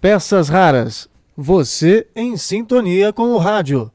Peças 0.00 0.48
raras. 0.48 1.08
Você 1.36 2.06
em 2.14 2.36
sintonia 2.36 3.12
com 3.12 3.32
o 3.32 3.38
rádio. 3.38 3.90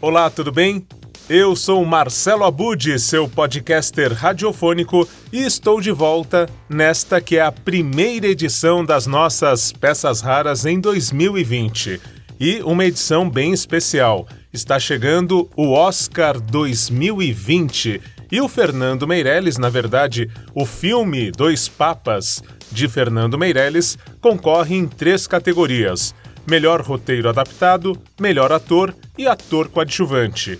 Olá, 0.00 0.30
tudo 0.30 0.52
bem? 0.52 0.86
Eu 1.28 1.56
sou 1.56 1.84
Marcelo 1.84 2.44
Abud, 2.44 2.98
seu 3.00 3.28
podcaster 3.28 4.12
radiofônico, 4.12 5.08
e 5.32 5.42
estou 5.42 5.80
de 5.80 5.90
volta 5.90 6.48
nesta 6.68 7.20
que 7.20 7.38
é 7.38 7.40
a 7.40 7.50
primeira 7.50 8.28
edição 8.28 8.84
das 8.84 9.08
nossas 9.08 9.72
peças 9.72 10.20
raras 10.20 10.64
em 10.64 10.78
2020. 10.78 12.00
E 12.38 12.62
uma 12.62 12.84
edição 12.84 13.28
bem 13.28 13.52
especial. 13.52 14.28
Está 14.52 14.78
chegando 14.78 15.50
o 15.56 15.72
Oscar 15.72 16.40
2020 16.40 18.00
e 18.30 18.40
o 18.40 18.48
Fernando 18.48 19.06
Meirelles, 19.06 19.58
na 19.58 19.68
verdade, 19.68 20.30
o 20.54 20.64
filme 20.64 21.30
Dois 21.30 21.68
Papas 21.68 22.42
de 22.70 22.88
Fernando 22.88 23.38
Meirelles, 23.38 23.98
concorre 24.20 24.76
em 24.76 24.86
três 24.86 25.26
categorias: 25.26 26.14
melhor 26.46 26.80
roteiro 26.80 27.28
adaptado, 27.28 28.00
melhor 28.20 28.52
ator 28.52 28.94
e 29.18 29.26
ator 29.26 29.68
coadjuvante. 29.68 30.58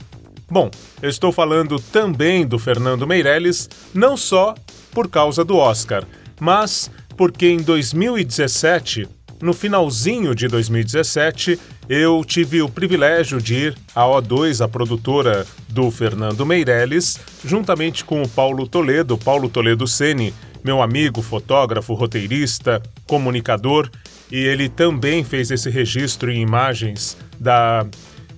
Bom, 0.49 0.71
eu 1.03 1.09
estou 1.09 1.33
falando 1.33 1.81
também 1.81 2.47
do 2.47 2.59
Fernando 2.59 3.07
Meirelles, 3.07 3.69
não 3.93 4.17
só 4.17 4.55
por 4.93 5.09
causa 5.09 5.45
do 5.45 5.57
Oscar, 5.57 6.05
mas 6.41 6.91
porque 7.17 7.47
em 7.47 7.59
2017, 7.59 9.09
no 9.41 9.53
finalzinho 9.53 10.35
de 10.35 10.49
2017, 10.49 11.59
eu 11.89 12.25
tive 12.25 12.63
o 12.63 12.69
privilégio 12.69 13.41
de 13.41 13.55
ir 13.55 13.79
à 13.95 14.05
O2, 14.05 14.65
a 14.65 14.69
produtora 14.69 15.47
do 15.69 15.91
Fernando 15.91 16.45
Meirelles, 16.47 17.19
juntamente 17.45 18.05
com 18.05 18.23
o 18.23 18.29
Paulo 18.29 18.67
Toledo, 18.67 19.19
Paulo 19.19 19.49
Toledo 19.49 19.87
Sene, 19.87 20.33
meu 20.65 20.83
amigo, 20.83 21.23
fotógrafo, 21.23 21.95
roteirista, 21.95 22.83
comunicador, 23.07 23.91
e 24.31 24.39
ele 24.39 24.69
também 24.69 25.23
fez 25.23 25.51
esse 25.51 25.71
registro 25.71 26.31
em 26.31 26.41
imagens 26.41 27.17
da 27.39 27.87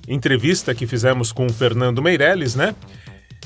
entrevista 0.06 0.74
que 0.74 0.86
fizemos 0.86 1.32
com 1.32 1.46
o 1.46 1.52
Fernando 1.52 2.02
Meirelles, 2.02 2.54
né? 2.54 2.74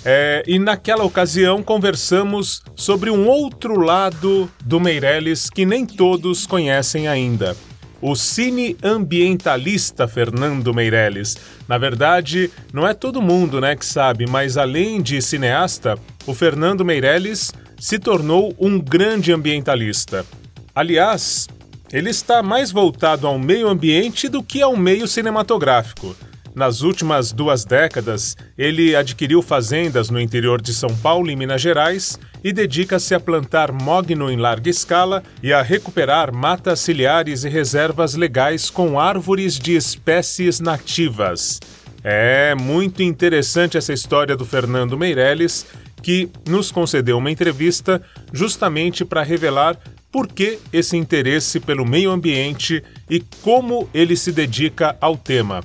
É, 0.04 0.42
e 0.46 0.58
naquela 0.58 1.04
ocasião 1.04 1.62
conversamos 1.62 2.60
sobre 2.74 3.08
um 3.10 3.28
outro 3.28 3.78
lado 3.78 4.50
do 4.64 4.80
Meirelles 4.80 5.48
que 5.48 5.64
nem 5.64 5.86
todos 5.86 6.46
conhecem 6.46 7.06
ainda. 7.06 7.56
O 8.00 8.16
cineambientalista 8.16 10.08
Fernando 10.08 10.74
Meirelles. 10.74 11.36
Na 11.68 11.78
verdade, 11.78 12.50
não 12.72 12.86
é 12.86 12.92
todo 12.92 13.22
mundo 13.22 13.60
né, 13.60 13.76
que 13.76 13.86
sabe, 13.86 14.26
mas 14.28 14.56
além 14.56 15.00
de 15.00 15.22
cineasta, 15.22 15.96
o 16.26 16.34
Fernando 16.34 16.84
Meirelles 16.84 17.52
se 17.78 18.00
tornou 18.00 18.52
um 18.58 18.80
grande 18.80 19.32
ambientalista. 19.32 20.26
Aliás, 20.74 21.46
ele 21.92 22.10
está 22.10 22.42
mais 22.42 22.72
voltado 22.72 23.26
ao 23.26 23.38
meio 23.38 23.68
ambiente 23.68 24.28
do 24.28 24.42
que 24.42 24.62
ao 24.62 24.76
meio 24.76 25.06
cinematográfico. 25.06 26.16
Nas 26.54 26.82
últimas 26.82 27.32
duas 27.32 27.64
décadas, 27.64 28.36
ele 28.58 28.94
adquiriu 28.94 29.40
fazendas 29.40 30.10
no 30.10 30.20
interior 30.20 30.60
de 30.60 30.74
São 30.74 30.94
Paulo 30.96 31.30
e 31.30 31.36
Minas 31.36 31.62
Gerais 31.62 32.18
e 32.44 32.52
dedica-se 32.52 33.14
a 33.14 33.20
plantar 33.20 33.72
mogno 33.72 34.30
em 34.30 34.36
larga 34.36 34.68
escala 34.68 35.22
e 35.42 35.50
a 35.50 35.62
recuperar 35.62 36.34
matas 36.34 36.80
ciliares 36.80 37.44
e 37.44 37.48
reservas 37.48 38.14
legais 38.14 38.68
com 38.68 39.00
árvores 39.00 39.58
de 39.58 39.74
espécies 39.74 40.60
nativas. 40.60 41.58
É 42.04 42.54
muito 42.54 43.02
interessante 43.02 43.78
essa 43.78 43.92
história 43.92 44.36
do 44.36 44.44
Fernando 44.44 44.98
Meirelles, 44.98 45.64
que 46.02 46.28
nos 46.46 46.70
concedeu 46.70 47.16
uma 47.16 47.30
entrevista 47.30 48.02
justamente 48.32 49.04
para 49.04 49.22
revelar 49.22 49.78
por 50.10 50.28
que 50.28 50.58
esse 50.70 50.96
interesse 50.96 51.58
pelo 51.58 51.86
meio 51.86 52.10
ambiente 52.10 52.82
e 53.08 53.20
como 53.40 53.88
ele 53.94 54.16
se 54.16 54.32
dedica 54.32 54.96
ao 55.00 55.16
tema. 55.16 55.62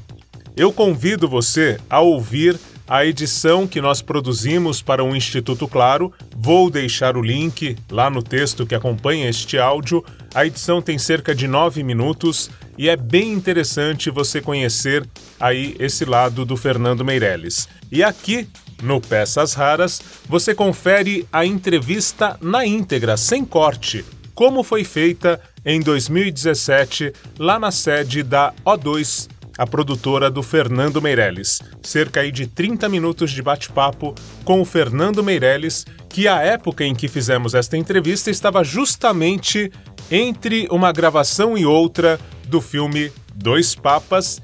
Eu 0.57 0.73
convido 0.73 1.29
você 1.29 1.79
a 1.87 1.99
ouvir 1.99 2.59
a 2.87 3.05
edição 3.05 3.67
que 3.67 3.79
nós 3.79 4.01
produzimos 4.01 4.81
para 4.81 5.03
o 5.03 5.15
Instituto 5.15 5.67
Claro. 5.67 6.11
Vou 6.35 6.71
deixar 6.71 7.15
o 7.15 7.21
link 7.21 7.75
lá 7.91 8.09
no 8.09 8.23
texto 8.23 8.65
que 8.65 8.73
acompanha 8.73 9.29
este 9.29 9.59
áudio. 9.59 10.03
A 10.33 10.47
edição 10.47 10.81
tem 10.81 10.97
cerca 10.97 11.35
de 11.35 11.47
nove 11.47 11.83
minutos 11.83 12.49
e 12.75 12.89
é 12.89 12.95
bem 12.95 13.33
interessante 13.33 14.09
você 14.09 14.41
conhecer 14.41 15.07
aí 15.39 15.75
esse 15.77 16.05
lado 16.05 16.43
do 16.43 16.57
Fernando 16.57 17.05
Meirelles. 17.05 17.69
E 17.91 18.03
aqui 18.03 18.49
no 18.81 18.99
Peças 18.99 19.53
Raras, 19.53 20.01
você 20.27 20.55
confere 20.55 21.27
a 21.31 21.45
entrevista 21.45 22.35
na 22.41 22.65
íntegra, 22.65 23.15
sem 23.15 23.45
corte, 23.45 24.03
como 24.33 24.63
foi 24.63 24.83
feita 24.83 25.39
em 25.63 25.79
2017 25.79 27.13
lá 27.37 27.59
na 27.59 27.69
sede 27.69 28.23
da 28.23 28.53
O2 28.65 29.36
a 29.57 29.65
produtora 29.65 30.29
do 30.29 30.43
Fernando 30.43 31.01
Meirelles. 31.01 31.61
Cerca 31.81 32.29
de 32.31 32.45
30 32.47 32.87
minutos 32.87 33.31
de 33.31 33.41
bate-papo 33.41 34.13
com 34.43 34.61
o 34.61 34.65
Fernando 34.65 35.23
Meirelles, 35.23 35.85
que 36.09 36.27
a 36.27 36.41
época 36.41 36.83
em 36.83 36.93
que 36.93 37.07
fizemos 37.07 37.53
esta 37.53 37.77
entrevista 37.77 38.29
estava 38.29 38.63
justamente 38.63 39.71
entre 40.11 40.67
uma 40.69 40.91
gravação 40.91 41.57
e 41.57 41.65
outra 41.65 42.19
do 42.47 42.61
filme 42.61 43.11
Dois 43.33 43.75
Papas, 43.75 44.41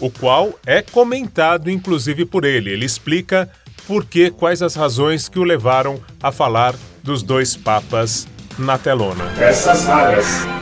o 0.00 0.10
qual 0.10 0.58
é 0.66 0.82
comentado 0.82 1.70
inclusive 1.70 2.24
por 2.24 2.44
ele. 2.44 2.70
Ele 2.70 2.84
explica 2.84 3.50
por 3.86 4.04
que, 4.04 4.30
quais 4.30 4.62
as 4.62 4.74
razões 4.74 5.28
que 5.28 5.38
o 5.38 5.44
levaram 5.44 6.00
a 6.22 6.30
falar 6.30 6.74
dos 7.02 7.22
dois 7.22 7.56
papas 7.56 8.26
na 8.58 8.78
telona. 8.78 9.24
Raras. 9.86 10.61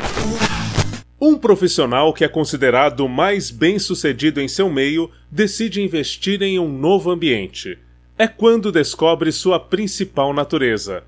Um 1.22 1.36
profissional 1.36 2.14
que 2.14 2.24
é 2.24 2.28
considerado 2.28 3.06
mais 3.06 3.50
bem-sucedido 3.50 4.40
em 4.40 4.48
seu 4.48 4.70
meio 4.70 5.10
decide 5.30 5.82
investir 5.82 6.40
em 6.40 6.58
um 6.58 6.66
novo 6.66 7.10
ambiente. 7.10 7.78
É 8.16 8.26
quando 8.26 8.72
descobre 8.72 9.30
sua 9.30 9.60
principal 9.60 10.32
natureza. 10.32 11.04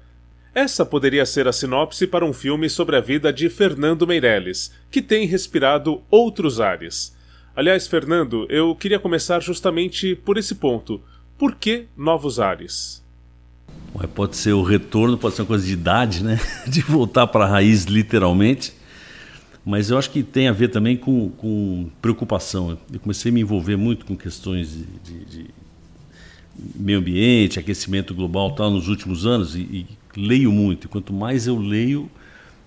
Essa 0.54 0.84
poderia 0.84 1.24
ser 1.24 1.48
a 1.48 1.52
sinopse 1.52 2.06
para 2.06 2.26
um 2.26 2.32
filme 2.34 2.68
sobre 2.68 2.94
a 2.94 3.00
vida 3.00 3.32
de 3.32 3.48
Fernando 3.48 4.06
Meirelles, 4.06 4.70
que 4.90 5.00
tem 5.00 5.26
respirado 5.26 6.02
outros 6.10 6.60
ares. 6.60 7.16
Aliás, 7.56 7.86
Fernando, 7.86 8.46
eu 8.50 8.76
queria 8.76 8.98
começar 8.98 9.40
justamente 9.40 10.14
por 10.14 10.36
esse 10.36 10.56
ponto. 10.56 11.00
Por 11.38 11.54
que 11.54 11.86
novos 11.96 12.38
ares? 12.38 13.02
Pode 14.14 14.36
ser 14.36 14.52
o 14.52 14.62
retorno, 14.62 15.16
pode 15.16 15.36
ser 15.36 15.42
uma 15.42 15.48
coisa 15.48 15.66
de 15.66 15.72
idade, 15.72 16.22
né? 16.22 16.38
De 16.68 16.82
voltar 16.82 17.26
para 17.28 17.46
a 17.46 17.48
raiz, 17.48 17.84
literalmente 17.84 18.81
mas 19.64 19.90
eu 19.90 19.98
acho 19.98 20.10
que 20.10 20.22
tem 20.22 20.48
a 20.48 20.52
ver 20.52 20.68
também 20.68 20.96
com, 20.96 21.30
com 21.30 21.88
preocupação. 22.00 22.76
Eu 22.92 22.98
comecei 22.98 23.30
a 23.30 23.34
me 23.34 23.40
envolver 23.40 23.76
muito 23.76 24.04
com 24.04 24.16
questões 24.16 24.72
de, 24.72 24.84
de, 25.04 25.24
de 25.24 25.50
meio 26.74 26.98
ambiente, 26.98 27.60
aquecimento 27.60 28.12
global 28.12 28.52
tal 28.52 28.70
nos 28.70 28.88
últimos 28.88 29.24
anos 29.24 29.54
e, 29.54 29.60
e, 29.60 29.86
leio 30.16 30.50
muito. 30.50 30.88
Quanto 30.88 31.12
mais 31.12 31.46
eu 31.46 31.56
leio, 31.56 32.10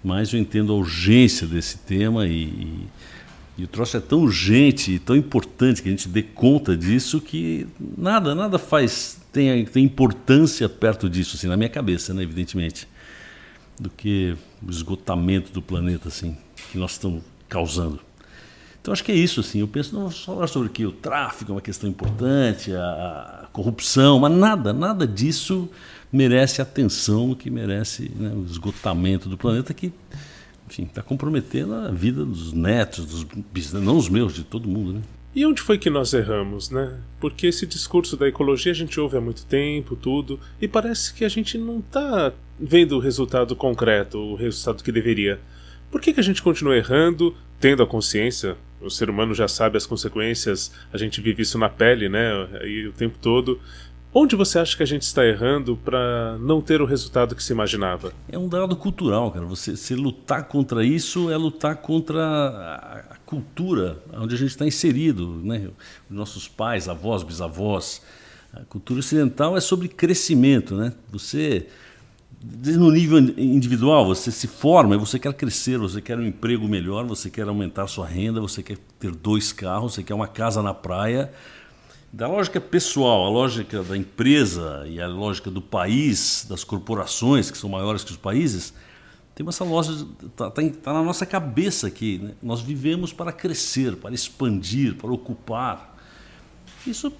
mais 0.01 0.31
eu 0.31 0.39
entendo 0.39 0.71
a 0.71 0.75
urgência 0.75 1.45
desse 1.45 1.79
tema 1.79 2.27
e, 2.27 2.43
e, 2.43 2.87
e 3.57 3.63
o 3.65 3.67
troço 3.67 3.97
é 3.97 3.99
tão 3.99 4.21
urgente 4.21 4.93
e 4.93 4.99
tão 4.99 5.17
importante 5.17 5.81
que 5.81 5.89
a 5.89 5.91
gente 5.91 6.07
dê 6.07 6.23
conta 6.23 6.77
disso 6.77 7.19
que 7.19 7.67
nada, 7.97 8.33
nada 8.33 8.57
faz 8.57 9.19
tem, 9.33 9.65
tem 9.65 9.83
importância 9.83 10.69
perto 10.69 11.09
disso, 11.09 11.35
assim, 11.35 11.47
na 11.47 11.57
minha 11.57 11.67
cabeça, 11.67 12.13
né, 12.13 12.23
evidentemente, 12.23 12.87
do 13.77 13.89
que 13.89 14.33
o 14.65 14.71
esgotamento 14.71 15.51
do 15.51 15.61
planeta, 15.61 16.07
assim 16.07 16.37
que 16.71 16.77
nós 16.77 16.91
estamos 16.91 17.23
causando. 17.47 17.99
Então 18.81 18.91
acho 18.91 19.03
que 19.03 19.11
é 19.11 19.15
isso, 19.15 19.39
assim. 19.39 19.59
Eu 19.59 19.67
penso 19.67 19.95
não 19.95 20.11
só 20.11 20.45
sobre 20.45 20.69
que 20.69 20.85
o 20.85 20.91
tráfico 20.91 21.51
é 21.51 21.55
uma 21.55 21.61
questão 21.61 21.89
importante, 21.89 22.71
a 22.71 23.47
corrupção, 23.51 24.19
mas 24.19 24.31
nada, 24.31 24.71
nada 24.73 25.07
disso 25.07 25.67
merece 26.11 26.61
atenção 26.61 27.33
que 27.33 27.49
merece 27.49 28.11
né, 28.15 28.31
o 28.35 28.45
esgotamento 28.45 29.27
do 29.27 29.37
planeta 29.37 29.73
que, 29.73 29.91
enfim, 30.69 30.83
está 30.83 31.01
comprometendo 31.01 31.73
a 31.73 31.89
vida 31.89 32.23
dos 32.23 32.53
netos, 32.53 33.05
dos 33.05 33.73
não 33.73 33.97
os 33.97 34.07
meus, 34.07 34.33
de 34.33 34.43
todo 34.43 34.69
mundo, 34.69 34.93
né? 34.93 35.01
E 35.35 35.45
onde 35.45 35.61
foi 35.61 35.77
que 35.77 35.89
nós 35.89 36.13
erramos, 36.13 36.69
né? 36.69 36.97
Porque 37.19 37.47
esse 37.47 37.65
discurso 37.65 38.15
da 38.15 38.25
ecologia 38.27 38.71
a 38.71 38.75
gente 38.75 38.97
ouve 38.99 39.17
há 39.17 39.21
muito 39.21 39.45
tempo, 39.45 39.95
tudo, 39.95 40.39
e 40.61 40.67
parece 40.67 41.13
que 41.13 41.25
a 41.25 41.29
gente 41.29 41.57
não 41.57 41.79
está 41.79 42.31
vendo 42.57 42.95
o 42.95 42.99
resultado 42.99 43.53
concreto, 43.53 44.17
o 44.17 44.35
resultado 44.35 44.81
que 44.81 44.91
deveria. 44.93 45.41
Por 45.95 46.01
que, 46.01 46.11
que 46.11 46.19
a 46.19 46.23
gente 46.23 46.43
continua 46.43 46.75
errando, 46.75 47.33
tendo 47.57 47.81
a 47.81 47.87
consciência? 47.87 48.57
O 48.81 48.89
ser 48.89 49.09
humano 49.09 49.33
já 49.33 49.47
sabe 49.47 49.77
as 49.77 49.85
consequências, 49.85 50.69
a 50.91 50.97
gente 50.97 51.21
vive 51.21 51.43
isso 51.43 51.57
na 51.57 51.69
pele, 51.69 52.09
né? 52.09 52.31
E 52.65 52.87
o 52.87 52.91
tempo 52.91 53.17
todo. 53.21 53.61
Onde 54.13 54.35
você 54.35 54.59
acha 54.59 54.75
que 54.75 54.83
a 54.83 54.85
gente 54.85 55.03
está 55.03 55.25
errando 55.25 55.77
para 55.77 56.37
não 56.37 56.61
ter 56.61 56.81
o 56.81 56.85
resultado 56.85 57.33
que 57.33 57.41
se 57.41 57.53
imaginava? 57.53 58.11
É 58.27 58.37
um 58.37 58.49
dado 58.49 58.75
cultural, 58.75 59.31
cara. 59.31 59.45
Você 59.45 59.77
se 59.77 59.95
lutar 59.95 60.49
contra 60.49 60.83
isso 60.83 61.31
é 61.31 61.37
lutar 61.37 61.77
contra 61.77 63.05
a 63.09 63.15
cultura 63.25 63.97
onde 64.15 64.35
a 64.35 64.37
gente 64.37 64.49
está 64.49 64.67
inserido, 64.67 65.39
né? 65.45 65.69
Os 66.09 66.15
nossos 66.17 66.45
pais, 66.45 66.89
avós, 66.89 67.23
bisavós. 67.23 68.01
A 68.51 68.65
cultura 68.65 68.99
ocidental 68.99 69.55
é 69.55 69.61
sobre 69.61 69.87
crescimento, 69.87 70.75
né? 70.75 70.91
Você 71.09 71.67
no 72.77 72.91
nível 72.91 73.17
individual, 73.37 74.05
você 74.05 74.31
se 74.31 74.47
forma, 74.47 74.97
você 74.97 75.17
quer 75.17 75.33
crescer, 75.33 75.77
você 75.79 76.01
quer 76.01 76.17
um 76.17 76.25
emprego 76.25 76.67
melhor, 76.67 77.05
você 77.05 77.29
quer 77.29 77.47
aumentar 77.47 77.87
sua 77.87 78.05
renda, 78.05 78.39
você 78.39 78.61
quer 78.61 78.77
ter 78.99 79.11
dois 79.11 79.51
carros, 79.51 79.93
você 79.93 80.03
quer 80.03 80.13
uma 80.13 80.27
casa 80.27 80.61
na 80.61 80.73
praia 80.73 81.31
da 82.15 82.29
lógica 82.29 82.61
pessoal, 82.61 83.25
a 83.25 83.29
lógica 83.29 83.83
da 83.83 83.97
empresa 83.97 84.85
e 84.87 85.01
a 85.01 85.07
lógica 85.07 85.51
do 85.51 85.61
país, 85.61 86.45
das 86.47 86.63
corporações 86.63 87.51
que 87.51 87.57
são 87.57 87.69
maiores 87.69 88.05
que 88.05 88.11
os 88.11 88.17
países, 88.17 88.73
tem 89.35 89.45
essa 89.49 89.65
lógica, 89.65 90.07
está 90.25 90.49
tá, 90.49 90.61
tá 90.81 90.93
na 90.93 91.03
nossa 91.03 91.25
cabeça 91.25 91.87
aqui. 91.87 92.19
Né? 92.19 92.31
Nós 92.41 92.61
vivemos 92.61 93.11
para 93.11 93.33
crescer, 93.33 93.97
para 93.97 94.15
expandir, 94.15 94.95
para 94.95 95.11
ocupar. 95.11 95.97
Isso 96.87 97.11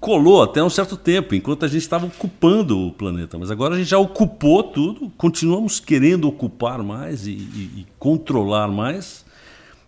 colou 0.00 0.42
até 0.42 0.62
um 0.62 0.70
certo 0.70 0.96
tempo, 0.96 1.34
enquanto 1.34 1.64
a 1.64 1.68
gente 1.68 1.82
estava 1.82 2.06
ocupando 2.06 2.78
o 2.78 2.92
planeta. 2.92 3.38
Mas 3.38 3.50
agora 3.50 3.74
a 3.74 3.78
gente 3.78 3.88
já 3.88 3.98
ocupou 3.98 4.62
tudo, 4.62 5.10
continuamos 5.16 5.80
querendo 5.80 6.28
ocupar 6.28 6.82
mais 6.82 7.26
e, 7.26 7.32
e, 7.32 7.80
e 7.80 7.86
controlar 7.98 8.68
mais, 8.68 9.24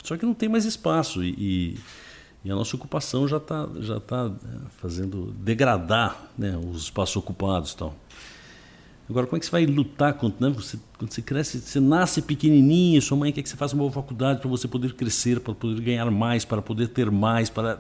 só 0.03 0.17
que 0.17 0.27
não 0.27 0.35
tem 0.35 0.49
mais 0.49 0.65
espaço. 0.65 1.23
E, 1.23 1.79
e 2.45 2.51
a 2.51 2.55
nossa 2.55 2.75
ocupação 2.75 3.29
já 3.29 3.37
está 3.37 3.69
já 3.81 4.01
tá 4.01 4.31
é, 4.45 4.57
fazendo 4.79 5.35
degradar 5.39 6.31
né, 6.37 6.59
os 6.73 6.85
espaços 6.85 7.17
ocupados. 7.17 7.75
Tal. 7.75 7.95
Agora, 9.09 9.27
como 9.27 9.37
é 9.37 9.41
que 9.41 9.47
você 9.47 9.53
vai 9.53 9.67
lutar 9.67 10.15
contra. 10.15 10.49
Né? 10.49 10.55
Você, 10.57 10.79
quando 10.97 11.13
você 11.13 11.21
cresce, 11.21 11.61
você 11.61 11.81
nasce 11.81 12.23
pequenininho, 12.23 13.03
sua 13.03 13.17
mãe 13.17 13.33
quer 13.33 13.43
que 13.43 13.49
você 13.49 13.57
faça 13.57 13.75
uma 13.75 13.81
boa 13.81 13.93
faculdade 13.93 14.41
para 14.41 14.49
você 14.49 14.67
poder 14.67 14.95
crescer, 14.95 15.41
para 15.41 15.53
poder 15.53 15.81
ganhar 15.83 16.11
mais, 16.11 16.45
para 16.45 16.63
poder 16.63 16.89
ter 16.89 17.11
mais. 17.11 17.51
para 17.51 17.79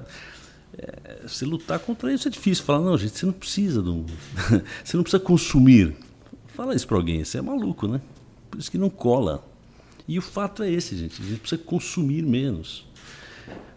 é, 0.81 1.27
Você 1.27 1.45
lutar 1.45 1.79
contra 1.79 2.13
isso 2.13 2.29
é 2.29 2.31
difícil. 2.31 2.65
Falar, 2.65 2.85
não, 2.85 2.97
gente, 2.97 3.19
você 3.19 3.27
não 3.27 3.33
precisa. 3.33 3.83
Do... 3.83 4.05
você 4.85 4.97
não 4.97 5.03
precisa 5.03 5.23
consumir. 5.23 5.95
Fala 6.49 6.75
isso 6.75 6.87
para 6.87 6.97
alguém, 6.97 7.25
você 7.25 7.39
é 7.39 7.43
maluco, 7.43 7.87
né? 7.87 8.01
Por 8.51 8.59
isso 8.59 8.71
que 8.71 8.79
não 8.79 8.91
cola. 8.91 9.45
E 10.09 10.19
o 10.19 10.23
fato 10.23 10.63
é 10.63 10.71
esse, 10.71 10.97
gente. 10.97 11.23
A 11.23 11.25
gente 11.25 11.41
precisa 11.41 11.63
consumir 11.63 12.23
menos. 12.23 12.87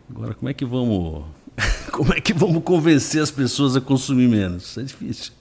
Agora, 0.09 0.33
como 0.33 0.50
é 0.50 0.53
que 0.53 0.65
vamos, 0.65 1.25
como 1.91 2.13
é 2.13 2.19
que 2.19 2.33
vamos 2.33 2.63
convencer 2.63 3.21
as 3.21 3.31
pessoas 3.31 3.75
a 3.75 3.81
consumir 3.81 4.27
menos? 4.27 4.63
Isso 4.63 4.79
é 4.79 4.83
difícil. 4.83 5.33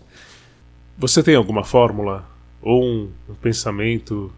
Você 0.98 1.22
tem 1.22 1.34
alguma 1.34 1.64
fórmula 1.64 2.28
ou 2.60 2.84
um, 2.84 3.10
um 3.28 3.34
pensamento 3.34 4.32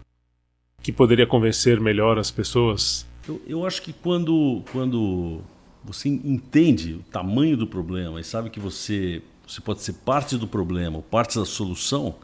que 0.81 0.91
poderia 0.91 1.27
convencer 1.27 1.79
melhor 1.79 2.17
as 2.17 2.31
pessoas? 2.31 3.05
Eu, 3.27 3.41
eu 3.47 3.65
acho 3.65 3.81
que 3.81 3.91
quando, 3.91 4.63
quando 4.71 5.41
você 5.85 6.09
entende 6.09 6.93
o 6.93 7.03
tamanho 7.11 7.55
do 7.55 7.67
problema 7.67 8.19
e 8.19 8.23
sabe 8.23 8.49
que 8.49 8.59
você, 8.59 9.21
você 9.47 9.61
pode 9.61 9.81
ser 9.81 9.93
parte 9.93 10.35
do 10.35 10.47
problema, 10.47 11.01
parte 11.01 11.37
da 11.37 11.45
solução, 11.45 12.15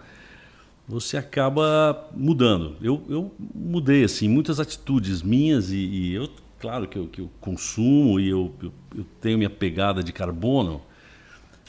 você 0.88 1.16
acaba 1.16 2.10
mudando. 2.16 2.76
Eu, 2.82 3.04
eu 3.08 3.32
mudei 3.54 4.04
assim 4.04 4.28
muitas 4.28 4.60
atitudes 4.60 5.22
minhas 5.22 5.72
e, 5.72 5.78
e 5.78 6.14
eu 6.14 6.28
claro 6.60 6.88
que 6.88 6.98
eu, 6.98 7.08
que 7.08 7.22
eu 7.22 7.30
consumo 7.40 8.20
e 8.20 8.30
eu, 8.30 8.54
eu, 8.62 8.74
eu, 8.98 9.06
tenho 9.20 9.38
minha 9.38 9.50
pegada 9.50 10.04
de 10.04 10.12
carbono, 10.12 10.82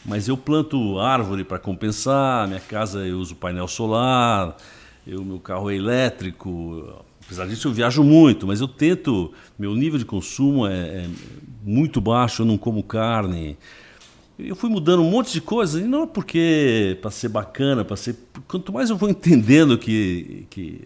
mas 0.05 0.29
eu 0.29 0.37
planto 0.37 0.99
árvore 0.99 1.45
para 1.45 1.59
compensar, 1.59 2.47
minha 2.49 2.61
casa 2.61 3.07
eu 3.07 3.19
uso 3.19 3.35
painel 3.37 3.69
solar, 3.69 4.57
eu, 5.07 5.25
meu 5.25 5.39
carro 5.39 5.71
é 5.71 5.77
elétrico. 5.77 7.05
Apesar 7.25 7.47
disso, 7.47 7.69
eu 7.69 7.73
viajo 7.73 8.03
muito, 8.03 8.47
mas 8.47 8.61
eu 8.61 8.69
tento. 8.69 9.33
Meu 9.59 9.75
nível 9.75 9.99
de 9.99 10.05
consumo 10.05 10.67
é, 10.67 10.73
é 10.73 11.09
muito 11.63 12.01
baixo, 12.01 12.43
eu 12.43 12.47
não 12.47 12.59
como 12.59 12.83
carne. 12.83 13.57
Eu 14.39 14.57
fui 14.57 14.69
mudando 14.69 15.03
um 15.03 15.11
monte 15.11 15.33
de 15.33 15.41
coisas, 15.41 15.83
e 15.83 15.87
não 15.87 16.05
é 16.05 16.07
porque 16.07 16.99
para 17.01 17.11
ser 17.11 17.29
bacana, 17.29 17.85
para 17.85 17.97
ser. 17.97 18.17
Quanto 18.49 18.73
mais 18.73 18.91
eu 18.91 18.97
vou 18.97 19.09
entendendo 19.09 19.79
que, 19.79 20.47
que 20.51 20.85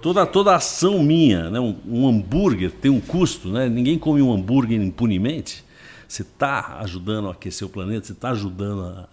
toda, 0.00 0.24
toda 0.26 0.54
ação 0.54 1.02
minha, 1.02 1.50
né? 1.50 1.60
um, 1.60 1.76
um, 1.86 2.08
hambúrguer 2.08 2.70
tem 2.70 2.90
um 2.90 3.00
custo, 3.00 3.48
né? 3.48 3.68
ninguém 3.68 3.98
come 3.98 4.22
um 4.22 4.32
hambúrguer 4.32 4.80
impunemente. 4.80 5.64
Você 6.06 6.22
está 6.22 6.78
ajudando 6.80 7.28
a 7.28 7.32
aquecer 7.32 7.66
o 7.66 7.70
planeta, 7.70 8.06
você 8.06 8.12
está 8.12 8.30
ajudando 8.30 8.82
a, 8.82 9.08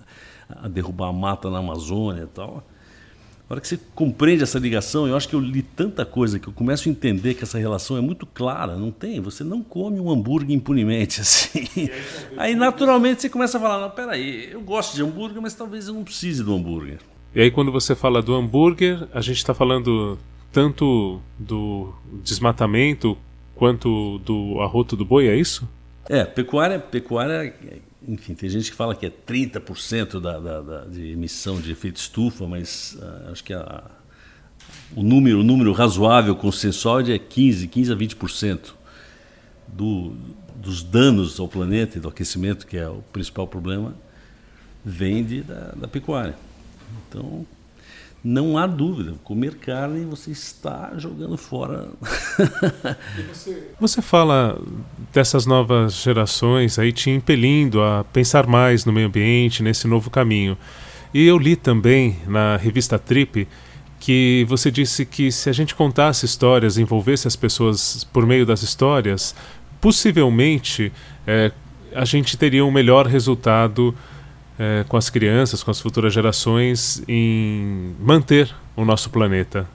a, 0.64 0.68
derrubar 0.68 1.10
a 1.10 1.14
mata 1.14 1.50
na 1.50 1.60
Amazônia 1.60 2.24
e 2.24 2.28
tal. 2.28 2.64
A 3.48 3.54
hora 3.54 3.62
que 3.62 3.68
você 3.68 3.80
compreende 3.94 4.42
essa 4.42 4.58
ligação, 4.58 5.08
eu 5.08 5.16
acho 5.16 5.30
que 5.30 5.36
eu 5.36 5.40
li 5.40 5.62
tanta 5.62 6.04
coisa 6.04 6.40
que 6.40 6.48
eu 6.48 6.54
começo 6.54 6.90
a 6.90 6.92
entender 6.92 7.36
que 7.36 7.44
essa 7.44 7.60
relação 7.60 7.96
é 7.96 8.02
muito 8.02 8.26
clara. 8.26 8.76
Não 8.76 8.90
tem, 8.90 9.20
você 9.20 9.44
não 9.44 9.62
come 9.62 10.00
um 10.00 10.10
hambúrguer 10.10 10.56
impunemente 10.56 11.22
assim. 11.22 11.90
Aí 12.38 12.56
naturalmente 12.56 13.22
você 13.22 13.30
começa 13.30 13.60
a 13.60 13.62
falar, 13.62 13.80
não, 13.80 13.92
peraí, 13.92 14.50
eu 14.52 14.62
gosto 14.62 14.96
de 14.96 15.04
hambúrguer, 15.04 15.40
mas 15.42 15.54
talvez 15.54 15.88
eu 15.88 15.94
não 15.94 16.04
precise 16.04 16.44
do 16.44 16.56
hambúrguer. 16.56 16.98
E 17.36 17.42
aí 17.42 17.52
quando 17.52 17.72
você 17.72 17.94
fala 17.94 18.20
do 18.20 18.34
hambúrguer, 18.34 19.08
a 19.14 19.22
gente 19.22 19.38
está 19.38 19.54
falando 19.54 20.18
tanto 20.52 21.22
do 21.38 21.94
desmatamento 22.24 23.16
quanto 23.54 24.18
do 24.20 24.60
arroto 24.60 24.96
do 24.96 25.06
boi, 25.06 25.28
é 25.28 25.36
isso? 25.36 25.70
É, 26.10 26.24
pecuária, 26.24 26.80
pecuária, 26.80 27.54
enfim, 28.08 28.34
tem 28.34 28.50
gente 28.50 28.70
que 28.70 28.78
fala 28.78 28.96
que 28.96 29.06
é 29.06 29.10
30% 29.10 30.20
da, 30.20 30.40
da, 30.40 30.62
da, 30.62 30.86
de 30.86 31.12
emissão 31.12 31.60
de 31.60 31.72
efeito 31.72 31.98
estufa, 31.98 32.48
mas 32.48 32.98
uh, 33.00 33.32
acho 33.32 33.44
que 33.44 33.54
a, 33.54 33.84
o 34.96 35.04
número, 35.04 35.40
o 35.40 35.44
número 35.44 35.72
razoável 35.72 36.36
consensual 36.36 37.02
é 37.02 37.18
15, 37.18 37.68
15 37.68 37.94
a 37.94 37.96
20% 37.96 38.74
do, 39.68 40.16
dos 40.56 40.84
danos 40.84 41.40
ao 41.40 41.48
planeta 41.48 41.98
e 41.98 42.02
do 42.02 42.08
aquecimento, 42.08 42.66
que 42.66 42.78
é 42.78 42.88
o 42.88 43.04
principal 43.12 43.48
problema, 43.48 43.96
vem 44.84 45.24
de, 45.24 45.42
da, 45.42 45.72
da 45.76 45.88
pecuária. 45.88 46.36
Então, 47.10 47.46
não 48.26 48.58
há 48.58 48.66
dúvida, 48.66 49.14
comer 49.24 49.54
carne 49.54 50.04
você 50.04 50.32
está 50.32 50.94
jogando 50.98 51.38
fora. 51.38 51.90
você, 53.32 53.70
você 53.80 54.02
fala 54.02 54.60
dessas 55.14 55.46
novas 55.46 55.94
gerações 55.94 56.80
aí 56.80 56.92
te 56.92 57.12
impelindo 57.12 57.84
a 57.84 58.04
pensar 58.04 58.48
mais 58.48 58.84
no 58.84 58.92
meio 58.92 59.06
ambiente, 59.06 59.62
nesse 59.62 59.88
novo 59.88 60.10
caminho. 60.10 60.58
E 61.14 61.24
eu 61.24 61.38
li 61.38 61.56
também 61.56 62.18
na 62.26 62.58
revista 62.58 62.98
Trip 62.98 63.48
que 64.00 64.44
você 64.50 64.72
disse 64.72 65.06
que 65.06 65.32
se 65.32 65.48
a 65.48 65.54
gente 65.54 65.76
contasse 65.76 66.26
histórias, 66.26 66.80
envolvesse 66.80 67.28
as 67.28 67.36
pessoas 67.36 68.04
por 68.06 68.26
meio 68.26 68.44
das 68.44 68.64
histórias, 68.64 69.36
possivelmente 69.80 70.92
é, 71.28 71.52
a 71.94 72.06
gente 72.06 72.38
teria 72.38 72.66
um 72.66 72.72
melhor 72.72 73.06
resultado 73.06 73.94
é, 74.58 74.86
com 74.88 74.98
as 74.98 75.10
crianças, 75.10 75.64
com 75.64 75.72
as 75.72 75.80
futuras 75.80 76.14
gerações, 76.14 77.04
em 77.08 77.96
manter 78.00 78.54
o 78.76 78.86
nosso 78.86 79.10
planeta. 79.10 79.68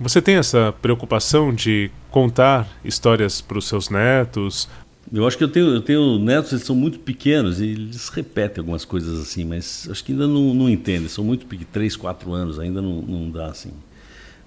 Você 0.00 0.20
tem 0.20 0.36
essa 0.36 0.74
preocupação 0.82 1.54
de 1.54 1.90
contar 2.10 2.68
histórias 2.84 3.40
para 3.40 3.58
os 3.58 3.66
seus 3.66 3.88
netos? 3.88 4.68
Eu 5.12 5.26
acho 5.26 5.38
que 5.38 5.44
eu 5.44 5.48
tenho, 5.48 5.66
eu 5.66 5.80
tenho 5.80 6.18
netos, 6.18 6.52
eles 6.52 6.64
são 6.64 6.74
muito 6.74 6.98
pequenos 6.98 7.60
e 7.60 7.66
eles 7.66 8.08
repetem 8.08 8.60
algumas 8.60 8.84
coisas 8.84 9.20
assim, 9.20 9.44
mas 9.44 9.86
acho 9.90 10.02
que 10.02 10.12
ainda 10.12 10.26
não, 10.26 10.52
não 10.52 10.68
entendem. 10.68 11.08
São 11.08 11.22
muito 11.22 11.46
pequenos, 11.46 11.72
3, 11.72 11.96
4 11.96 12.32
anos, 12.32 12.58
ainda 12.58 12.82
não, 12.82 13.02
não 13.02 13.30
dá 13.30 13.46
assim. 13.46 13.70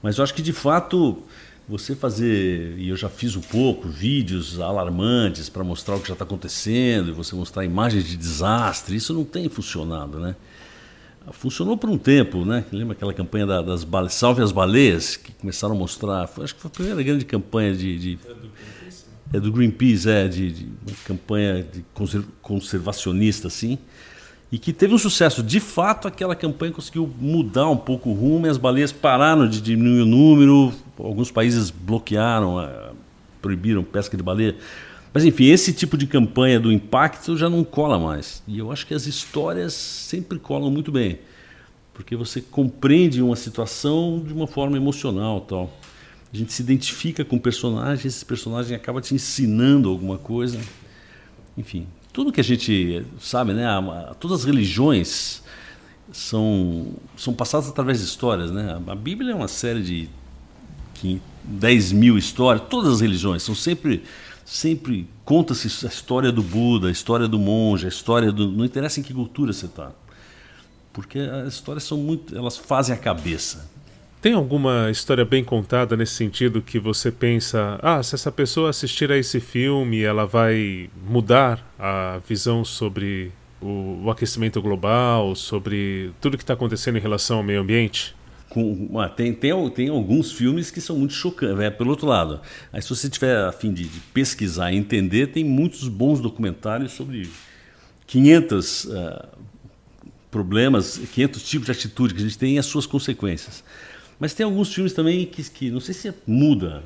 Mas 0.02 0.18
eu 0.18 0.24
acho 0.24 0.34
que 0.34 0.42
de 0.42 0.54
fato 0.54 1.24
você 1.68 1.96
fazer, 1.96 2.76
e 2.78 2.90
eu 2.90 2.96
já 2.96 3.10
fiz 3.10 3.36
um 3.36 3.42
pouco, 3.42 3.90
vídeos 3.90 4.60
alarmantes 4.60 5.50
para 5.50 5.64
mostrar 5.64 5.96
o 5.96 6.00
que 6.00 6.08
já 6.08 6.14
está 6.14 6.24
acontecendo, 6.24 7.10
e 7.10 7.12
você 7.12 7.36
mostrar 7.36 7.66
imagens 7.66 8.06
de 8.06 8.16
desastre, 8.16 8.96
isso 8.96 9.14
não 9.14 9.26
tem 9.26 9.50
funcionado, 9.50 10.20
né? 10.20 10.36
Funcionou 11.32 11.76
por 11.76 11.90
um 11.90 11.98
tempo, 11.98 12.46
né? 12.46 12.64
Lembra 12.72 12.94
aquela 12.94 13.14
campanha 13.14 13.46
da, 13.46 13.62
das 13.62 13.84
baleias, 13.84 14.14
Salve 14.14 14.42
as 14.42 14.54
Baleias, 14.54 15.18
que 15.18 15.34
começaram 15.34 15.76
a 15.76 15.78
mostrar, 15.78 16.26
foi, 16.28 16.46
acho 16.46 16.56
que 16.56 16.62
foi 16.62 16.70
a 16.70 16.74
primeira 16.74 17.04
grande 17.04 17.26
campanha 17.26 17.76
de... 17.76 18.00
de 18.00 18.20
é 19.34 19.40
do 19.42 19.52
Greenpeace, 19.52 20.10
é, 20.10 20.26
de, 20.26 20.52
de 20.52 20.66
uma 20.88 20.96
campanha 21.06 21.62
de 21.62 21.84
conservacionista, 22.42 23.50
assim, 23.50 23.78
e 24.50 24.58
que 24.58 24.72
teve 24.72 24.94
um 24.94 24.98
sucesso. 24.98 25.44
De 25.44 25.60
fato, 25.60 26.08
aquela 26.08 26.34
campanha 26.34 26.72
conseguiu 26.72 27.14
mudar 27.20 27.70
um 27.70 27.76
pouco 27.76 28.10
o 28.10 28.14
rumo 28.14 28.48
e 28.48 28.50
as 28.50 28.58
baleias 28.58 28.94
pararam 28.94 29.50
de 29.50 29.60
diminuir 29.60 30.04
o 30.04 30.06
número. 30.06 30.74
Alguns 30.98 31.32
países 31.32 31.70
bloquearam, 31.70 32.62
eh, 32.62 32.92
proibiram 33.42 33.84
pesca 33.84 34.18
de 34.18 34.24
baleia. 34.24 34.56
Mas 35.14 35.24
enfim, 35.26 35.46
esse 35.46 35.74
tipo 35.74 35.98
de 35.98 36.06
campanha 36.06 36.60
do 36.60 36.72
impacto 36.72 37.36
já 37.38 37.50
não 37.50 37.64
cola 37.64 37.98
mais. 37.98 38.44
E 38.48 38.60
eu 38.60 38.72
acho 38.72 38.86
que 38.86 38.94
as 38.94 39.08
histórias 39.08 39.74
sempre 39.74 40.38
colam 40.38 40.70
muito 40.70 40.92
bem, 40.92 41.20
porque 41.94 42.16
você 42.16 42.42
compreende 42.42 43.22
uma 43.22 43.36
situação 43.36 44.24
de 44.26 44.34
uma 44.34 44.48
forma 44.48 44.78
emocional, 44.78 45.42
tal. 45.42 45.74
A 46.32 46.38
gente 46.38 46.52
se 46.52 46.62
identifica 46.62 47.24
com 47.24 47.40
personagens, 47.40 48.06
esse 48.06 48.26
personagem 48.26 48.76
acaba 48.76 49.02
te 49.02 49.16
ensinando 49.16 49.90
alguma 49.90 50.18
coisa. 50.18 50.60
Enfim, 51.58 51.88
tudo 52.12 52.32
que 52.32 52.42
a 52.42 52.44
gente 52.44 53.06
sabe, 53.20 53.54
né? 53.54 53.66
Todas 54.20 54.42
as 54.42 54.46
religiões 54.46 55.42
são, 56.12 56.88
são 57.16 57.34
passadas 57.34 57.70
através 57.70 58.00
de 58.00 58.06
histórias, 58.06 58.52
né? 58.52 58.80
A 58.86 58.96
Bíblia 58.96 59.32
é 59.32 59.36
uma 59.36 59.48
série 59.48 59.82
de 59.82 60.10
10 61.44 61.92
mil 61.92 62.18
histórias, 62.18 62.66
todas 62.70 62.94
as 62.94 63.02
religiões 63.02 63.44
são 63.44 63.56
sempre 63.56 64.04
sempre 64.48 65.08
conta-se 65.26 65.68
a 65.86 65.90
história 65.90 66.32
do 66.32 66.42
Buda, 66.42 66.88
a 66.88 66.92
história 66.92 67.28
do 67.28 67.38
monge, 67.38 67.86
a 67.86 67.90
história 67.90 68.32
do 68.32 68.50
não 68.50 68.64
interessa 68.64 69.00
em 69.00 69.04
que 69.04 69.14
cultura 69.14 69.52
você 69.52 69.66
está, 69.66 69.92
porque 70.94 71.20
as 71.20 71.54
histórias 71.54 71.84
são 71.84 71.98
muito, 71.98 72.36
elas 72.36 72.56
fazem 72.56 72.96
a 72.96 72.98
cabeça. 72.98 73.70
Tem 74.22 74.34
alguma 74.34 74.90
história 74.90 75.24
bem 75.24 75.44
contada 75.44 75.96
nesse 75.96 76.14
sentido 76.14 76.62
que 76.62 76.80
você 76.80 77.12
pensa, 77.12 77.78
ah, 77.84 78.02
se 78.02 78.16
essa 78.16 78.32
pessoa 78.32 78.70
assistir 78.70 79.12
a 79.12 79.18
esse 79.18 79.40
filme, 79.40 80.02
ela 80.02 80.26
vai 80.26 80.90
mudar 81.08 81.64
a 81.78 82.20
visão 82.28 82.66
sobre 82.66 83.32
o, 83.62 84.02
o 84.06 84.10
aquecimento 84.10 84.62
global, 84.62 85.36
sobre 85.36 86.12
tudo 86.20 86.38
que 86.38 86.44
está 86.44 86.54
acontecendo 86.54 86.98
em 86.98 87.02
relação 87.02 87.38
ao 87.38 87.44
meio 87.44 87.62
ambiente? 87.62 88.17
Com, 88.50 88.90
tem, 89.16 89.34
tem, 89.34 89.70
tem 89.72 89.90
alguns 89.90 90.32
filmes 90.32 90.72
que 90.72 90.80
são 90.80 90.98
muito 90.98 91.14
chocantes. 91.14 91.60
É, 91.60 91.70
pelo 91.70 91.90
outro 91.90 92.08
lado, 92.08 92.40
aí 92.72 92.82
se 92.82 92.90
você 92.90 93.10
tiver 93.10 93.38
a 93.38 93.52
fim 93.52 93.74
de, 93.74 93.84
de 93.84 94.00
pesquisar 94.14 94.72
e 94.72 94.78
entender, 94.78 95.28
tem 95.28 95.44
muitos 95.44 95.88
bons 95.88 96.22
documentários 96.22 96.94
sobre 96.94 97.30
500 98.08 98.86
uh, 98.86 98.92
ah, 98.96 99.28
problemas, 100.32 100.98
500 100.98 101.44
tipos 101.44 101.66
de 101.66 101.72
atitude 101.72 102.14
que 102.14 102.22
a 102.22 102.24
gente 102.24 102.38
tem 102.38 102.56
e 102.56 102.60
as 102.60 102.66
suas 102.66 102.86
consequências. 102.86 103.64
Mas 104.20 104.34
tem 104.34 104.46
alguns 104.46 104.74
filmes 104.74 104.94
também 104.94 105.26
que, 105.26 105.44
que 105.44 105.70
não 105.70 105.80
sei 105.80 105.94
se 105.94 106.14
muda, 106.26 106.84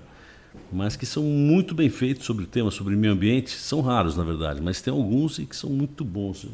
mas 0.72 0.96
que 0.96 1.06
são 1.06 1.24
muito 1.24 1.74
bem 1.74 1.90
feitos 1.90 2.26
sobre 2.26 2.44
o 2.44 2.48
tema, 2.48 2.72
sobre 2.72 2.96
o 2.96 2.98
meio 2.98 3.14
ambiente. 3.14 3.52
São 3.52 3.82
raros, 3.82 4.18
na 4.18 4.24
verdade, 4.24 4.62
mas 4.62 4.82
tem 4.82 4.92
alguns 4.92 5.38
que 5.38 5.56
são 5.56 5.70
muito 5.70 6.04
bons. 6.04 6.46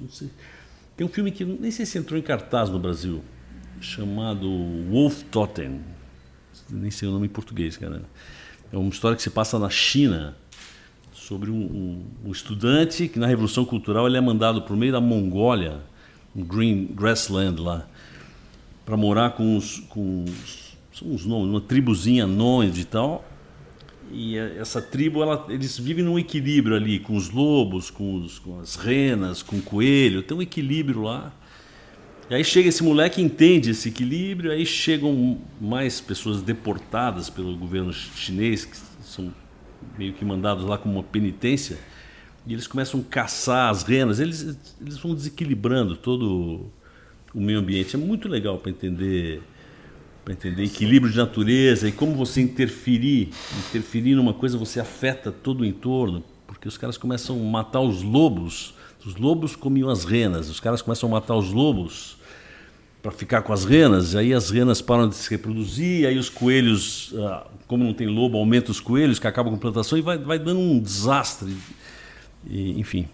Tem 0.96 1.06
um 1.06 1.10
filme 1.10 1.32
que 1.32 1.44
nem 1.46 1.72
sei 1.72 1.86
se 1.86 1.98
entrou 1.98 2.20
em 2.20 2.24
cartaz 2.24 2.70
no 2.70 2.80
Brasil, 2.80 3.24
chamado 3.79 4.50
Wolf 4.89 5.24
Totem. 5.24 5.81
Nem 6.69 6.91
sei 6.91 7.07
o 7.07 7.12
nome 7.12 7.27
em 7.27 7.29
português, 7.29 7.77
cara. 7.77 8.01
É 8.72 8.77
uma 8.77 8.89
história 8.89 9.15
que 9.15 9.24
se 9.24 9.29
passa 9.29 9.57
na 9.57 9.69
China 9.69 10.36
sobre 11.13 11.50
um, 11.51 11.55
um, 11.55 12.05
um 12.25 12.31
estudante 12.31 13.07
que 13.07 13.19
na 13.19 13.27
Revolução 13.27 13.65
Cultural 13.65 14.07
ele 14.07 14.17
é 14.17 14.22
mandado 14.22 14.62
por 14.62 14.75
meio 14.75 14.91
da 14.91 15.01
Mongólia, 15.01 15.81
um 16.36 16.43
green 16.43 16.86
grassland 16.88 17.62
lá, 17.62 17.88
para 18.86 18.98
morar 18.98 19.31
com 19.31 19.57
os, 19.57 19.79
com 19.89 20.24
os 20.24 20.67
são 20.98 21.10
uns 21.10 21.25
nomes, 21.25 21.50
uma 21.50 21.62
tribuzinha 21.62 22.25
nômade 22.25 22.81
e 22.81 22.86
tal. 22.86 23.24
E 24.12 24.38
essa 24.38 24.81
tribo, 24.81 25.22
ela, 25.22 25.46
eles 25.50 25.77
vivem 25.77 26.03
num 26.03 26.17
equilíbrio 26.17 26.75
ali 26.75 26.98
com 26.98 27.15
os 27.15 27.29
lobos, 27.29 27.91
com, 27.91 28.15
os, 28.15 28.39
com 28.39 28.60
as 28.60 28.75
renas, 28.75 29.43
com 29.43 29.57
o 29.57 29.62
coelho. 29.62 30.24
Tem 30.24 30.36
um 30.36 30.41
equilíbrio 30.41 31.03
lá. 31.03 31.31
E 32.29 32.36
aí 32.36 32.43
chega 32.43 32.67
esse 32.67 32.84
moleque, 32.84 33.22
entende 33.22 33.72
esse 33.72 33.88
equilíbrio, 33.88 34.51
aí 34.51 34.65
chegam 34.65 35.39
mais 35.62 36.01
pessoas 36.01 36.41
deportadas 36.41 37.29
pelo 37.29 37.55
governo 37.55 37.93
chinês, 37.93 38.65
que 38.65 38.75
são 39.01 39.34
meio 39.98 40.12
que 40.12 40.25
mandados 40.25 40.65
lá 40.65 40.77
como 40.77 40.96
uma 40.96 41.03
penitência, 41.03 41.77
e 42.46 42.51
eles 42.51 42.67
começam 42.67 43.00
a 43.00 43.03
caçar 43.03 43.69
as 43.69 43.84
renas, 43.84 44.19
eles, 44.19 44.57
eles 44.81 44.98
vão 44.98 45.15
desequilibrando 45.15 45.96
todo 45.96 46.69
o 47.34 47.39
meio 47.39 47.60
ambiente. 47.60 47.96
É 47.96 48.00
muito 48.00 48.27
legal 48.27 48.57
para 48.57 48.72
entender 48.72 49.41
para 50.25 50.34
entender 50.34 50.65
equilíbrio 50.65 51.10
de 51.10 51.17
natureza 51.17 51.88
e 51.88 51.91
como 51.93 52.13
você 52.13 52.41
interferir, 52.41 53.29
interferir 53.69 54.13
numa 54.13 54.34
coisa 54.34 54.57
você 54.57 54.77
afeta 54.77 55.31
todo 55.31 55.62
o 55.62 55.65
entorno, 55.65 56.22
porque 56.46 56.67
os 56.67 56.77
caras 56.77 56.98
começam 56.98 57.39
a 57.39 57.50
matar 57.50 57.79
os 57.79 58.01
lobos, 58.01 58.74
os 59.05 59.15
lobos 59.15 59.55
comiam 59.55 59.89
as 59.89 60.03
renas, 60.03 60.50
os 60.50 60.60
caras 60.60 60.81
começam 60.81 61.07
a 61.07 61.13
matar 61.13 61.34
os 61.38 61.53
lobos 61.53 62.16
para 63.01 63.12
ficar 63.12 63.42
com 63.42 63.54
as 63.54 63.63
renas, 63.63 64.16
aí 64.16 64.34
as 64.34 64.50
renas 64.50 64.82
param 64.82 65.08
de 65.08 65.16
se 65.16 65.30
reproduzir, 65.30 66.08
aí 66.08 66.18
os 66.18 66.30
coelhos, 66.30 67.13
ah, 67.18 67.46
como 67.68 67.84
não 67.84 67.94
tem 67.94 68.08
lobo, 68.08 68.38
aumenta 68.38 68.72
os 68.72 68.80
coelhos 68.80 69.20
que 69.20 69.27
acabam 69.27 69.51
com 69.51 69.58
a 69.58 69.62
plantação 69.62 69.98
e 69.98 70.01
vai, 70.01 70.18
vai 70.18 70.39
dando 70.39 70.60
um 70.60 70.80
desastre, 70.80 71.56
e, 72.46 72.80
enfim. 72.80 73.08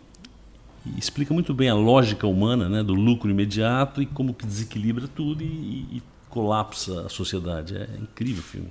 E 0.85 0.99
explica 0.99 1.33
muito 1.33 1.53
bem 1.53 1.69
a 1.69 1.75
lógica 1.75 2.27
humana, 2.27 2.67
né, 2.67 2.83
do 2.83 2.93
lucro 2.93 3.29
imediato 3.29 4.01
e 4.01 4.05
como 4.05 4.33
que 4.33 4.45
desequilibra 4.45 5.07
tudo 5.07 5.43
e, 5.43 5.85
e 5.91 6.03
colapsa 6.29 7.01
a 7.05 7.09
sociedade. 7.09 7.77
É 7.77 7.87
incrível 8.01 8.41
o 8.41 8.45
filme. 8.45 8.69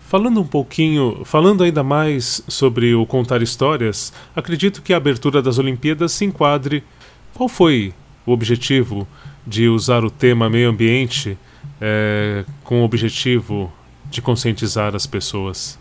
Falando 0.00 0.40
um 0.40 0.46
pouquinho, 0.46 1.24
falando 1.24 1.64
ainda 1.64 1.82
mais 1.82 2.44
sobre 2.46 2.94
o 2.94 3.06
contar 3.06 3.40
histórias, 3.40 4.12
acredito 4.36 4.82
que 4.82 4.92
a 4.92 4.98
abertura 4.98 5.40
das 5.40 5.58
Olimpíadas 5.58 6.12
se 6.12 6.24
enquadre. 6.26 6.84
Qual 7.32 7.48
foi 7.48 7.94
o 8.26 8.32
objetivo 8.32 9.08
de 9.46 9.68
usar 9.68 10.04
o 10.04 10.10
tema 10.10 10.48
meio 10.48 10.70
ambiente 10.70 11.36
é, 11.80 12.44
com 12.62 12.80
o 12.80 12.84
objetivo 12.84 13.72
de 14.10 14.22
conscientizar 14.22 14.94
as 14.94 15.06
pessoas? 15.06 15.78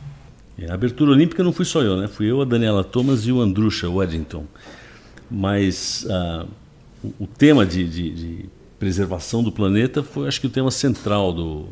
É, 0.57 0.69
a 0.69 0.73
abertura 0.73 1.11
olímpica 1.11 1.43
não 1.43 1.53
fui 1.53 1.65
só 1.65 1.81
eu, 1.81 1.97
né? 1.97 2.07
Fui 2.07 2.29
eu, 2.29 2.41
a 2.41 2.45
Daniela 2.45 2.83
Thomas 2.83 3.25
e 3.25 3.31
o 3.31 3.41
Andrusha 3.41 3.89
Weddington. 3.89 4.45
Mas 5.29 6.05
uh, 6.05 6.47
o, 7.03 7.23
o, 7.23 7.27
tema 7.27 7.65
de, 7.65 7.87
de, 7.87 8.09
de 8.09 8.45
preservação 8.77 9.43
do 9.43 9.51
planeta 9.51 10.03
foi, 10.03 10.27
acho 10.27 10.41
que, 10.41 10.47
o 10.47 10.49
tema 10.49 10.71
central 10.71 11.31
do, 11.31 11.67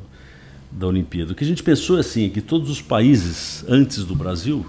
da 0.71 0.87
Olimpíada. 0.87 1.33
O 1.33 1.35
que 1.35 1.43
a 1.43 1.47
gente 1.47 1.63
pensou 1.63 1.97
assim, 1.97 2.25
é 2.25 2.29
que 2.29 2.41
todos 2.41 2.69
os 2.69 2.81
países 2.81 3.65
antes 3.67 4.03
do 4.03 4.15
Brasil 4.15 4.65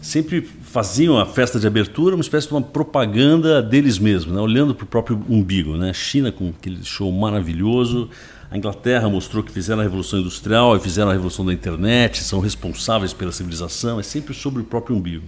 sempre 0.00 0.48
faziam 0.68 1.18
a 1.18 1.24
festa 1.24 1.58
de 1.58 1.66
abertura 1.66 2.14
uma 2.14 2.20
espécie 2.20 2.46
de 2.46 2.52
uma 2.52 2.60
propaganda 2.60 3.62
deles 3.62 3.98
mesmos, 3.98 4.34
né? 4.34 4.40
olhando 4.40 4.74
para 4.74 4.84
o 4.84 4.86
próprio 4.86 5.24
umbigo. 5.28 5.76
Né? 5.76 5.92
China 5.94 6.30
com 6.30 6.50
aquele 6.50 6.84
show 6.84 7.10
maravilhoso, 7.10 8.10
a 8.50 8.56
Inglaterra 8.56 9.08
mostrou 9.08 9.42
que 9.42 9.50
fizeram 9.50 9.80
a 9.80 9.82
Revolução 9.82 10.20
Industrial 10.20 10.76
e 10.76 10.80
fizeram 10.80 11.10
a 11.10 11.12
Revolução 11.12 11.44
da 11.44 11.52
Internet, 11.52 12.22
são 12.22 12.38
responsáveis 12.40 13.12
pela 13.12 13.32
civilização, 13.32 13.98
é 13.98 14.02
sempre 14.02 14.34
sobre 14.34 14.60
o 14.60 14.64
próprio 14.64 14.94
umbigo. 14.94 15.24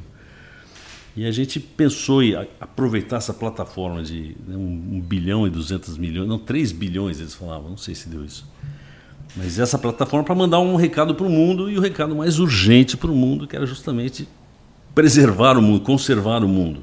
E 1.17 1.27
a 1.27 1.33
gente 1.33 1.59
pensou 1.59 2.23
em 2.23 2.35
aproveitar 2.61 3.17
essa 3.17 3.35
plataforma 3.35 4.03
de 4.03 4.37
né, 4.47 4.57
um, 4.57 4.97
um, 4.97 5.01
bilhão 5.01 5.47
e 5.47 5.51
200 5.51 5.99
milhões, 5.99 6.29
não, 6.29 6.39
3 6.39 6.71
bilhões 6.73 7.19
eles 7.19 7.35
falavam, 7.35 7.71
não 7.71 7.77
sei 7.77 7.95
se 7.95 8.09
deu 8.09 8.25
isso. 8.25 8.47
Mas 9.37 9.59
essa 9.59 9.79
plataforma 9.79 10.25
para 10.25 10.35
mandar 10.35 10.61
um 10.61 10.77
recado 10.77 11.15
para 11.15 11.27
o 11.27 11.31
mundo 11.31 11.71
e 11.71 11.79
o 11.79 11.81
recado 11.81 12.15
mais 12.15 12.39
urgente 12.39 12.97
para 12.97 13.11
o 13.11 13.15
mundo, 13.15 13.47
que 13.47 13.57
era 13.57 13.67
justamente 13.67 14.29
preservar 14.95 15.57
o 15.57 15.63
mundo, 15.63 15.81
conservar 15.81 16.43
o 16.45 16.49
mundo. 16.49 16.81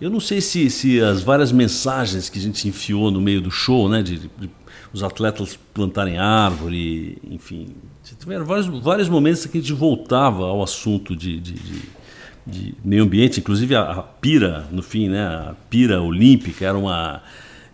Eu 0.00 0.10
não 0.10 0.20
sei 0.20 0.40
se, 0.40 0.68
se 0.68 1.00
as 1.00 1.22
várias 1.22 1.50
mensagens 1.50 2.28
que 2.28 2.38
a 2.38 2.42
gente 2.42 2.68
enfiou 2.68 3.10
no 3.10 3.20
meio 3.20 3.40
do 3.40 3.50
show, 3.50 3.88
né, 3.88 4.02
de, 4.02 4.18
de, 4.18 4.50
os 4.92 5.02
atletas 5.02 5.58
plantarem 5.72 6.18
árvore, 6.18 7.18
enfim, 7.30 7.68
tiveram 8.18 8.44
vários, 8.44 8.66
vários 8.66 9.08
momentos 9.08 9.46
que 9.46 9.56
a 9.56 9.60
gente 9.60 9.72
voltava 9.72 10.44
ao 10.44 10.62
assunto 10.62 11.16
de, 11.16 11.40
de, 11.40 11.52
de 11.54 11.96
de 12.46 12.74
meio 12.84 13.02
ambiente, 13.02 13.40
inclusive 13.40 13.74
a, 13.74 13.82
a, 13.82 14.02
pira, 14.02 14.66
no 14.70 14.82
fim, 14.82 15.08
né, 15.08 15.26
a 15.26 15.54
pira 15.68 16.00
olímpica 16.00 16.64
era 16.64 16.78
uma 16.78 17.20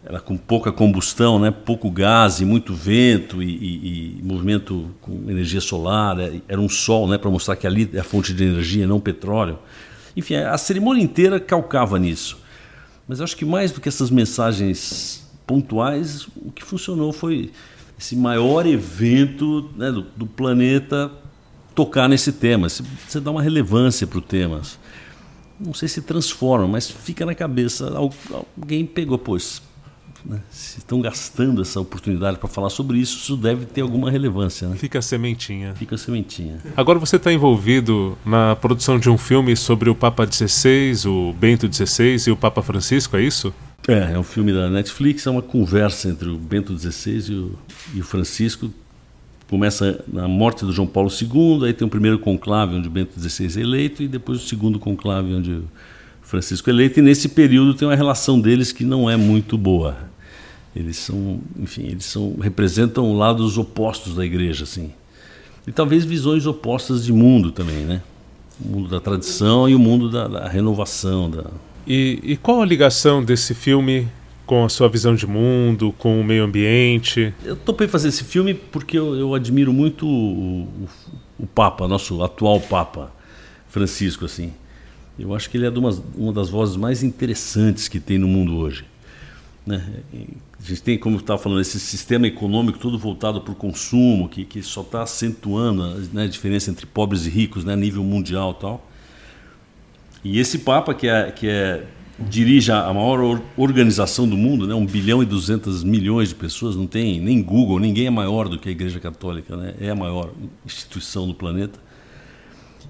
era 0.04 0.20
com 0.20 0.36
pouca 0.36 0.72
combustão, 0.72 1.38
né, 1.38 1.50
pouco 1.50 1.90
gás 1.90 2.40
e 2.40 2.44
muito 2.44 2.74
vento 2.74 3.42
e, 3.42 3.46
e, 3.48 4.18
e 4.18 4.22
movimento 4.22 4.90
com 5.00 5.30
energia 5.30 5.60
solar, 5.60 6.18
é, 6.18 6.40
era 6.48 6.60
um 6.60 6.68
sol, 6.68 7.06
né, 7.06 7.16
para 7.16 7.30
mostrar 7.30 7.54
que 7.56 7.66
ali 7.66 7.88
é 7.92 8.00
a 8.00 8.04
fonte 8.04 8.34
de 8.34 8.44
energia, 8.44 8.86
não 8.86 9.00
petróleo. 9.00 9.58
Enfim, 10.16 10.34
a 10.34 10.58
cerimônia 10.58 11.02
inteira 11.02 11.38
calcava 11.38 11.98
nisso. 11.98 12.38
Mas 13.06 13.20
acho 13.20 13.36
que 13.36 13.44
mais 13.44 13.70
do 13.70 13.80
que 13.80 13.88
essas 13.88 14.10
mensagens 14.10 15.26
pontuais, 15.46 16.26
o 16.36 16.50
que 16.52 16.64
funcionou 16.64 17.12
foi 17.12 17.50
esse 17.98 18.16
maior 18.16 18.66
evento 18.66 19.70
né, 19.76 19.90
do, 19.90 20.02
do 20.02 20.26
planeta 20.26 21.10
tocar 21.74 22.08
nesse 22.08 22.32
tema, 22.32 22.68
você 22.68 23.20
dá 23.20 23.30
uma 23.30 23.42
relevância 23.42 24.06
para 24.06 24.18
o 24.18 24.22
tema. 24.22 24.60
Não 25.58 25.72
sei 25.72 25.88
se 25.88 26.02
transforma, 26.02 26.66
mas 26.66 26.90
fica 26.90 27.24
na 27.24 27.34
cabeça. 27.34 27.92
Alguém 28.56 28.84
pegou, 28.84 29.16
pois, 29.16 29.62
né? 30.24 30.40
se 30.50 30.78
estão 30.78 31.00
gastando 31.00 31.62
essa 31.62 31.80
oportunidade 31.80 32.38
para 32.38 32.48
falar 32.48 32.70
sobre 32.70 32.98
isso, 32.98 33.18
isso 33.18 33.36
deve 33.36 33.66
ter 33.66 33.80
alguma 33.80 34.10
relevância. 34.10 34.68
Né? 34.68 34.76
Fica 34.76 34.98
a 34.98 35.02
sementinha. 35.02 35.74
Fica 35.74 35.94
a 35.94 35.98
sementinha. 35.98 36.58
Agora 36.76 36.98
você 36.98 37.16
está 37.16 37.32
envolvido 37.32 38.16
na 38.24 38.56
produção 38.56 38.98
de 38.98 39.10
um 39.10 39.18
filme 39.18 39.56
sobre 39.56 39.90
o 39.90 39.94
Papa 39.94 40.26
XVI, 40.30 41.08
o 41.08 41.32
Bento 41.32 41.72
XVI 41.72 42.16
e 42.26 42.30
o 42.30 42.36
Papa 42.36 42.62
Francisco, 42.62 43.16
é 43.16 43.22
isso? 43.22 43.52
É, 43.88 44.12
é 44.12 44.18
um 44.18 44.22
filme 44.22 44.52
da 44.52 44.70
Netflix, 44.70 45.26
é 45.26 45.30
uma 45.30 45.42
conversa 45.42 46.08
entre 46.08 46.28
o 46.28 46.36
Bento 46.36 46.76
XVI 46.78 47.32
e 47.32 47.34
o, 47.34 47.58
e 47.94 48.00
o 48.00 48.04
Francisco, 48.04 48.70
começa 49.50 50.02
na 50.10 50.26
morte 50.26 50.64
do 50.64 50.72
João 50.72 50.88
Paulo 50.88 51.10
II, 51.10 51.66
aí 51.66 51.74
tem 51.74 51.86
o 51.86 51.90
primeiro 51.90 52.18
conclave 52.18 52.76
onde 52.76 52.88
Bento 52.88 53.20
XVI 53.20 53.60
é 53.60 53.62
eleito 53.62 54.02
e 54.02 54.08
depois 54.08 54.42
o 54.42 54.46
segundo 54.46 54.78
conclave 54.78 55.34
onde 55.34 55.62
Francisco 56.22 56.70
é 56.70 56.72
eleito 56.72 57.00
e 57.00 57.02
nesse 57.02 57.28
período 57.28 57.74
tem 57.74 57.86
uma 57.86 57.94
relação 57.94 58.40
deles 58.40 58.72
que 58.72 58.82
não 58.82 59.10
é 59.10 59.16
muito 59.16 59.58
boa. 59.58 60.10
Eles 60.74 60.96
são, 60.96 61.40
enfim, 61.58 61.82
eles 61.82 62.04
são 62.04 62.36
representam 62.40 63.14
lados 63.14 63.58
opostos 63.58 64.14
da 64.14 64.24
igreja, 64.24 64.64
assim. 64.64 64.92
E 65.66 65.72
talvez 65.72 66.04
visões 66.04 66.46
opostas 66.46 67.04
de 67.04 67.12
mundo 67.12 67.52
também, 67.52 67.84
né? 67.84 68.02
O 68.64 68.68
mundo 68.68 68.88
da 68.88 69.00
tradição 69.00 69.68
e 69.68 69.74
o 69.74 69.78
mundo 69.78 70.10
da, 70.10 70.26
da 70.26 70.48
renovação, 70.48 71.30
da, 71.30 71.44
E, 71.86 72.20
e 72.22 72.36
qual 72.36 72.62
a 72.62 72.66
ligação 72.66 73.22
desse 73.22 73.54
filme 73.54 74.08
com 74.46 74.64
a 74.64 74.68
sua 74.68 74.88
visão 74.88 75.14
de 75.14 75.26
mundo, 75.26 75.94
com 75.98 76.20
o 76.20 76.24
meio 76.24 76.44
ambiente? 76.44 77.32
Eu 77.44 77.54
topei 77.54 77.86
fazer 77.86 78.08
esse 78.08 78.24
filme 78.24 78.54
porque 78.54 78.98
eu, 78.98 79.14
eu 79.14 79.34
admiro 79.34 79.72
muito 79.72 80.06
o, 80.06 80.62
o, 80.62 80.88
o, 81.40 81.46
Papa, 81.46 81.86
nosso 81.86 82.22
atual 82.22 82.60
Papa 82.60 83.12
Francisco, 83.68 84.24
assim. 84.24 84.52
Eu 85.18 85.34
acho 85.34 85.48
que 85.48 85.56
ele 85.56 85.66
é 85.66 85.70
uma, 85.70 85.96
uma 86.16 86.32
das 86.32 86.48
vozes 86.48 86.76
mais 86.76 87.02
interessantes 87.02 87.88
que 87.88 88.00
tem 88.00 88.18
no 88.18 88.26
mundo 88.26 88.56
hoje. 88.56 88.84
Né? 89.66 90.02
A 90.12 90.62
gente 90.62 90.82
tem, 90.82 90.98
como 90.98 91.16
estava 91.16 91.38
falando, 91.38 91.60
esse 91.60 91.78
sistema 91.78 92.26
econômico 92.26 92.78
todo 92.78 92.98
voltado 92.98 93.40
para 93.40 93.52
o 93.52 93.56
consumo, 93.56 94.28
que, 94.28 94.44
que 94.44 94.62
só 94.62 94.82
está 94.82 95.02
acentuando 95.02 96.00
né, 96.12 96.24
a 96.24 96.26
diferença 96.26 96.70
entre 96.70 96.86
pobres 96.86 97.26
e 97.26 97.30
ricos 97.30 97.64
né, 97.64 97.76
nível 97.76 98.02
mundial 98.02 98.54
tal. 98.54 98.88
E 100.24 100.38
esse 100.38 100.58
Papa, 100.58 100.94
que 100.94 101.08
é, 101.08 101.30
que 101.30 101.48
é 101.48 101.84
dirige 102.18 102.70
a 102.70 102.92
maior 102.92 103.40
organização 103.56 104.28
do 104.28 104.36
mundo, 104.36 104.66
né? 104.66 104.74
1 104.74 104.86
bilhão 104.86 105.22
e 105.22 105.26
200 105.26 105.82
milhões 105.82 106.28
de 106.28 106.34
pessoas, 106.34 106.76
não 106.76 106.86
tem 106.86 107.20
nem 107.20 107.42
Google, 107.42 107.78
ninguém 107.78 108.06
é 108.06 108.10
maior 108.10 108.48
do 108.48 108.58
que 108.58 108.68
a 108.68 108.72
Igreja 108.72 109.00
Católica, 109.00 109.56
né? 109.56 109.74
é 109.80 109.90
a 109.90 109.94
maior 109.94 110.30
instituição 110.64 111.26
do 111.26 111.34
planeta. 111.34 111.80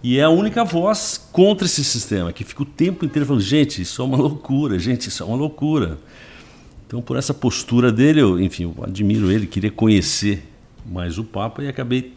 E 0.02 0.18
é 0.18 0.24
a 0.24 0.28
única 0.28 0.64
voz 0.64 1.28
contra 1.30 1.64
esse 1.64 1.84
sistema, 1.84 2.32
que 2.32 2.44
fica 2.44 2.62
o 2.62 2.66
tempo 2.66 3.04
inteiro 3.04 3.26
falando: 3.26 3.42
gente, 3.42 3.80
isso 3.82 4.02
é 4.02 4.04
uma 4.04 4.16
loucura, 4.18 4.78
gente, 4.78 5.08
isso 5.08 5.22
é 5.22 5.26
uma 5.26 5.36
loucura. 5.36 5.98
Então, 6.92 7.00
por 7.00 7.16
essa 7.16 7.32
postura 7.32 7.90
dele, 7.90 8.20
eu, 8.20 8.38
enfim, 8.38 8.64
eu 8.64 8.84
admiro 8.84 9.32
ele, 9.32 9.46
queria 9.46 9.70
conhecer 9.70 10.46
mais 10.84 11.16
o 11.16 11.24
Papa 11.24 11.62
e 11.62 11.66
acabei 11.66 12.12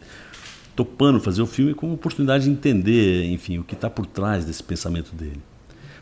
topando 0.76 1.18
fazer 1.18 1.40
o 1.40 1.46
filme 1.46 1.72
como 1.72 1.94
oportunidade 1.94 2.44
de 2.44 2.50
entender, 2.50 3.24
enfim, 3.24 3.56
o 3.56 3.64
que 3.64 3.72
está 3.72 3.88
por 3.88 4.04
trás 4.04 4.44
desse 4.44 4.62
pensamento 4.62 5.14
dele. 5.14 5.40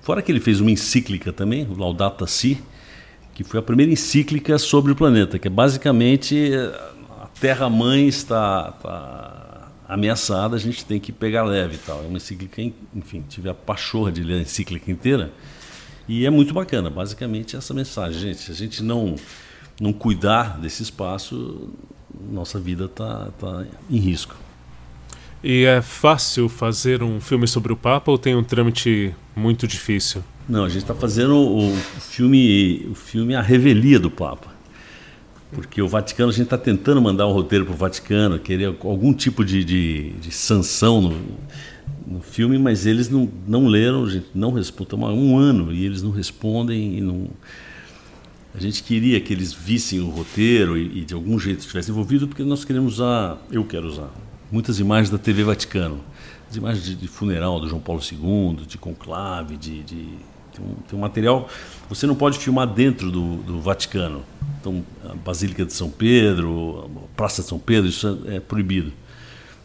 Fora 0.03 0.21
que 0.21 0.33
ele 0.33 0.41
fez 0.41 0.59
uma 0.59 0.73
encíclica 0.73 1.33
também, 1.33 1.65
o 1.71 1.79
Laudato 1.79 2.27
Si, 2.27 2.61
que 3.33 3.45
foi 3.45 3.61
a 3.61 3.63
primeira 3.63 3.93
encíclica 3.93 4.59
sobre 4.59 4.91
o 4.91 4.97
planeta, 4.97 5.39
que 5.39 5.47
é 5.47 5.51
basicamente 5.53 6.51
a 7.23 7.29
Terra-mãe 7.41 8.09
está, 8.09 8.75
está, 8.77 9.69
ameaçada, 9.89 10.57
a 10.57 10.59
gente 10.59 10.85
tem 10.85 10.99
que 10.99 11.13
pegar 11.13 11.45
leve 11.45 11.77
e 11.77 11.79
tal. 11.79 12.03
É 12.03 12.09
uma 12.09 12.17
encíclica, 12.17 12.61
enfim, 12.93 13.23
tive 13.29 13.49
a 13.49 13.55
pachorra 13.55 14.11
de 14.11 14.25
ler 14.25 14.39
a 14.39 14.43
encíclica 14.43 14.91
inteira 14.91 15.31
e 16.09 16.27
é 16.27 16.31
muito 16.31 16.53
bacana, 16.53 16.91
basicamente 16.91 17.57
essa 17.57 17.73
mensagem, 17.73 18.21
gente, 18.21 18.39
se 18.39 18.51
a 18.51 18.55
gente 18.55 18.83
não 18.83 19.17
não 19.81 19.93
cuidar 19.93 20.59
desse 20.61 20.83
espaço, 20.83 21.69
nossa 22.31 22.61
vida 22.61 22.85
está 22.85 23.29
tá 23.39 23.65
em 23.91 23.99
risco. 23.99 24.37
E 25.43 25.65
é 25.65 25.83
fácil 25.83 26.49
fazer 26.49 27.03
um 27.03 27.21
filme 27.21 27.47
sobre 27.47 27.73
o 27.73 27.77
Papa 27.77 28.11
ou 28.11 28.17
tem 28.17 28.35
um 28.35 28.43
trâmite 28.43 29.15
muito 29.37 29.67
difícil? 29.67 30.23
Não, 30.49 30.65
a 30.65 30.69
gente 30.69 30.83
está 30.83 30.95
fazendo 30.95 31.37
o 31.37 31.77
filme, 32.01 32.87
o 32.91 32.95
filme 32.95 33.35
A 33.35 33.43
Revelia 33.43 33.99
do 33.99 34.11
Papa. 34.11 34.55
Porque 35.53 35.81
o 35.83 35.89
Vaticano, 35.89 36.31
a 36.31 36.33
gente 36.33 36.45
está 36.45 36.59
tentando 36.59 37.01
mandar 37.01 37.27
um 37.27 37.33
roteiro 37.33 37.65
para 37.65 37.75
o 37.75 37.77
Vaticano, 37.77 38.39
querer 38.39 38.67
algum 38.67 39.13
tipo 39.13 39.45
de, 39.45 39.63
de, 39.65 40.11
de 40.13 40.31
sanção 40.31 41.01
no, 41.01 41.23
no, 42.07 42.21
filme, 42.21 42.59
mas 42.59 42.87
eles 42.87 43.09
não, 43.09 43.31
não 43.47 43.67
leram, 43.67 44.09
gente 44.09 44.27
não 44.35 44.53
respondeu. 44.53 44.99
um 44.99 45.37
ano 45.37 45.73
e 45.73 45.85
eles 45.85 46.03
não 46.03 46.11
respondem 46.11 46.99
e 46.99 47.01
não. 47.01 47.29
A 48.55 48.61
gente 48.61 48.83
queria 48.83 49.21
que 49.21 49.33
eles 49.33 49.53
vissem 49.53 50.01
o 50.01 50.09
roteiro 50.09 50.79
e, 50.79 51.01
e 51.01 51.05
de 51.05 51.15
algum 51.15 51.39
jeito 51.39 51.61
estivessem 51.61 51.93
envolvidos, 51.93 52.29
porque 52.29 52.45
nós 52.45 52.65
queremos 52.65 52.95
usar, 52.95 53.39
eu 53.51 53.65
quero 53.65 53.89
usar, 53.89 54.11
muitas 54.51 54.79
imagens 54.79 55.11
da 55.11 55.19
TV 55.19 55.43
Vaticano. 55.43 56.01
As 56.49 56.57
imagens 56.57 56.85
de, 56.85 56.95
de 56.95 57.09
funeral 57.09 57.59
do 57.59 57.69
João 57.69 57.81
Paulo 57.81 58.01
II, 58.01 58.65
de 58.67 58.79
conclave, 58.79 59.57
de, 59.57 59.83
de 59.83 60.09
tem, 60.55 60.65
um, 60.65 60.75
tem 60.89 60.99
um 60.99 61.03
material. 61.03 61.49
Você 61.89 62.07
não 62.07 62.15
pode 62.15 62.39
filmar 62.39 62.67
dentro 62.67 63.11
do, 63.11 63.37
do 63.39 63.61
Vaticano. 63.61 64.23
Então, 64.61 64.85
a 65.05 65.15
Basílica 65.15 65.65
de 65.65 65.73
São 65.73 65.91
Pedro, 65.91 66.91
a 67.05 67.17
Praça 67.17 67.43
de 67.43 67.49
São 67.49 67.59
Pedro, 67.59 67.89
isso 67.89 68.21
é, 68.27 68.37
é 68.37 68.41
proibido. 68.41 68.93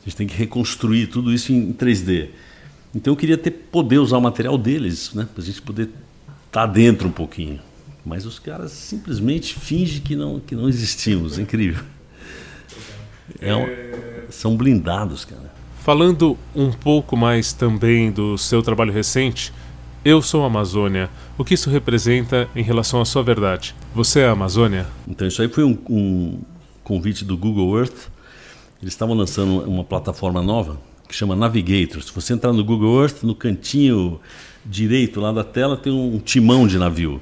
A 0.10 0.12
gente 0.12 0.18
tem 0.18 0.28
que 0.28 0.36
reconstruir 0.36 1.06
tudo 1.06 1.32
isso 1.32 1.54
em 1.54 1.72
3D. 1.72 2.30
Então 2.96 3.14
eu 3.14 3.16
queria 3.16 3.38
ter 3.38 3.52
poder 3.52 4.00
usar 4.00 4.18
o 4.18 4.22
material 4.22 4.58
deles, 4.58 5.14
né, 5.14 5.28
para 5.32 5.44
a 5.44 5.46
gente 5.46 5.62
poder 5.62 5.84
estar 6.48 6.66
tá 6.66 6.66
dentro 6.66 7.08
um 7.08 7.12
pouquinho. 7.12 7.60
Mas 8.04 8.26
os 8.26 8.40
caras 8.40 8.72
simplesmente 8.72 9.54
fingem 9.54 10.02
que 10.02 10.16
não 10.16 10.40
que 10.40 10.56
não 10.56 10.68
existimos, 10.68 11.38
é 11.38 11.44
incrível. 11.44 11.84
É 13.40 13.56
um, 13.56 13.68
são 14.32 14.58
blindados, 14.58 15.26
cara. 15.26 15.54
Falando 15.84 16.36
um 16.56 16.72
pouco 16.72 17.16
mais 17.16 17.54
também 17.54 18.12
do 18.12 18.36
seu 18.36 18.64
trabalho 18.64 18.92
recente, 18.92 19.54
eu 20.04 20.24
sou 20.24 20.44
Amazônia. 20.44 21.08
O 21.38 21.46
que 21.46 21.54
isso 21.54 21.70
representa 21.70 22.50
em 22.56 22.64
relação 22.64 23.00
à 23.00 23.06
sua 23.06 23.22
verdade? 23.22 23.76
Você 23.94 24.22
é 24.22 24.26
a 24.26 24.32
Amazônia? 24.32 24.88
Então, 25.08 25.28
isso 25.28 25.40
aí 25.44 25.48
foi 25.48 25.64
um, 25.64 25.78
um 25.88 26.42
convite 26.84 27.24
do 27.24 27.38
Google 27.38 27.78
Earth. 27.78 28.10
Eles 28.82 28.94
estavam 28.94 29.16
lançando 29.16 29.62
uma 29.70 29.84
plataforma 29.84 30.42
nova 30.42 30.80
que 31.08 31.16
chama 31.16 31.36
Navigator. 31.36 32.02
Se 32.02 32.14
você 32.14 32.34
entrar 32.34 32.54
no 32.54 32.64
Google 32.64 33.02
Earth, 33.02 33.24
no 33.24 33.36
cantinho 33.36 34.20
direito 34.66 35.20
lá 35.20 35.32
da 35.32 35.44
tela 35.44 35.76
tem 35.76 35.92
um 35.92 36.20
timão 36.20 36.66
de 36.68 36.78
navio. 36.78 37.20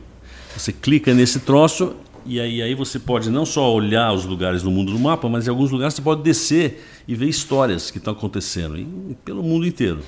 Você 0.56 0.72
clica 0.72 1.14
nesse 1.14 1.40
troço 1.40 1.96
e 2.26 2.40
aí, 2.40 2.62
aí 2.62 2.76
você 2.76 3.00
pode 3.00 3.30
não 3.30 3.46
só 3.46 3.74
olhar 3.74 4.14
os 4.14 4.26
lugares 4.26 4.62
no 4.62 4.70
mundo 4.70 4.92
do 4.92 5.00
mapa, 5.00 5.30
mas 5.30 5.48
em 5.48 5.50
alguns 5.50 5.72
lugares 5.72 5.94
você 5.94 6.02
pode 6.02 6.22
descer 6.22 6.86
e 7.08 7.16
ver 7.16 7.28
histórias 7.28 7.90
que 7.90 7.98
estão 7.98 8.14
acontecendo 8.14 8.78
e, 8.78 9.16
pelo 9.24 9.42
mundo 9.42 9.66
inteiro. 9.66 10.02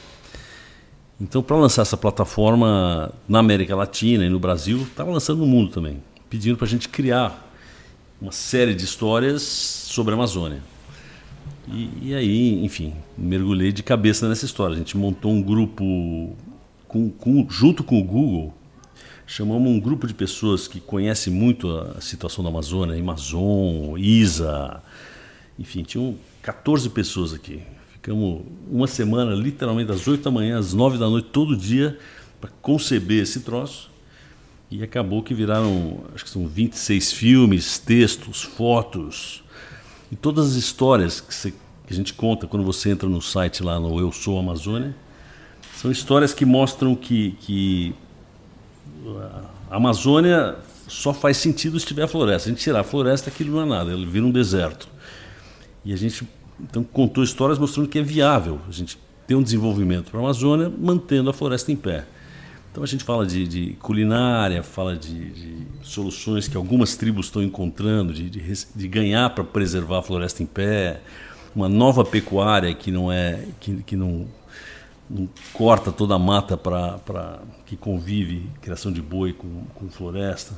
Então, 1.19 1.41
para 1.41 1.57
lançar 1.57 1.81
essa 1.81 1.97
plataforma 1.97 3.11
na 3.27 3.39
América 3.39 3.75
Latina 3.75 4.25
e 4.25 4.29
no 4.29 4.39
Brasil, 4.39 4.81
estava 4.83 5.11
lançando 5.11 5.39
no 5.39 5.45
mundo 5.45 5.71
também, 5.71 6.01
pedindo 6.29 6.57
para 6.57 6.65
a 6.65 6.69
gente 6.69 6.89
criar 6.89 7.49
uma 8.21 8.31
série 8.31 8.75
de 8.75 8.83
histórias 8.83 9.41
sobre 9.41 10.13
a 10.13 10.15
Amazônia. 10.15 10.61
E, 11.71 12.09
e, 12.09 12.15
aí, 12.15 12.65
enfim, 12.65 12.93
mergulhei 13.17 13.71
de 13.71 13.83
cabeça 13.83 14.27
nessa 14.27 14.45
história. 14.45 14.75
A 14.75 14.77
gente 14.77 14.97
montou 14.97 15.31
um 15.31 15.41
grupo 15.41 16.35
com, 16.87 17.09
com, 17.11 17.47
junto 17.49 17.83
com 17.83 17.99
o 17.99 18.03
Google 18.03 18.53
chamamos 19.29 19.71
um 19.71 19.79
grupo 19.79 20.07
de 20.07 20.13
pessoas 20.13 20.67
que 20.67 20.79
conhecem 20.79 21.31
muito 21.31 21.69
a 21.69 22.01
situação 22.01 22.43
da 22.43 22.49
Amazônia, 22.49 22.99
Amazon, 22.99 23.95
ISA, 23.95 24.81
enfim, 25.57 25.83
tinham 25.83 26.15
14 26.41 26.89
pessoas 26.89 27.31
aqui. 27.31 27.61
Ficamos 27.91 28.41
uma 28.67 28.87
semana, 28.87 29.35
literalmente, 29.35 29.89
das 29.89 30.07
8 30.07 30.23
da 30.23 30.31
manhã 30.31 30.57
às 30.57 30.73
9 30.73 30.97
da 30.97 31.07
noite, 31.07 31.29
todo 31.31 31.55
dia, 31.55 31.99
para 32.41 32.49
conceber 32.61 33.21
esse 33.21 33.41
troço. 33.41 33.91
E 34.71 34.81
acabou 34.81 35.21
que 35.21 35.33
viraram, 35.33 36.03
acho 36.15 36.23
que 36.23 36.29
são 36.29 36.47
26 36.47 37.11
filmes, 37.11 37.77
textos, 37.77 38.41
fotos, 38.41 39.43
e 40.11 40.15
todas 40.15 40.51
as 40.51 40.55
histórias 40.55 41.21
que, 41.21 41.33
você, 41.33 41.51
que 41.51 41.93
a 41.93 41.95
gente 41.95 42.13
conta 42.13 42.47
quando 42.47 42.63
você 42.63 42.89
entra 42.89 43.07
no 43.07 43.21
site 43.21 43.63
lá 43.63 43.79
no 43.79 43.99
Eu 43.99 44.11
Sou 44.11 44.39
Amazônia, 44.39 44.95
são 45.75 45.91
histórias 45.91 46.33
que 46.33 46.45
mostram 46.45 46.95
que, 46.95 47.31
que 47.39 47.95
a 49.69 49.77
Amazônia 49.77 50.57
só 50.87 51.13
faz 51.13 51.37
sentido 51.37 51.79
se 51.79 51.85
tiver 51.85 52.07
floresta. 52.07 52.49
A 52.49 52.51
gente 52.51 52.61
tirar 52.61 52.81
a 52.81 52.83
floresta, 52.83 53.29
aquilo 53.29 53.55
não 53.55 53.61
é 53.61 53.65
nada, 53.65 53.91
ele 53.93 54.05
vira 54.05 54.25
um 54.25 54.31
deserto. 54.31 54.89
E 55.85 55.93
a 55.93 55.95
gente 55.95 56.27
então 56.59 56.83
contou 56.83 57.23
histórias 57.23 57.57
mostrando 57.57 57.87
que 57.87 57.99
é 57.99 58.03
viável 58.03 58.59
a 58.67 58.71
gente 58.71 58.97
ter 59.25 59.35
um 59.35 59.43
desenvolvimento 59.43 60.11
para 60.11 60.19
a 60.19 60.23
Amazônia 60.23 60.69
mantendo 60.69 61.29
a 61.29 61.33
floresta 61.33 61.71
em 61.71 61.75
pé. 61.75 62.05
Então 62.71 62.83
a 62.83 62.87
gente 62.87 63.03
fala 63.03 63.25
de, 63.25 63.47
de 63.47 63.73
culinária, 63.81 64.61
fala 64.61 64.95
de, 64.95 65.31
de, 65.31 65.67
soluções 65.81 66.47
que 66.47 66.55
algumas 66.55 66.95
tribos 66.95 67.25
estão 67.25 67.41
encontrando, 67.41 68.13
de, 68.13 68.29
de 68.29 68.87
ganhar 68.87 69.31
para 69.31 69.43
preservar 69.43 69.99
a 69.99 70.01
floresta 70.01 70.43
em 70.43 70.45
pé, 70.45 71.01
uma 71.55 71.67
nova 71.67 72.05
pecuária 72.05 72.73
que 72.75 72.91
não 72.91 73.11
é 73.11 73.43
que, 73.59 73.77
que 73.83 73.95
não 73.95 74.27
não 75.09 75.27
corta 75.53 75.91
toda 75.91 76.13
a 76.13 76.19
mata 76.19 76.55
para 76.55 77.39
que 77.65 77.75
convive 77.75 78.47
criação 78.61 78.91
de 78.91 79.01
boi 79.01 79.33
com, 79.33 79.63
com 79.73 79.89
floresta. 79.89 80.53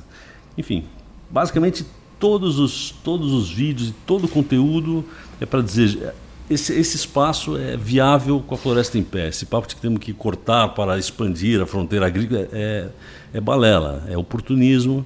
Enfim, 0.58 0.84
basicamente 1.30 1.86
todos 2.18 2.58
os, 2.58 2.90
todos 3.02 3.32
os 3.32 3.50
vídeos 3.50 3.88
e 3.88 3.92
todo 4.06 4.24
o 4.24 4.28
conteúdo 4.28 5.04
é 5.40 5.46
para 5.46 5.62
dizer 5.62 6.14
esse, 6.52 6.72
esse 6.72 6.96
espaço 6.96 7.56
é 7.56 7.76
viável 7.76 8.40
com 8.40 8.54
a 8.54 8.58
floresta 8.58 8.98
em 8.98 9.02
pé. 9.02 9.28
Esse 9.28 9.46
papo 9.46 9.68
de 9.68 9.74
que 9.74 9.80
temos 9.80 10.00
que 10.00 10.12
cortar 10.12 10.68
para 10.68 10.98
expandir 10.98 11.60
a 11.60 11.66
fronteira 11.66 12.06
agrícola 12.06 12.48
é, 12.52 12.88
é 13.32 13.40
balela, 13.40 14.04
é 14.08 14.16
oportunismo. 14.16 15.04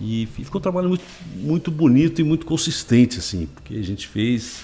E 0.00 0.26
ficou 0.26 0.58
um 0.58 0.62
trabalho 0.62 0.88
muito, 0.88 1.04
muito 1.36 1.70
bonito 1.70 2.20
e 2.20 2.24
muito 2.24 2.44
consistente, 2.44 3.18
assim, 3.18 3.46
porque 3.46 3.74
a 3.74 3.82
gente 3.82 4.08
fez 4.08 4.60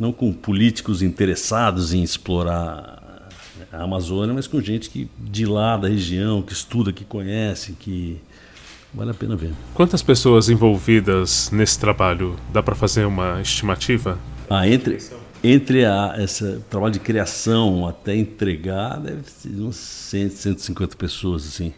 não 0.00 0.12
com 0.12 0.32
políticos 0.32 1.02
interessados 1.02 1.92
em 1.92 2.02
explorar 2.02 3.28
a 3.72 3.82
Amazônia, 3.82 4.34
mas 4.34 4.46
com 4.46 4.60
gente 4.60 4.90
que 4.90 5.08
de 5.18 5.46
lá 5.46 5.76
da 5.76 5.88
região, 5.88 6.42
que 6.42 6.52
estuda, 6.52 6.92
que 6.92 7.04
conhece, 7.04 7.72
que 7.78 8.18
vale 8.92 9.10
a 9.10 9.14
pena 9.14 9.36
ver. 9.36 9.52
Quantas 9.74 10.02
pessoas 10.02 10.48
envolvidas 10.48 11.50
nesse 11.52 11.78
trabalho? 11.78 12.36
Dá 12.52 12.62
para 12.62 12.74
fazer 12.74 13.04
uma 13.04 13.40
estimativa? 13.40 14.18
Ah, 14.48 14.66
entre 14.66 14.98
entre 15.42 15.84
a, 15.84 16.16
esse 16.18 16.58
trabalho 16.68 16.92
de 16.92 17.00
criação 17.00 17.88
até 17.88 18.14
entregar, 18.14 18.98
deve 19.00 19.22
ser 19.28 19.48
uns 19.60 19.76
100, 19.76 20.30
150 20.30 20.96
pessoas 20.96 21.46
assim. 21.46 21.72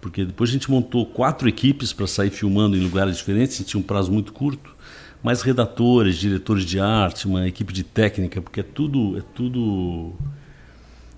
porque 0.00 0.24
depois 0.24 0.50
a 0.50 0.52
gente 0.52 0.70
montou 0.70 1.06
quatro 1.06 1.48
equipes 1.48 1.92
para 1.92 2.06
sair 2.06 2.30
filmando 2.30 2.76
em 2.76 2.80
lugares 2.80 3.16
diferentes, 3.16 3.56
a 3.56 3.58
gente 3.58 3.68
tinha 3.68 3.80
um 3.80 3.84
prazo 3.84 4.12
muito 4.12 4.32
curto, 4.32 4.74
mais 5.22 5.40
redatores, 5.40 6.16
diretores 6.16 6.64
de 6.64 6.78
arte, 6.78 7.26
uma 7.26 7.48
equipe 7.48 7.72
de 7.72 7.82
técnica, 7.82 8.42
porque 8.42 8.60
é 8.60 8.64
tudo, 8.64 9.16
é 9.16 9.22
tudo 9.34 10.12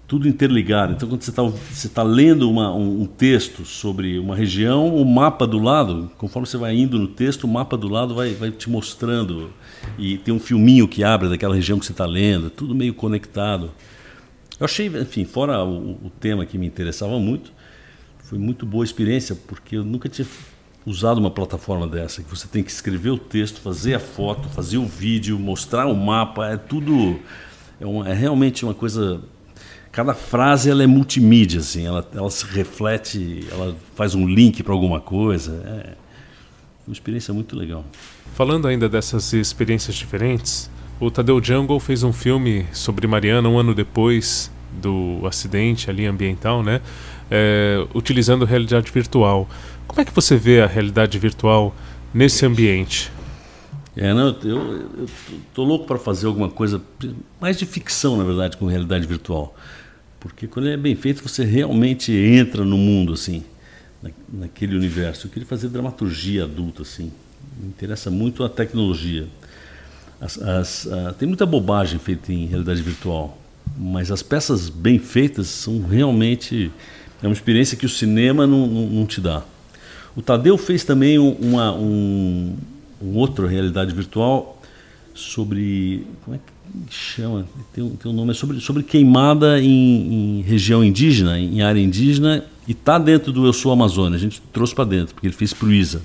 tudo 0.07 0.29
interligado. 0.29 0.93
Então, 0.93 1.09
quando 1.09 1.23
você 1.23 1.31
está 1.31 1.43
você 1.43 1.89
tá 1.89 2.03
lendo 2.03 2.49
uma, 2.49 2.73
um, 2.73 3.03
um, 3.03 3.07
texto 3.07 3.65
sobre 3.65 4.19
uma 4.19 4.37
região, 4.37 4.95
o 4.95 5.05
mapa 5.05 5.47
do 5.47 5.59
lado, 5.59 6.11
conforme 6.17 6.47
você 6.47 6.57
vai 6.57 6.77
indo 6.77 6.99
no 6.99 7.09
texto, 7.09 7.45
o 7.45 7.49
mapa 7.49 7.77
do 7.77 7.89
lado 7.89 8.15
vai, 8.15 8.33
vai 8.35 8.51
te 8.51 8.71
mostrando. 8.71 9.51
E 9.99 10.19
tem 10.19 10.33
um 10.33 10.39
filminho 10.39 10.87
que 10.87 11.03
abre 11.03 11.29
daquela 11.29 11.55
região 11.55 11.79
que 11.79 11.87
você 11.87 11.93
está 11.93 12.07
lendo, 12.07 12.51
tudo 12.51 12.75
meio 12.75 12.95
conectado. 12.95 13.73
Eu 14.61 14.65
achei, 14.65 14.87
enfim, 14.87 15.25
fora 15.25 15.63
o, 15.65 15.93
o, 16.07 16.13
tema 16.21 16.47
que 16.47 16.57
me 16.57 16.67
interessava 16.67 17.19
muito, 17.19 17.53
foi 18.19 18.39
muito 18.39 18.65
boa 18.65 18.85
experiência, 18.85 19.35
porque 19.35 19.77
eu 19.77 19.85
nunca 19.85 20.09
tinha 20.09 20.27
usado 20.87 21.19
uma 21.19 21.31
plataforma 21.33 21.87
dessa, 21.87 22.23
que 22.23 22.31
você 22.31 22.47
tem 22.47 22.63
que 22.63 22.71
escrever 22.71 23.11
o 23.11 23.19
texto, 23.19 23.61
fazer 23.61 23.95
a 23.95 24.01
foto, 24.01 24.49
fazer 24.49 24.79
o 24.79 24.87
vídeo, 24.87 25.37
mostrar 25.37 25.87
o 25.87 25.97
mapa, 25.97 26.47
é 26.47 26.57
tudo. 26.57 27.19
É, 27.81 28.11
é 28.11 28.15
realmente 28.15 28.65
uma 28.65 28.73
coisa 28.73 29.21
cada 29.97 30.13
frase 30.13 30.69
ela 30.69 30.83
é 30.83 30.87
multimídia, 30.87 31.61
assim, 31.61 31.87
ela, 31.87 32.07
ela 32.15 32.31
se 32.31 32.45
reflete, 32.45 33.47
ela 33.51 33.75
faz 33.95 34.15
um 34.15 34.29
link 34.29 34.63
para 34.63 34.75
alguma 34.75 35.01
coisa. 35.01 35.53
É 35.65 35.95
uma 36.87 36.93
experiência 36.93 37.33
muito 37.33 37.57
legal. 37.57 37.83
Falando 38.35 38.69
ainda 38.69 38.91
dessas 38.91 39.33
experiências 39.33 39.97
diferentes, 39.97 40.71
o 41.01 41.11
Tadeu 41.11 41.43
Jungle 41.43 41.81
fez 41.81 42.03
um 42.03 42.13
filme 42.13 42.67
sobre 42.73 43.07
Mariana 43.07 43.49
um 43.49 43.59
ano 43.59 43.75
depois 43.75 44.53
do 44.83 45.27
acidente 45.27 45.89
ali 45.89 46.05
ambiental, 46.05 46.63
né? 46.63 46.83
É, 47.31 47.83
utilizando 47.95 48.45
realidade 48.45 48.93
virtual. 48.93 49.49
Como 49.89 50.03
é 50.03 50.05
que 50.05 50.13
você 50.13 50.37
vê 50.37 50.61
a 50.61 50.67
realidade 50.67 51.19
virtual 51.19 51.75
nesse 52.13 52.45
ambiente? 52.45 53.11
É, 53.97 54.13
não, 54.13 54.29
eu, 54.29 54.39
eu, 54.45 54.89
eu 54.99 55.09
tô 55.55 55.65
louco 55.65 55.87
para 55.87 55.97
fazer 55.97 56.27
alguma 56.27 56.51
coisa 56.51 56.83
mais 57.41 57.57
de 57.57 57.65
ficção, 57.65 58.19
na 58.19 58.25
verdade, 58.25 58.59
com 58.59 58.67
realidade 58.67 59.07
virtual. 59.07 59.57
Porque 60.21 60.47
quando 60.47 60.67
ele 60.67 60.75
é 60.75 60.79
bem 60.79 60.97
feito, 60.97 61.23
você 61.23 61.45
realmente 61.45 62.13
entra 62.13 62.65
no 62.65 62.77
mundo, 62.77 63.13
assim, 63.13 63.45
na, 64.03 64.11
naquele 64.33 64.77
universo. 64.77 65.27
Eu 65.27 65.31
queria 65.31 65.47
fazer 65.47 65.69
dramaturgia 65.69 66.45
adulta, 66.45 66.83
assim. 66.83 67.13
Me 67.61 67.69
interessa 67.69 68.11
muito 68.11 68.45
a 68.45 68.49
tecnologia. 68.49 69.27
As, 70.21 70.39
as, 70.39 70.89
tem 71.19 71.29
muita 71.29 71.45
bobagem 71.45 71.99
feita 71.99 72.33
em 72.33 72.47
realidade 72.47 72.81
virtual, 72.81 73.39
mas 73.77 74.11
as 74.11 74.23
peças 74.23 74.69
bem 74.69 74.99
feitas 74.99 75.47
são 75.49 75.83
realmente. 75.83 76.71
É 77.23 77.27
uma 77.27 77.33
experiência 77.33 77.77
que 77.77 77.87
o 77.87 77.89
cinema 77.89 78.47
não, 78.47 78.67
não, 78.67 78.87
não 78.87 79.07
te 79.07 79.21
dá. 79.21 79.43
O 80.15 80.23
Tadeu 80.23 80.57
fez 80.57 80.83
também 80.85 81.19
uma, 81.19 81.75
um, 81.75 82.57
um 83.03 83.17
outro 83.17 83.47
realidade 83.47 83.95
virtual 83.95 84.63
sobre. 85.15 86.07
Como 86.25 86.37
é 86.37 86.39
que 86.39 86.56
chama, 86.91 87.47
tem 87.73 87.89
tem 87.91 88.11
um 88.11 88.15
nome, 88.15 88.31
é 88.31 88.35
sobre, 88.35 88.61
sobre 88.61 88.83
queimada 88.83 89.61
em, 89.61 90.41
em, 90.41 90.43
região 90.43 90.85
indígena, 90.85 91.39
em 91.39 91.63
área 91.63 91.81
indígena, 91.81 92.45
e 92.67 92.73
está 92.73 92.99
dentro 92.99 93.33
do 93.33 93.47
Eu 93.47 93.53
Sou 93.53 93.73
Amazônia. 93.73 94.17
A 94.17 94.21
gente 94.21 94.41
trouxe 94.53 94.75
para 94.75 94.85
dentro, 94.85 95.15
porque 95.15 95.27
ele 95.27 95.35
fez 95.35 95.53
para 95.53 95.67
o 95.67 95.73
ISA. 95.73 96.03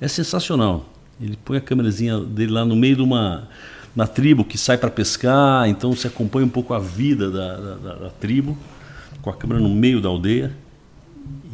É 0.00 0.08
sensacional. 0.08 0.92
Ele 1.20 1.38
põe 1.44 1.56
a 1.56 1.60
câmerazinha 1.60 2.20
dele 2.20 2.52
lá 2.52 2.64
no 2.64 2.76
meio 2.76 2.96
de 2.96 3.02
uma, 3.02 3.48
uma 3.94 4.06
tribo 4.06 4.44
que 4.44 4.58
sai 4.58 4.76
para 4.76 4.90
pescar, 4.90 5.68
então 5.68 5.94
você 5.94 6.08
acompanha 6.08 6.44
um 6.44 6.50
pouco 6.50 6.74
a 6.74 6.78
vida 6.78 7.30
da, 7.30 7.56
da, 7.56 7.94
da, 7.94 8.10
tribo, 8.10 8.56
com 9.22 9.30
a 9.30 9.34
câmera 9.34 9.60
no 9.60 9.70
meio 9.70 10.00
da 10.00 10.08
aldeia, 10.08 10.54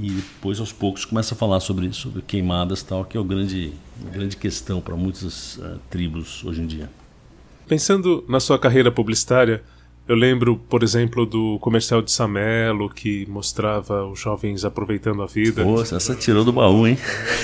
e 0.01 0.11
depois 0.11 0.59
aos 0.59 0.73
poucos 0.73 1.05
começa 1.05 1.35
a 1.35 1.37
falar 1.37 1.61
sobre, 1.61 1.93
sobre 1.93 2.23
queimadas 2.23 2.83
tal, 2.83 3.05
que 3.05 3.17
é 3.17 3.21
o 3.21 3.25
grande, 3.25 3.73
grande 4.13 4.37
questão 4.37 4.81
para 4.81 4.97
muitas 4.97 5.57
uh, 5.59 5.79
tribos 5.89 6.45
hoje 6.45 6.61
em 6.61 6.67
dia. 6.67 6.91
Pensando 7.69 8.25
na 8.29 8.41
sua 8.41 8.59
carreira 8.59 8.91
publicitária, 8.91 9.63
eu 10.07 10.17
lembro, 10.17 10.57
por 10.57 10.83
exemplo, 10.83 11.25
do 11.25 11.59
comercial 11.61 12.03
de 12.03 12.11
Samelo 12.11 12.91
que 12.91 13.25
mostrava 13.27 14.05
os 14.05 14.19
jovens 14.19 14.65
aproveitando 14.65 15.23
a 15.23 15.27
vida. 15.27 15.63
Poxa, 15.63 15.97
essa 15.97 16.15
tirou 16.15 16.45
do 16.45 16.53
baú, 16.53 16.87
hein? 16.87 16.99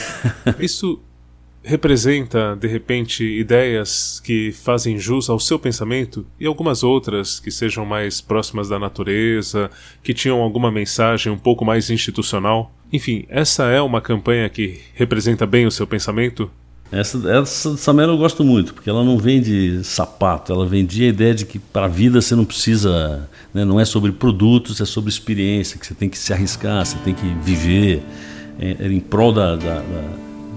Isso 0.59 1.01
representa, 1.63 2.57
de 2.57 2.67
repente, 2.67 3.25
ideias 3.25 4.21
que 4.25 4.53
fazem 4.53 4.99
jus 4.99 5.29
ao 5.29 5.39
seu 5.39 5.59
pensamento 5.59 6.27
e 6.41 6.47
algumas 6.47 6.83
outras 6.83 7.39
que 7.39 7.51
sejam 7.51 7.85
mais 7.85 8.21
próximas 8.21 8.69
da 8.69 8.79
natureza, 8.79 9.71
que 10.03 10.15
tinham 10.15 10.41
alguma 10.41 10.71
mensagem 10.71 11.33
um 11.33 11.39
pouco 11.39 11.65
mais 11.65 11.91
institucional? 11.91 12.73
Enfim, 12.93 13.27
essa 13.29 13.67
é 13.67 13.81
uma 13.81 14.01
campanha 14.01 14.49
que 14.49 14.81
representa 14.95 15.47
bem 15.47 15.67
o 15.67 15.71
seu 15.71 15.87
pensamento? 15.87 16.51
Essa, 16.91 17.19
essa 17.31 17.77
Samela 17.77 18.13
eu 18.15 18.17
gosto 18.17 18.43
muito, 18.43 18.73
porque 18.73 18.89
ela 18.89 19.05
não 19.05 19.19
vende 19.19 19.85
sapato, 19.85 20.53
ela 20.53 20.67
vendia 20.67 21.07
a 21.07 21.11
ideia 21.11 21.35
de 21.35 21.45
que 21.45 21.59
para 21.59 21.85
a 21.85 21.89
vida 21.89 22.21
você 22.21 22.35
não 22.35 22.47
precisa, 22.47 23.29
né, 23.53 23.63
não 23.63 23.79
é 23.79 23.85
sobre 23.85 24.11
produtos, 24.11 24.81
é 24.81 24.87
sobre 24.87 25.11
experiência, 25.11 25.79
que 25.79 25.87
você 25.87 25.95
tem 25.95 26.09
que 26.09 26.17
se 26.17 26.33
arriscar, 26.33 26.85
você 26.85 26.97
tem 27.05 27.13
que 27.13 27.27
viver, 27.43 28.03
é, 28.59 28.77
é 28.81 28.87
em 28.89 29.01
prol 29.01 29.35
da, 29.35 29.55
da, 29.55 29.75
da, 29.75 30.09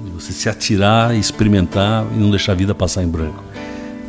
de 0.06 0.12
você 0.12 0.32
se 0.32 0.48
atirar, 0.48 1.14
experimentar 1.14 2.06
e 2.16 2.18
não 2.18 2.30
deixar 2.30 2.54
a 2.54 2.56
vida 2.56 2.74
passar 2.74 3.04
em 3.04 3.10
branco. 3.10 3.44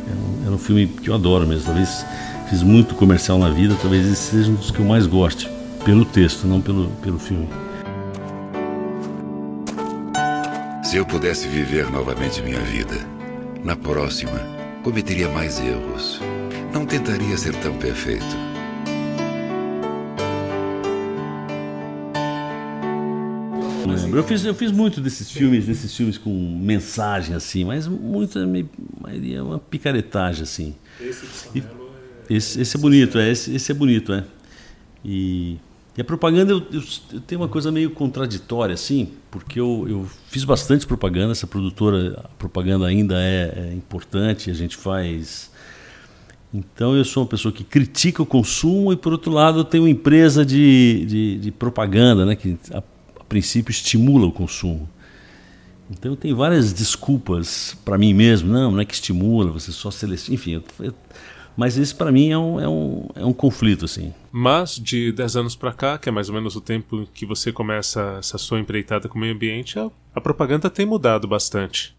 É 0.07 0.47
um, 0.47 0.53
é 0.53 0.55
um 0.55 0.57
filme 0.57 0.87
que 0.87 1.09
eu 1.09 1.15
adoro 1.15 1.45
mesmo, 1.45 1.65
talvez 1.65 2.05
fiz 2.49 2.63
muito 2.63 2.95
comercial 2.95 3.37
na 3.37 3.49
vida, 3.49 3.75
talvez 3.81 4.07
esse 4.07 4.31
seja 4.31 4.49
um 4.49 4.55
dos 4.55 4.71
que 4.71 4.79
eu 4.79 4.85
mais 4.85 5.05
goste, 5.05 5.49
pelo 5.83 6.05
texto, 6.05 6.47
não 6.47 6.61
pelo, 6.61 6.87
pelo 7.01 7.19
filme. 7.19 7.49
Se 10.93 10.99
eu 10.99 11.05
pudesse 11.07 11.47
viver 11.47 11.89
novamente 11.89 12.39
minha 12.43 12.61
vida, 12.61 12.93
na 13.63 13.75
próxima, 13.75 14.39
cometeria 14.83 15.27
mais 15.27 15.59
erros. 15.59 16.19
Não 16.71 16.85
tentaria 16.85 17.35
ser 17.35 17.55
tão 17.55 17.75
perfeito. 17.79 18.23
Eu 24.13 24.23
fiz, 24.23 24.45
eu 24.45 24.53
fiz 24.53 24.71
muito 24.71 25.01
desses 25.01 25.31
filmes, 25.31 25.65
desses 25.65 25.97
filmes 25.97 26.19
com 26.19 26.29
mensagem 26.61 27.35
assim, 27.35 27.65
mas 27.65 27.87
muito 27.87 28.37
é 28.37 29.41
uma 29.41 29.57
picaretagem 29.57 30.43
assim. 30.43 30.75
Esse, 31.01 31.25
é 31.57 31.63
esse, 32.29 32.61
esse 32.61 32.77
é 32.77 32.79
bonito, 32.79 33.17
é 33.17 33.31
esse, 33.31 33.55
esse 33.55 33.71
é 33.71 33.73
bonito, 33.73 34.13
é. 34.13 34.23
E 35.03 35.57
e 35.95 36.01
a 36.01 36.03
propaganda, 36.03 36.51
eu, 36.51 36.57
eu, 36.71 36.83
eu, 37.13 37.21
tenho 37.21 37.41
uma 37.41 37.47
coisa 37.47 37.71
meio 37.71 37.91
contraditória, 37.91 38.73
assim, 38.73 39.09
porque 39.29 39.59
eu, 39.59 39.85
eu 39.87 40.07
fiz 40.27 40.43
bastante 40.43 40.87
propaganda, 40.87 41.33
essa 41.33 41.45
produtora, 41.45 42.19
a 42.23 42.27
propaganda 42.29 42.87
ainda 42.87 43.15
é, 43.19 43.53
é, 43.55 43.73
importante, 43.73 44.49
a 44.49 44.55
gente 44.55 44.75
faz. 44.75 45.51
Então 46.51 46.95
eu 46.95 47.05
sou 47.05 47.21
uma 47.21 47.29
pessoa 47.29 47.51
que 47.51 47.63
critica 47.63 48.23
o 48.23 48.25
consumo 48.25 48.91
e, 48.91 48.95
por 48.95 49.11
outro 49.11 49.31
lado, 49.31 49.59
eu 49.59 49.63
tenho 49.63 49.83
uma 49.83 49.89
empresa 49.89 50.43
de, 50.43 51.05
de, 51.05 51.37
de 51.37 51.51
propaganda, 51.51 52.25
né, 52.25 52.35
que 52.35 52.57
a, 52.71 52.79
a, 52.79 53.23
princípio 53.25 53.71
estimula 53.71 54.25
o 54.25 54.31
consumo. 54.31 54.89
Então 55.91 56.11
eu 56.11 56.15
tenho 56.15 56.35
várias 56.35 56.73
desculpas 56.73 57.77
para 57.85 57.99
mim 57.99 58.15
mesmo, 58.15 58.51
não, 58.51 58.71
não 58.71 58.79
é 58.79 58.85
que 58.85 58.95
estimula, 58.95 59.51
você 59.51 59.71
só 59.71 59.91
seleciona. 59.91 60.33
Enfim, 60.33 60.63
eu, 60.79 60.93
mas 61.55 61.77
isso 61.77 61.95
para 61.95 62.11
mim 62.11 62.31
é 62.31 62.37
um, 62.37 62.59
é, 62.59 62.67
um, 62.67 63.07
é 63.15 63.25
um 63.25 63.33
conflito, 63.33 63.85
assim. 63.85 64.13
Mas 64.31 64.75
de 64.75 65.11
10 65.11 65.35
anos 65.35 65.55
para 65.55 65.71
cá, 65.71 65.97
que 65.97 66.09
é 66.09 66.11
mais 66.11 66.29
ou 66.29 66.35
menos 66.35 66.55
o 66.55 66.61
tempo 66.61 67.07
que 67.13 67.25
você 67.25 67.51
começa 67.51 68.17
essa 68.19 68.37
sua 68.37 68.59
empreitada 68.59 69.07
com 69.07 69.17
o 69.17 69.21
meio 69.21 69.33
ambiente, 69.33 69.77
a, 69.77 69.89
a 70.15 70.21
propaganda 70.21 70.69
tem 70.69 70.85
mudado 70.85 71.27
bastante. 71.27 71.95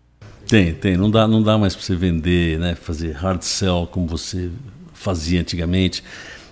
Tem, 0.46 0.74
tem. 0.74 0.96
Não 0.96 1.10
dá, 1.10 1.26
não 1.26 1.42
dá 1.42 1.56
mais 1.56 1.74
para 1.74 1.84
você 1.84 1.94
vender, 1.94 2.58
né, 2.58 2.74
fazer 2.74 3.12
hard 3.12 3.42
sell 3.42 3.88
como 3.90 4.06
você 4.06 4.50
fazia 4.92 5.40
antigamente. 5.40 6.02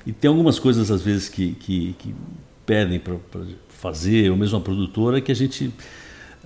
E 0.06 0.12
tem 0.12 0.28
algumas 0.28 0.58
coisas, 0.58 0.90
às 0.90 1.02
vezes, 1.02 1.28
que, 1.28 1.54
que, 1.54 1.94
que 1.98 2.14
pedem 2.64 2.98
para 2.98 3.16
fazer, 3.68 4.30
ou 4.30 4.36
mesmo 4.36 4.58
a 4.58 4.60
produtora, 4.60 5.20
que 5.20 5.30
a 5.30 5.34
gente 5.34 5.72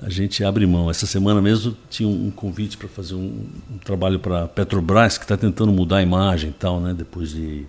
a 0.02 0.10
gente 0.10 0.44
abre 0.44 0.66
mão. 0.66 0.90
Essa 0.90 1.06
semana 1.06 1.40
mesmo 1.40 1.76
tinha 1.88 2.08
um 2.08 2.30
convite 2.30 2.76
para 2.76 2.88
fazer 2.88 3.14
um, 3.14 3.46
um 3.72 3.78
trabalho 3.78 4.18
para 4.18 4.46
Petrobras, 4.46 5.16
que 5.16 5.24
está 5.24 5.36
tentando 5.36 5.72
mudar 5.72 5.98
a 5.98 6.02
imagem 6.02 6.50
e 6.50 6.52
tal, 6.52 6.80
né? 6.80 6.94
Depois 6.94 7.30
de. 7.30 7.64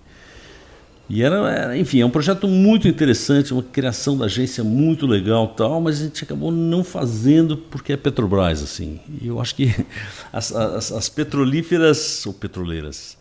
E 1.08 1.22
era, 1.22 1.36
era, 1.50 1.78
enfim, 1.78 2.02
é 2.02 2.06
um 2.06 2.10
projeto 2.10 2.46
muito 2.46 2.86
interessante, 2.86 3.54
uma 3.54 3.62
criação 3.62 4.14
da 4.18 4.26
agência 4.26 4.62
muito 4.62 5.06
legal 5.06 5.48
tal, 5.48 5.80
mas 5.80 6.02
a 6.02 6.04
gente 6.04 6.22
acabou 6.22 6.52
não 6.52 6.84
fazendo 6.84 7.56
porque 7.56 7.94
é 7.94 7.96
Petrobras, 7.96 8.62
assim. 8.62 9.00
E 9.22 9.26
eu 9.26 9.40
acho 9.40 9.54
que 9.54 9.74
as, 10.30 10.54
as, 10.54 10.92
as 10.92 11.08
petrolíferas, 11.08 12.26
ou 12.26 12.34
petroleiras, 12.34 13.16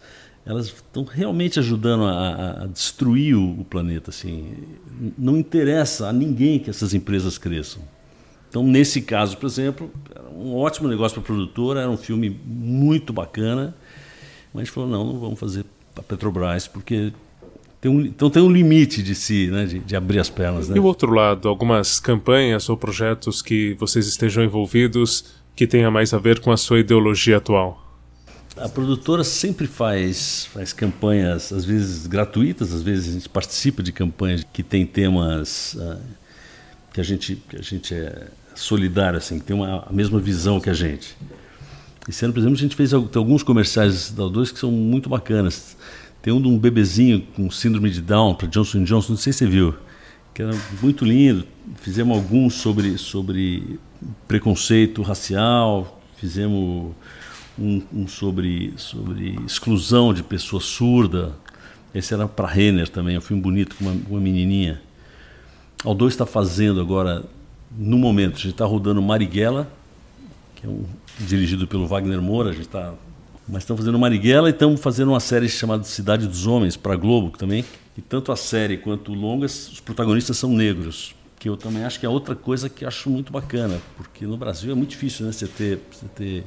elas 0.45 0.65
estão 0.65 1.05
realmente 1.05 1.59
ajudando 1.59 2.03
a, 2.03 2.63
a 2.63 2.67
destruir 2.67 3.35
o, 3.35 3.61
o 3.61 3.63
planeta, 3.63 4.09
assim. 4.09 4.51
Não 5.17 5.37
interessa 5.37 6.09
a 6.09 6.13
ninguém 6.13 6.59
que 6.59 6.69
essas 6.69 6.93
empresas 6.93 7.37
cresçam 7.37 7.81
então, 8.49 8.63
nesse 8.63 9.01
caso, 9.01 9.37
por 9.37 9.45
exemplo, 9.45 9.91
era 10.13 10.29
um 10.29 10.55
ótimo 10.55 10.87
negócio 10.87 11.21
para 11.21 11.21
a 11.21 11.35
produtora, 11.35 11.81
era 11.81 11.89
um 11.89 11.97
filme 11.97 12.29
muito 12.45 13.11
bacana, 13.11 13.75
mas 14.53 14.61
a 14.61 14.65
gente 14.65 14.73
falou: 14.73 14.89
não, 14.89 15.05
não 15.05 15.19
vamos 15.19 15.39
fazer 15.39 15.65
para 15.93 16.01
a 16.01 16.03
Petrobras, 16.03 16.67
porque 16.67 17.11
tem 17.81 17.91
um, 17.91 18.01
então 18.01 18.29
tem 18.29 18.41
um 18.41 18.51
limite 18.51 19.03
de 19.03 19.13
si, 19.13 19.47
né, 19.47 19.65
de, 19.65 19.79
de 19.79 19.95
abrir 19.95 20.19
as 20.19 20.29
pernas. 20.29 20.69
Né? 20.69 20.77
E 20.77 20.79
o 20.79 20.83
outro 20.83 21.11
lado, 21.11 21.47
algumas 21.47 21.99
campanhas 21.99 22.69
ou 22.69 22.77
projetos 22.77 23.41
que 23.41 23.73
vocês 23.75 24.07
estejam 24.07 24.43
envolvidos 24.43 25.35
que 25.55 25.67
tenha 25.67 25.89
mais 25.91 26.13
a 26.13 26.17
ver 26.17 26.39
com 26.39 26.51
a 26.51 26.57
sua 26.57 26.79
ideologia 26.79 27.37
atual? 27.37 27.83
A 28.55 28.69
produtora 28.69 29.23
sempre 29.23 29.67
faz, 29.67 30.45
faz 30.51 30.73
campanhas, 30.73 31.51
às 31.51 31.63
vezes 31.63 32.07
gratuitas, 32.07 32.73
às 32.73 32.81
vezes 32.81 33.09
a 33.09 33.13
gente 33.13 33.29
participa 33.29 33.83
de 33.83 33.91
campanhas 33.91 34.43
que 34.51 34.63
tem 34.63 34.85
temas 34.85 35.75
uh, 35.75 35.99
que, 36.91 36.99
a 36.99 37.03
gente, 37.03 37.35
que 37.35 37.55
a 37.55 37.61
gente 37.61 37.93
é 37.93 38.27
solidário, 38.59 39.17
assim, 39.17 39.39
que 39.39 39.45
tem 39.45 39.55
uma, 39.55 39.85
a 39.87 39.93
mesma 39.93 40.19
visão 40.19 40.59
que 40.59 40.69
a 40.69 40.73
gente. 40.73 41.15
Esse 42.07 42.23
ano, 42.23 42.33
por 42.33 42.39
exemplo, 42.39 42.55
a 42.55 42.61
gente 42.61 42.75
fez 42.75 42.93
alguns 42.93 43.43
comerciais 43.43 44.11
da 44.11 44.23
O2 44.23 44.53
que 44.53 44.59
são 44.59 44.71
muito 44.71 45.09
bacanas. 45.09 45.75
Tem 46.21 46.33
um 46.33 46.41
de 46.41 46.47
um 46.47 46.57
bebezinho 46.57 47.21
com 47.35 47.49
síndrome 47.51 47.89
de 47.89 48.01
Down 48.01 48.35
para 48.35 48.47
Johnson 48.47 48.83
Johnson, 48.83 49.13
não 49.13 49.17
sei 49.17 49.33
se 49.33 49.39
você 49.39 49.47
viu, 49.47 49.75
que 50.33 50.41
era 50.41 50.53
muito 50.81 51.05
lindo. 51.05 51.45
Fizemos 51.81 52.17
alguns 52.17 52.55
sobre, 52.55 52.97
sobre 52.97 53.79
preconceito 54.27 55.01
racial, 55.01 56.01
fizemos 56.17 56.93
um, 57.57 57.81
um 57.93 58.07
sobre, 58.07 58.73
sobre 58.77 59.37
exclusão 59.45 60.13
de 60.13 60.23
pessoa 60.23 60.61
surda. 60.61 61.35
Esse 61.93 62.13
era 62.13 62.27
para 62.27 62.47
Renner 62.47 62.87
também, 62.87 63.17
um 63.17 63.21
filme 63.21 63.41
bonito 63.41 63.75
com 63.75 63.85
uma, 63.85 63.95
uma 64.09 64.19
menininha. 64.19 64.81
O 65.83 65.93
2 65.93 66.13
está 66.13 66.25
fazendo 66.25 66.81
agora, 66.81 67.23
no 67.71 67.97
momento, 67.97 68.35
a 68.35 68.37
gente 68.37 68.51
está 68.51 68.65
rodando 68.65 69.01
Marighella, 69.01 69.71
que 70.55 70.65
é 70.65 70.69
um, 70.69 70.85
dirigido 71.19 71.67
pelo 71.67 71.87
Wagner 71.87 72.21
Moura, 72.21 72.49
a 72.49 72.53
gente 72.53 72.67
está 72.67 72.93
mas 73.47 73.63
estamos 73.63 73.79
fazendo 73.79 73.97
Marighella 73.97 74.49
e 74.49 74.51
estamos 74.51 74.81
fazendo 74.81 75.09
uma 75.09 75.21
série 75.21 75.47
chamada 75.47 75.83
Cidade 75.83 76.27
dos 76.27 76.45
Homens 76.45 76.75
para 76.75 76.97
Globo 76.97 77.35
também. 77.37 77.63
E 77.97 78.01
tanto 78.01 78.31
a 78.31 78.35
série 78.35 78.77
quanto 78.77 79.13
o 79.13 79.15
longas, 79.15 79.71
os 79.71 79.79
protagonistas 79.79 80.37
são 80.37 80.51
negros, 80.51 81.15
que 81.39 81.47
eu 81.47 81.55
também 81.55 81.85
acho 81.85 81.97
que 81.99 82.05
é 82.05 82.09
outra 82.09 82.35
coisa 82.35 82.69
que 82.69 82.83
acho 82.83 83.09
muito 83.09 83.31
bacana, 83.31 83.81
porque 83.95 84.25
no 84.25 84.35
Brasil 84.35 84.71
é 84.71 84.75
muito 84.75 84.89
difícil, 84.89 85.25
né, 85.25 85.31
você 85.31 85.47
ter, 85.47 85.79
você 85.89 86.05
ter 86.13 86.43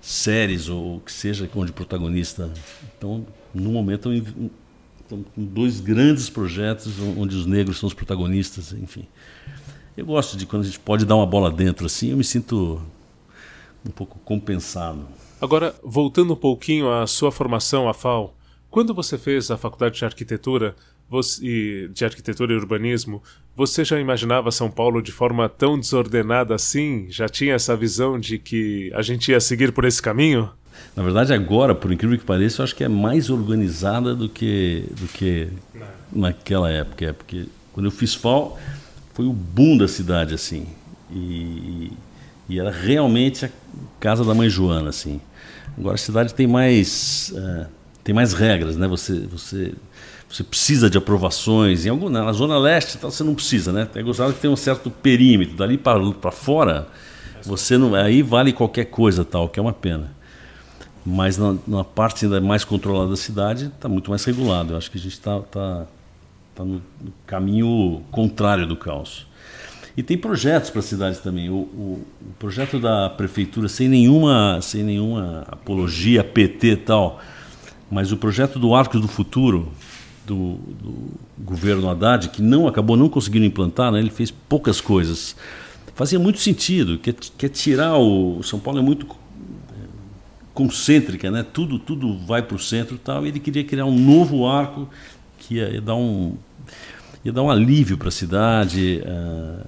séries 0.00 0.68
ou 0.68 0.96
o 0.96 1.00
que 1.00 1.12
seja 1.12 1.48
onde 1.54 1.72
protagonista. 1.72 2.50
Então, 2.98 3.24
no 3.54 3.70
momento 3.70 4.12
estamos 4.12 5.26
com 5.34 5.44
dois 5.44 5.80
grandes 5.80 6.28
projetos 6.28 6.94
onde 7.16 7.36
os 7.36 7.46
negros 7.46 7.78
são 7.78 7.86
os 7.86 7.94
protagonistas, 7.94 8.72
enfim. 8.72 9.06
Eu 9.96 10.06
gosto 10.06 10.36
de 10.36 10.46
quando 10.46 10.62
a 10.62 10.66
gente 10.66 10.80
pode 10.80 11.04
dar 11.04 11.16
uma 11.16 11.26
bola 11.26 11.50
dentro 11.50 11.86
assim, 11.86 12.10
eu 12.10 12.16
me 12.16 12.24
sinto 12.24 12.80
um 13.84 13.90
pouco 13.90 14.18
compensado. 14.24 15.06
Agora, 15.40 15.74
voltando 15.82 16.32
um 16.32 16.36
pouquinho 16.36 16.92
à 16.92 17.06
sua 17.06 17.32
formação, 17.32 17.88
a 17.88 17.94
FAO, 17.94 18.34
quando 18.70 18.94
você 18.94 19.18
fez 19.18 19.50
a 19.50 19.56
faculdade 19.56 19.98
de 19.98 20.04
arquitetura 20.04 20.76
você, 21.10 21.88
de 21.92 22.04
arquitetura 22.04 22.52
e 22.52 22.56
urbanismo, 22.56 23.20
você 23.56 23.84
já 23.84 23.98
imaginava 23.98 24.52
São 24.52 24.70
Paulo 24.70 25.02
de 25.02 25.10
forma 25.10 25.48
tão 25.48 25.78
desordenada 25.78 26.54
assim? 26.54 27.06
Já 27.10 27.28
tinha 27.28 27.54
essa 27.54 27.76
visão 27.76 28.18
de 28.18 28.38
que 28.38 28.92
a 28.94 29.02
gente 29.02 29.32
ia 29.32 29.40
seguir 29.40 29.72
por 29.72 29.84
esse 29.84 30.00
caminho? 30.00 30.48
Na 30.94 31.02
verdade, 31.02 31.34
agora, 31.34 31.74
por 31.74 31.92
incrível 31.92 32.16
que 32.16 32.24
pareça, 32.24 32.62
eu 32.62 32.64
acho 32.64 32.76
que 32.76 32.84
é 32.84 32.88
mais 32.88 33.28
organizada 33.28 34.14
do 34.14 34.28
que, 34.28 34.84
do 35.00 35.08
que 35.08 35.48
naquela 36.12 36.70
época. 36.70 37.06
É 37.06 37.12
porque 37.12 37.46
quando 37.72 37.86
eu 37.86 37.90
fiz 37.90 38.14
FAO, 38.14 38.56
foi 39.20 39.26
o 39.26 39.34
boom 39.34 39.76
da 39.76 39.86
cidade, 39.86 40.32
assim. 40.32 40.66
E, 41.12 41.92
e 42.48 42.58
era 42.58 42.70
realmente 42.70 43.44
a 43.44 43.50
casa 44.00 44.24
da 44.24 44.32
mãe 44.32 44.48
Joana, 44.48 44.88
assim. 44.88 45.20
Agora 45.76 45.96
a 45.96 45.98
cidade 45.98 46.32
tem 46.32 46.46
mais 46.46 47.30
uh, 47.36 47.66
tem 48.02 48.14
mais 48.14 48.32
regras, 48.32 48.78
né? 48.78 48.88
Você 48.88 49.20
você 49.26 49.74
você 50.26 50.42
precisa 50.42 50.88
de 50.88 50.96
aprovações. 50.96 51.84
Em 51.84 51.90
alguma 51.90 52.10
na 52.10 52.32
zona 52.32 52.58
leste 52.58 52.96
tal, 52.96 53.10
você 53.10 53.22
não 53.22 53.34
precisa, 53.34 53.70
né? 53.70 53.86
É 53.94 54.02
gostado 54.02 54.32
que 54.32 54.40
tem 54.40 54.50
um 54.50 54.56
certo 54.56 54.90
perímetro 54.90 55.54
dali 55.54 55.76
para 55.76 56.32
fora. 56.32 56.88
Você 57.42 57.76
não 57.76 57.94
aí 57.94 58.22
vale 58.22 58.54
qualquer 58.54 58.86
coisa 58.86 59.22
tal, 59.22 59.50
que 59.50 59.60
é 59.60 59.62
uma 59.62 59.74
pena. 59.74 60.10
Mas 61.04 61.36
na, 61.36 61.56
na 61.66 61.84
parte 61.84 62.24
ainda 62.24 62.40
mais 62.40 62.64
controlada 62.64 63.10
da 63.10 63.16
cidade 63.16 63.66
está 63.66 63.86
muito 63.86 64.08
mais 64.08 64.24
regulado. 64.24 64.72
Eu 64.72 64.78
acho 64.78 64.90
que 64.90 64.96
a 64.96 65.00
gente 65.00 65.12
está 65.12 65.40
tá, 65.40 65.86
tá 66.60 66.64
no 66.64 66.82
caminho 67.26 68.02
contrário 68.10 68.66
do 68.66 68.76
caos. 68.76 69.26
E 69.96 70.02
tem 70.02 70.16
projetos 70.16 70.70
para 70.70 70.80
a 70.80 70.82
cidade 70.82 71.18
também. 71.18 71.48
O, 71.48 71.54
o, 71.54 72.06
o, 72.20 72.32
projeto 72.38 72.78
da 72.78 73.10
prefeitura, 73.10 73.68
sem 73.68 73.88
nenhuma, 73.88 74.60
sem 74.62 74.84
nenhuma 74.84 75.44
apologia 75.48 76.22
PT 76.22 76.68
e 76.68 76.76
tal, 76.76 77.20
mas 77.90 78.12
o 78.12 78.16
projeto 78.16 78.58
do 78.58 78.74
Arcos 78.74 79.00
do 79.00 79.08
Futuro, 79.08 79.68
do, 80.26 80.54
do, 80.54 81.10
governo 81.38 81.88
Haddad, 81.88 82.28
que 82.28 82.40
não 82.40 82.68
acabou 82.68 82.96
não 82.96 83.08
conseguindo 83.08 83.44
implantar, 83.44 83.90
né? 83.90 83.98
ele 83.98 84.10
fez 84.10 84.30
poucas 84.30 84.80
coisas. 84.80 85.34
Fazia 85.94 86.18
muito 86.18 86.38
sentido, 86.38 86.98
que 86.98 87.10
é, 87.44 87.48
tirar 87.48 87.98
o. 87.98 88.42
São 88.42 88.60
Paulo 88.60 88.78
é 88.78 88.82
muito 88.82 89.06
é, 89.06 89.84
concêntrica, 90.54 91.30
né? 91.30 91.42
tudo, 91.42 91.78
tudo 91.78 92.16
vai 92.18 92.42
para 92.42 92.56
o 92.56 92.60
centro 92.60 92.94
e 92.94 92.98
tal, 92.98 93.24
e 93.26 93.28
ele 93.28 93.40
queria 93.40 93.64
criar 93.64 93.86
um 93.86 93.98
novo 93.98 94.46
arco 94.46 94.88
que 95.50 95.56
ia, 95.56 95.68
ia 95.68 95.80
dar 95.80 95.96
um 95.96 96.36
ia 97.24 97.32
dar 97.32 97.42
um 97.42 97.50
alívio 97.50 97.98
para 97.98 98.08
a 98.08 98.12
cidade. 98.12 99.02
Uh, 99.04 99.66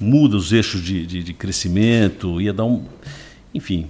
muda 0.00 0.36
os 0.36 0.50
eixos 0.50 0.82
de, 0.82 1.06
de, 1.06 1.22
de 1.22 1.34
crescimento, 1.34 2.40
ia 2.40 2.54
dar 2.54 2.64
um. 2.64 2.84
Enfim, 3.54 3.86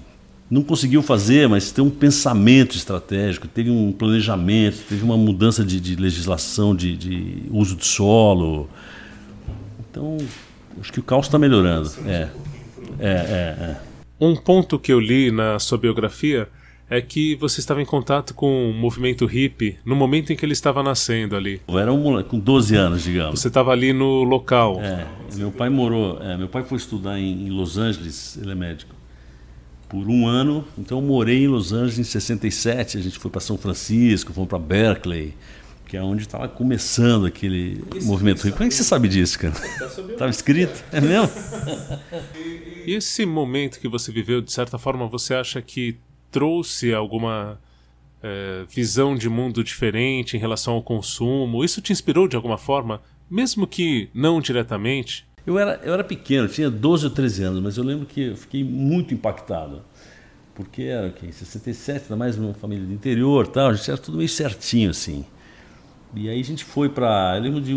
não 0.51 0.63
conseguiu 0.63 1.03
fazer, 1.03 1.49
mas 1.49 1.71
tem 1.71 1.85
um 1.85 1.91
pensamento 1.91 2.77
estratégico, 2.77 3.47
teve 3.47 3.71
um 3.71 3.93
planejamento, 3.93 4.79
teve 4.89 5.05
uma 5.05 5.17
mudança 5.17 5.65
de, 5.65 5.79
de 5.79 5.95
legislação 5.95 6.75
de, 6.75 7.45
uso 7.51 7.77
de 7.77 7.87
solo. 7.87 8.69
Então, 9.89 10.19
acho 10.81 10.93
que 10.93 10.99
o 10.99 11.03
caos 11.03 11.27
está 11.27 11.39
melhorando. 11.39 11.91
É. 12.05 12.29
É, 12.99 13.09
é, 13.09 13.65
é. 13.65 13.77
Um 14.21 14.35
ponto 14.35 14.79
que 14.79 14.93
eu 14.93 14.99
li 14.99 15.31
na 15.31 15.59
sua 15.61 15.79
biografia 15.79 16.49
é 16.91 17.01
que 17.01 17.37
você 17.37 17.61
estava 17.61 17.81
em 17.81 17.85
contato 17.85 18.35
com 18.35 18.69
o 18.69 18.75
movimento 18.75 19.25
hippie 19.25 19.77
no 19.85 19.95
momento 19.95 20.33
em 20.33 20.37
que 20.37 20.45
ele 20.45 20.53
estava 20.53 20.83
nascendo 20.83 21.37
ali. 21.37 21.63
Eu 21.69 21.79
era 21.79 21.93
um 21.93 21.99
moleque, 22.03 22.31
com 22.31 22.39
12 22.39 22.75
anos, 22.75 23.03
digamos. 23.05 23.39
Você 23.39 23.47
estava 23.47 23.71
ali 23.71 23.93
no 23.93 24.25
local. 24.25 24.81
É, 24.83 25.07
meu 25.37 25.53
pai 25.53 25.71
morou, 25.71 26.21
é, 26.21 26.37
meu 26.37 26.49
pai 26.49 26.65
foi 26.65 26.79
estudar 26.79 27.17
em, 27.17 27.47
em, 27.47 27.51
Los 27.51 27.79
Angeles, 27.79 28.37
ele 28.43 28.51
é 28.51 28.55
médico, 28.57 28.93
por 29.89 30.09
um 30.09 30.27
ano. 30.27 30.65
Então 30.77 30.99
eu 30.99 31.03
morei 31.03 31.45
em 31.45 31.47
Los 31.47 31.73
Angeles 31.73 32.01
em 32.01 32.05
67, 32.05 32.99
a 32.99 33.01
gente 33.01 33.21
foi 33.21 33.31
para 33.31 33.41
São 33.41 33.57
Francisco, 33.57 34.33
fomos 34.33 34.49
para 34.51 34.59
Berkeley, 34.59 35.35
que 35.87 35.97
é 35.97 36.03
onde 36.03 36.23
estava 36.23 36.49
começando 36.49 37.25
aquele 37.25 37.85
Isso, 37.95 38.09
movimento 38.09 38.43
hippie. 38.43 38.53
Como 38.53 38.65
é 38.65 38.69
que 38.69 38.75
você 38.75 38.83
sabe 38.83 39.07
disso, 39.07 39.39
cara? 39.39 39.55
Estava 39.55 40.31
escrito? 40.31 40.83
É 40.91 41.01
mesmo? 41.01 41.31
E 42.87 42.95
esse 42.95 43.27
momento 43.27 43.79
que 43.79 43.87
você 43.87 44.11
viveu, 44.11 44.41
de 44.41 44.51
certa 44.51 44.79
forma, 44.79 45.07
você 45.07 45.35
acha 45.35 45.61
que 45.61 45.99
trouxe 46.31 46.95
alguma 46.95 47.61
é, 48.23 48.65
visão 48.69 49.15
de 49.17 49.29
mundo 49.29 49.63
diferente 49.65 50.37
em 50.37 50.41
relação 50.41 50.75
ao 50.75 50.83
consumo? 50.83 51.65
Isso 51.65 51.81
te 51.81 51.93
inspirou 51.93 52.29
de 52.29 52.37
alguma 52.37 52.59
forma, 52.59 53.01
mesmo 53.31 53.67
que 53.67 54.09
não 54.15 54.41
diretamente? 54.41 55.27
Eu 55.47 55.59
era, 55.59 55.81
eu 55.83 55.93
era 55.93 56.05
pequeno, 56.05 56.49
tinha 56.49 56.71
12 56.71 57.07
ou 57.07 57.11
13 57.11 57.43
anos, 57.45 57.63
mas 57.63 57.77
eu 57.77 57.85
lembro 57.85 58.07
que 58.07 58.23
eu 58.23 58.37
fiquei 58.37 58.63
muito 58.63 59.15
impactado. 59.15 59.83
Porque 60.55 60.83
era 60.83 61.09
o 61.09 61.13
quê? 61.13 61.27
Em 61.27 61.33
67, 61.33 62.03
ainda 62.03 62.17
mais 62.17 62.37
numa 62.37 62.53
família 62.53 62.85
do 62.85 62.93
interior 62.93 63.47
tal, 63.47 63.71
a 63.71 63.73
gente 63.73 63.91
era 63.91 63.99
tudo 63.99 64.19
meio 64.19 64.29
certinho 64.29 64.91
assim. 64.91 65.25
E 66.15 66.29
aí 66.29 66.41
a 66.41 66.45
gente 66.45 66.65
foi 66.65 66.89
para. 66.89 67.37
Eu 67.37 67.43
lembro 67.43 67.61
de 67.61 67.75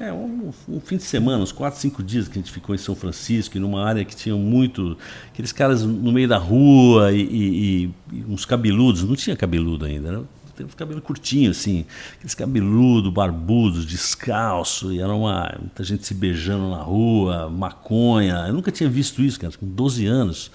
é, 0.00 0.12
um, 0.12 0.50
um, 0.68 0.80
fim 0.80 0.96
de 0.96 1.02
semana, 1.02 1.42
uns 1.42 1.52
4, 1.52 1.80
5 1.80 2.02
dias 2.02 2.28
que 2.28 2.38
a 2.38 2.42
gente 2.42 2.52
ficou 2.52 2.74
em 2.74 2.78
São 2.78 2.94
Francisco, 2.94 3.58
numa 3.58 3.84
área 3.84 4.04
que 4.04 4.14
tinha 4.14 4.34
muito. 4.34 4.96
aqueles 5.28 5.52
caras 5.52 5.82
no 5.82 6.12
meio 6.12 6.28
da 6.28 6.38
rua 6.38 7.12
e, 7.12 7.22
e, 7.22 7.90
e 8.12 8.24
uns 8.28 8.44
cabeludos, 8.44 9.02
não 9.04 9.16
tinha 9.16 9.36
cabeludo 9.36 9.84
ainda, 9.84 10.12
né? 10.12 10.24
Tem 10.54 10.66
uns 10.66 10.74
cabelos 10.74 11.02
assim, 11.50 11.86
aqueles 12.14 12.34
cabeludos, 12.34 13.10
barbudos, 13.10 13.86
descalço, 13.86 14.92
e 14.92 15.00
era 15.00 15.12
uma, 15.14 15.56
muita 15.58 15.82
gente 15.82 16.06
se 16.06 16.12
beijando 16.12 16.68
na 16.68 16.82
rua, 16.82 17.48
maconha. 17.48 18.44
Eu 18.46 18.52
nunca 18.52 18.70
tinha 18.70 18.88
visto 18.88 19.22
isso, 19.22 19.40
cara, 19.40 19.52
com 19.56 19.66
12 19.66 20.04
anos, 20.06 20.50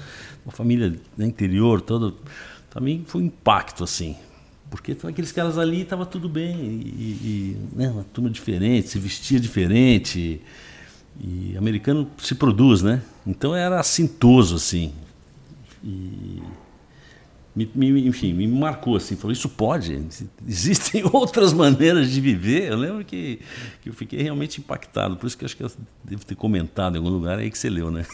uma 0.46 0.52
família 0.52 0.94
no 1.18 1.26
interior, 1.26 1.82
todo. 1.82 2.16
Também 2.70 3.04
foi 3.08 3.24
um 3.24 3.26
impacto, 3.26 3.84
assim. 3.84 4.16
Porque 4.70 4.98
aqueles 5.04 5.32
caras 5.32 5.58
ali 5.58 5.82
estava 5.82 6.06
tudo 6.06 6.28
bem, 6.28 6.56
e, 6.56 7.00
e 7.24 7.58
né, 7.74 7.90
uma 7.90 8.04
turma 8.04 8.30
diferente, 8.30 8.90
se 8.90 9.00
vestia 9.00 9.40
diferente, 9.40 10.42
e 11.20 11.56
americano 11.58 12.10
se 12.18 12.36
produz, 12.36 12.82
né? 12.82 13.02
Então 13.26 13.56
era 13.56 13.80
assintoso, 13.80 14.56
assim. 14.56 14.94
E, 15.84 16.42
me, 17.58 17.92
me, 17.92 18.08
enfim, 18.08 18.34
me 18.34 18.48
marcou 18.48 18.96
assim, 18.96 19.16
falou, 19.16 19.32
isso 19.32 19.50
pode, 19.50 20.00
existem 20.48 21.04
outras 21.12 21.54
maneiras 21.54 22.12
de 22.12 22.22
viver. 22.22 22.72
Eu 22.72 22.78
lembro 22.78 23.04
que, 23.04 23.40
que 23.82 23.90
eu 23.90 23.94
fiquei 23.94 24.22
realmente 24.22 24.60
impactado, 24.60 25.18
por 25.18 25.26
isso 25.26 25.36
que 25.36 25.44
acho 25.44 25.58
que 25.58 25.64
eu 25.64 25.72
devo 26.04 26.24
ter 26.24 26.36
comentado 26.36 26.96
em 26.96 26.98
algum 27.00 27.10
lugar 27.10 27.40
aí 27.40 27.50
que 27.50 27.58
você 27.58 27.68
leu, 27.68 27.90
né? 27.90 28.06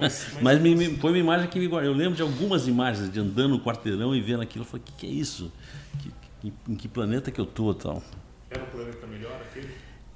Mas, 0.00 0.26
mas 0.40 0.58
me, 0.60 0.74
me, 0.74 0.96
foi 0.96 1.12
uma 1.12 1.18
imagem 1.18 1.48
que 1.48 1.60
me 1.60 1.66
Eu 1.66 1.92
lembro 1.92 2.16
de 2.16 2.22
algumas 2.22 2.66
imagens 2.66 3.12
de 3.12 3.20
andando 3.20 3.50
no 3.50 3.60
quarteirão 3.60 4.16
e 4.16 4.20
vendo 4.20 4.42
aquilo, 4.42 4.64
eu 4.64 4.68
falei, 4.68 4.82
o 4.84 4.90
que, 4.90 4.92
que 4.98 5.06
é 5.06 5.10
isso? 5.10 5.52
Que, 6.00 6.10
que, 6.40 6.52
em 6.68 6.74
que 6.74 6.88
planeta 6.88 7.30
que 7.30 7.40
eu 7.40 7.46
tô 7.46 7.72
tal? 7.72 8.02
Era 8.50 8.64
um 8.64 8.66
planeta 8.66 9.06
melhor 9.06 9.40
aquele? 9.48 9.68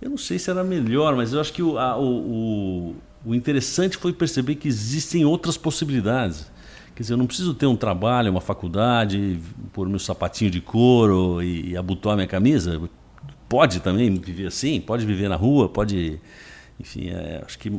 Eu 0.02 0.10
não 0.10 0.18
sei 0.18 0.40
se 0.40 0.50
era 0.50 0.64
melhor, 0.64 1.14
mas 1.14 1.32
eu 1.32 1.40
acho 1.40 1.52
que 1.52 1.62
o, 1.62 1.78
a, 1.78 1.96
o, 1.96 2.04
o, 2.04 2.96
o 3.26 3.34
interessante 3.34 3.96
foi 3.96 4.12
perceber 4.12 4.56
que 4.56 4.66
existem 4.66 5.24
outras 5.24 5.56
possibilidades. 5.56 6.50
Quer 6.96 7.02
dizer, 7.02 7.12
eu 7.12 7.18
não 7.18 7.26
preciso 7.26 7.52
ter 7.52 7.66
um 7.66 7.76
trabalho, 7.76 8.30
uma 8.30 8.40
faculdade, 8.40 9.38
pôr 9.74 9.86
meu 9.86 9.98
sapatinho 9.98 10.50
de 10.50 10.62
couro 10.62 11.42
e, 11.42 11.72
e 11.72 11.76
abotoar 11.76 12.16
minha 12.16 12.26
camisa. 12.26 12.80
Pode 13.46 13.80
também 13.80 14.14
viver 14.14 14.46
assim, 14.46 14.80
pode 14.80 15.04
viver 15.04 15.28
na 15.28 15.36
rua, 15.36 15.68
pode. 15.68 16.18
Enfim, 16.80 17.10
é, 17.10 17.42
acho 17.44 17.58
que 17.58 17.70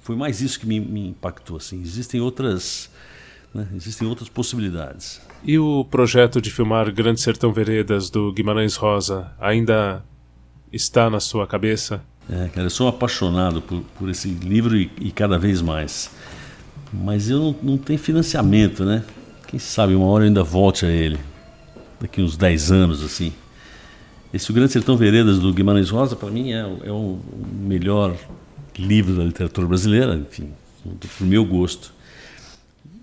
foi 0.00 0.16
mais 0.16 0.40
isso 0.40 0.58
que 0.58 0.66
me, 0.66 0.80
me 0.80 1.08
impactou. 1.10 1.56
Assim. 1.56 1.80
Existem 1.80 2.20
outras. 2.20 2.90
Né, 3.54 3.68
existem 3.76 4.08
outras 4.08 4.28
possibilidades. 4.28 5.20
E 5.44 5.56
o 5.56 5.84
projeto 5.84 6.42
de 6.42 6.50
filmar 6.50 6.92
Grande 6.92 7.20
Sertão 7.20 7.52
Veredas 7.52 8.10
do 8.10 8.32
Guimarães 8.32 8.74
Rosa 8.74 9.30
ainda 9.38 10.04
está 10.72 11.08
na 11.08 11.20
sua 11.20 11.46
cabeça? 11.46 12.02
É, 12.28 12.48
cara, 12.48 12.66
eu 12.66 12.70
sou 12.70 12.88
apaixonado 12.88 13.62
por, 13.62 13.82
por 13.96 14.10
esse 14.10 14.28
livro 14.30 14.76
e, 14.76 14.90
e 15.00 15.12
cada 15.12 15.38
vez 15.38 15.62
mais. 15.62 16.10
Mas 17.02 17.28
eu 17.28 17.38
não, 17.38 17.56
não 17.62 17.78
tenho 17.78 17.98
financiamento, 17.98 18.84
né? 18.84 19.02
Quem 19.48 19.58
sabe 19.58 19.94
uma 19.94 20.06
hora 20.06 20.24
eu 20.24 20.28
ainda 20.28 20.44
volte 20.44 20.86
a 20.86 20.90
ele. 20.90 21.18
Daqui 22.00 22.22
uns 22.22 22.36
10 22.36 22.70
anos, 22.70 23.02
assim. 23.02 23.32
Esse 24.32 24.50
O 24.50 24.54
Grande 24.54 24.72
Sertão 24.72 24.96
Veredas 24.96 25.38
do 25.38 25.52
Guimarães 25.52 25.90
Rosa, 25.90 26.14
para 26.14 26.30
mim, 26.30 26.52
é, 26.52 26.60
é 26.60 26.92
o 26.92 27.18
melhor 27.52 28.16
livro 28.78 29.14
da 29.14 29.24
literatura 29.24 29.66
brasileira, 29.66 30.16
enfim, 30.16 30.50
pro 31.16 31.26
meu 31.26 31.44
gosto. 31.44 31.92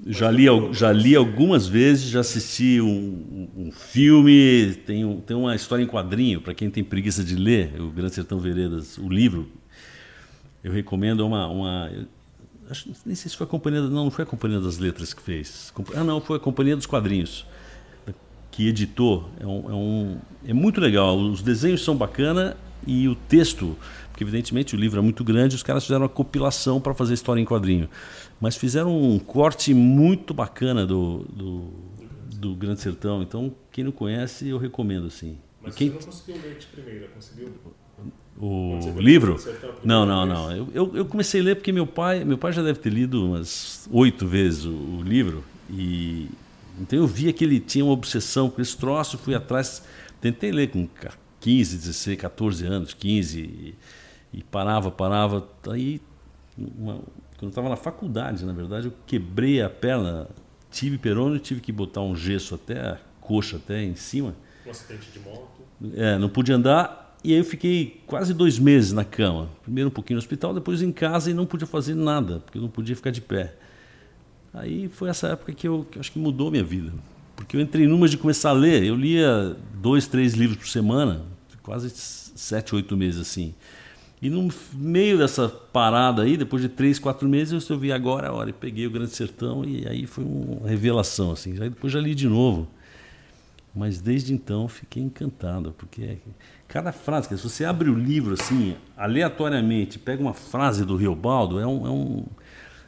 Já 0.05 0.31
li, 0.31 0.45
já 0.73 0.91
li 0.91 1.15
algumas 1.15 1.67
vezes, 1.67 2.09
já 2.09 2.21
assisti 2.21 2.81
um, 2.81 3.47
um 3.55 3.71
filme, 3.71 4.73
tem, 4.85 5.05
um, 5.05 5.21
tem 5.21 5.37
uma 5.37 5.55
história 5.55 5.83
em 5.83 5.87
quadrinho, 5.87 6.41
para 6.41 6.53
quem 6.53 6.69
tem 6.69 6.83
preguiça 6.83 7.23
de 7.23 7.35
ler, 7.35 7.79
O 7.79 7.89
Grande 7.89 8.15
Sertão 8.15 8.39
Veredas, 8.39 8.97
o 8.97 9.07
livro, 9.07 9.47
eu 10.63 10.71
recomendo 10.71 11.25
uma, 11.25 11.47
uma 11.47 11.91
acho, 12.71 12.89
nem 13.05 13.15
sei 13.15 13.29
se 13.29 13.37
foi 13.37 13.45
a 13.45 13.49
companhia, 13.49 13.81
não, 13.81 14.05
não 14.05 14.11
foi 14.11 14.23
a 14.23 14.25
companhia 14.25 14.59
das 14.59 14.77
letras 14.77 15.13
que 15.13 15.21
fez. 15.21 15.71
Ah, 15.95 16.03
não, 16.03 16.19
foi 16.19 16.37
a 16.37 16.39
companhia 16.39 16.75
dos 16.75 16.85
quadrinhos 16.85 17.45
que 18.51 18.67
editou. 18.67 19.29
É, 19.39 19.45
um, 19.45 19.69
é, 19.69 19.73
um, 19.73 20.19
é 20.47 20.53
muito 20.53 20.81
legal. 20.81 21.17
Os 21.17 21.41
desenhos 21.41 21.83
são 21.83 21.95
bacana 21.95 22.57
e 22.85 23.07
o 23.07 23.15
texto, 23.15 23.77
porque 24.09 24.23
evidentemente 24.23 24.75
o 24.75 24.79
livro 24.79 24.99
é 24.99 25.01
muito 25.01 25.23
grande, 25.23 25.55
os 25.55 25.63
caras 25.63 25.83
fizeram 25.83 26.03
uma 26.03 26.09
compilação 26.09 26.81
para 26.81 26.93
fazer 26.93 27.13
história 27.13 27.39
em 27.39 27.45
quadrinho, 27.45 27.89
mas 28.39 28.55
fizeram 28.55 28.99
um 28.99 29.19
corte 29.19 29.73
muito 29.73 30.33
bacana 30.33 30.85
do, 30.85 31.25
do, 31.31 31.73
do 32.35 32.55
Grande 32.55 32.81
Sertão. 32.81 33.21
Então, 33.21 33.53
quem 33.71 33.83
não 33.83 33.91
conhece, 33.91 34.49
eu 34.49 34.57
recomendo 34.57 35.07
assim. 35.07 35.37
Mas 35.61 35.75
quem... 35.75 35.89
você 35.89 35.99
não 35.99 36.05
conseguiu 36.05 36.41
ler 36.41 36.57
de 36.57 36.65
primeira, 36.67 37.07
conseguiu? 37.09 37.53
O 38.37 38.99
livro? 38.99 39.37
Não, 39.83 40.05
não, 40.05 40.25
não. 40.25 40.51
Eu, 40.51 40.95
eu, 40.95 41.05
comecei 41.05 41.41
a 41.41 41.43
ler 41.43 41.55
porque 41.55 41.71
meu 41.71 41.85
pai, 41.85 42.23
meu 42.23 42.37
pai 42.37 42.51
já 42.51 42.63
deve 42.63 42.79
ter 42.79 42.89
lido 42.89 43.25
umas 43.25 43.87
oito 43.91 44.27
vezes 44.27 44.65
o, 44.65 44.71
o, 44.71 45.03
livro 45.03 45.43
e 45.69 46.27
então 46.79 46.97
eu 46.97 47.07
via 47.07 47.31
que 47.31 47.43
ele 47.43 47.59
tinha 47.59 47.85
uma 47.85 47.93
obsessão 47.93 48.49
com 48.49 48.61
esse 48.61 48.75
troço, 48.75 49.17
fui 49.17 49.35
atrás, 49.35 49.83
tentei 50.19 50.51
ler 50.51 50.71
com 50.71 50.87
15, 51.39 51.77
16, 51.77 52.19
14 52.19 52.65
anos, 52.65 52.93
15 52.93 53.39
e, 53.39 53.75
e 54.33 54.43
parava, 54.43 54.89
parava. 54.89 55.47
Aí, 55.69 56.01
uma, 56.57 56.95
quando 57.37 57.43
eu 57.43 57.49
estava 57.49 57.69
na 57.69 57.75
faculdade, 57.75 58.45
na 58.45 58.53
verdade, 58.53 58.87
eu 58.87 58.93
quebrei 59.05 59.61
a 59.61 59.69
perna, 59.69 60.27
tive 60.71 60.97
perônio, 60.97 61.37
tive 61.39 61.61
que 61.61 61.71
botar 61.71 62.01
um 62.01 62.15
gesso 62.15 62.55
até 62.55 62.79
a 62.79 62.97
coxa 63.19 63.57
até 63.57 63.83
em 63.83 63.95
cima. 63.95 64.35
Um 64.65 64.71
acidente 64.71 65.11
de 65.11 65.19
moto. 65.19 65.61
É, 65.95 66.17
não 66.17 66.29
pude 66.29 66.53
andar 66.53 67.10
e 67.23 67.33
aí 67.33 67.39
eu 67.39 67.45
fiquei 67.45 68.01
quase 68.07 68.33
dois 68.33 68.57
meses 68.57 68.91
na 68.91 69.03
cama. 69.03 69.49
Primeiro 69.63 69.89
um 69.89 69.93
pouquinho 69.93 70.15
no 70.15 70.21
hospital, 70.21 70.53
depois 70.53 70.81
em 70.81 70.91
casa 70.91 71.29
e 71.29 71.33
não 71.33 71.45
podia 71.45 71.67
fazer 71.67 71.95
nada, 71.95 72.39
porque 72.39 72.57
eu 72.57 72.61
não 72.61 72.69
podia 72.69 72.95
ficar 72.95 73.11
de 73.11 73.21
pé. 73.21 73.53
Aí 74.53 74.89
foi 74.89 75.09
essa 75.09 75.29
época 75.29 75.53
que 75.53 75.67
eu, 75.67 75.85
que 75.89 75.97
eu 75.97 75.99
acho 75.99 76.11
que 76.11 76.19
mudou 76.19 76.51
minha 76.51 76.63
vida. 76.63 76.91
Porque 77.35 77.55
eu 77.55 77.61
entrei 77.61 77.87
numa 77.87 78.07
de 78.07 78.17
começar 78.17 78.49
a 78.49 78.53
ler. 78.53 78.83
Eu 78.83 78.95
lia 78.95 79.55
dois, 79.75 80.07
três 80.07 80.33
livros 80.33 80.57
por 80.57 80.67
semana, 80.67 81.23
quase 81.63 81.89
sete, 81.89 82.75
oito 82.75 82.97
meses 82.97 83.21
assim. 83.21 83.53
E 84.21 84.29
no 84.29 84.49
meio 84.73 85.17
dessa 85.17 85.49
parada 85.49 86.21
aí, 86.21 86.37
depois 86.37 86.61
de 86.61 86.69
três, 86.69 86.99
quatro 86.99 87.27
meses, 87.27 87.53
eu 87.53 87.59
resolvi 87.59 87.91
agora 87.91 88.27
a 88.27 88.33
hora. 88.33 88.49
E 88.49 88.53
peguei 88.53 88.85
o 88.85 88.91
Grande 88.91 89.11
Sertão 89.11 89.65
e 89.65 89.87
aí 89.87 90.05
foi 90.05 90.23
uma 90.23 90.67
revelação. 90.67 91.31
Assim. 91.31 91.51
Aí 91.53 91.69
depois 91.69 91.91
já 91.91 91.99
li 91.99 92.13
de 92.13 92.27
novo. 92.27 92.67
Mas 93.73 94.01
desde 94.01 94.33
então 94.33 94.67
fiquei 94.67 95.01
encantado, 95.01 95.73
porque 95.77 96.17
cada 96.67 96.91
frase, 96.91 97.29
se 97.29 97.43
você 97.43 97.63
abre 97.63 97.89
o 97.89 97.95
livro 97.95 98.33
assim, 98.33 98.75
aleatoriamente, 98.97 99.97
pega 99.97 100.21
uma 100.21 100.33
frase 100.33 100.83
do 100.83 100.97
Riobaldo, 100.97 101.57
é 101.57 101.65
um, 101.65 101.87
é 101.87 101.89
um, 101.89 102.25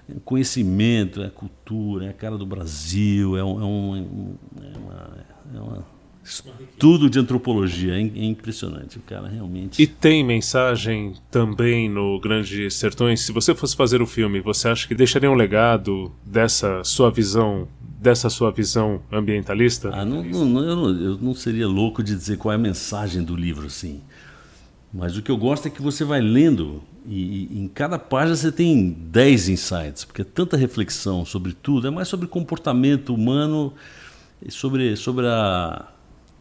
é 0.09 0.13
um 0.13 0.19
conhecimento, 0.19 1.23
é 1.23 1.29
cultura, 1.29 2.07
é 2.07 2.09
a 2.09 2.13
cara 2.13 2.37
do 2.37 2.45
Brasil, 2.45 3.37
é 3.37 3.43
um, 3.43 3.61
é 3.61 3.65
um 3.65 4.35
é 4.61 4.77
uma, 4.77 5.25
é 5.55 5.59
uma 5.59 5.93
estudo 6.23 7.09
de 7.09 7.19
antropologia, 7.19 7.93
é, 7.93 8.01
é 8.01 8.25
impressionante, 8.25 8.97
o 8.97 9.01
cara 9.01 9.27
realmente. 9.27 9.81
E 9.81 9.85
tem 9.85 10.23
mensagem 10.23 11.13
também 11.29 11.89
no 11.89 12.19
Grande 12.19 12.71
Sertões. 12.71 13.21
Se 13.21 13.31
você 13.31 13.53
fosse 13.53 13.75
fazer 13.75 14.01
o 14.01 14.07
filme, 14.07 14.39
você 14.39 14.69
acha 14.69 14.87
que 14.87 14.95
deixaria 14.95 15.29
um 15.29 15.35
legado 15.35 16.11
dessa 16.25 16.83
sua 16.83 17.11
visão 17.11 17.67
dessa 18.03 18.29
sua 18.29 18.51
visão 18.51 19.01
ambientalista? 19.09 19.89
Ah, 19.93 20.03
não, 20.03 20.21
não, 20.21 20.63
eu, 20.63 20.75
não, 20.75 20.89
eu 20.89 21.17
não 21.17 21.33
seria 21.33 21.67
louco 21.67 22.03
de 22.03 22.13
dizer 22.13 22.37
qual 22.37 22.51
é 22.51 22.55
a 22.55 22.59
mensagem 22.59 23.23
do 23.23 23.33
livro, 23.33 23.69
sim. 23.69 24.01
Mas 24.93 25.17
o 25.17 25.21
que 25.23 25.31
eu 25.31 25.37
gosto 25.37 25.67
é 25.67 25.71
que 25.71 25.81
você 25.81 26.03
vai 26.03 26.19
lendo 26.19 26.83
e, 27.07 27.47
e 27.49 27.59
em 27.59 27.67
cada 27.67 27.97
página 27.97 28.35
você 28.35 28.51
tem 28.51 28.91
10 28.91 29.49
insights, 29.49 30.03
porque 30.03 30.21
é 30.21 30.25
tanta 30.25 30.57
reflexão 30.57 31.25
sobre 31.25 31.53
tudo, 31.53 31.87
é 31.87 31.89
mais 31.89 32.09
sobre 32.09 32.27
comportamento 32.27 33.13
humano 33.13 33.73
e 34.41 34.51
sobre, 34.51 34.97
sobre, 34.97 35.25
a, 35.25 35.87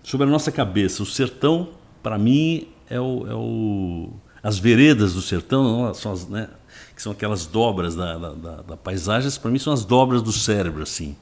sobre 0.02 0.26
a 0.26 0.30
nossa 0.30 0.50
cabeça. 0.50 1.02
O 1.02 1.06
sertão, 1.06 1.68
para 2.02 2.18
mim, 2.18 2.66
é 2.90 3.00
o, 3.00 3.26
é 3.26 3.34
o. 3.34 4.10
As 4.42 4.58
veredas 4.58 5.14
do 5.14 5.22
sertão, 5.22 5.94
são 5.94 6.12
as, 6.12 6.28
né, 6.28 6.48
que 6.96 7.00
são 7.00 7.12
aquelas 7.12 7.46
dobras 7.46 7.94
da, 7.94 8.18
da, 8.18 8.32
da, 8.32 8.62
da 8.62 8.76
paisagem, 8.76 9.30
para 9.40 9.50
mim 9.52 9.58
são 9.60 9.72
as 9.72 9.84
dobras 9.84 10.20
do 10.20 10.32
cérebro, 10.32 10.82
assim 10.82 11.16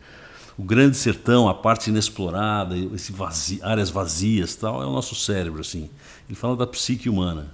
o 0.61 0.63
grande 0.63 0.95
sertão, 0.95 1.49
a 1.49 1.55
parte 1.55 1.89
inexplorada, 1.89 2.77
esse 2.95 3.13
vazio, 3.13 3.65
áreas 3.65 3.89
vazias, 3.89 4.55
tal, 4.55 4.83
é 4.83 4.87
o 4.87 4.93
nosso 4.93 5.15
cérebro 5.15 5.63
assim. 5.63 5.89
Ele 6.29 6.37
fala 6.37 6.55
da 6.55 6.67
psique 6.67 7.09
humana. 7.09 7.51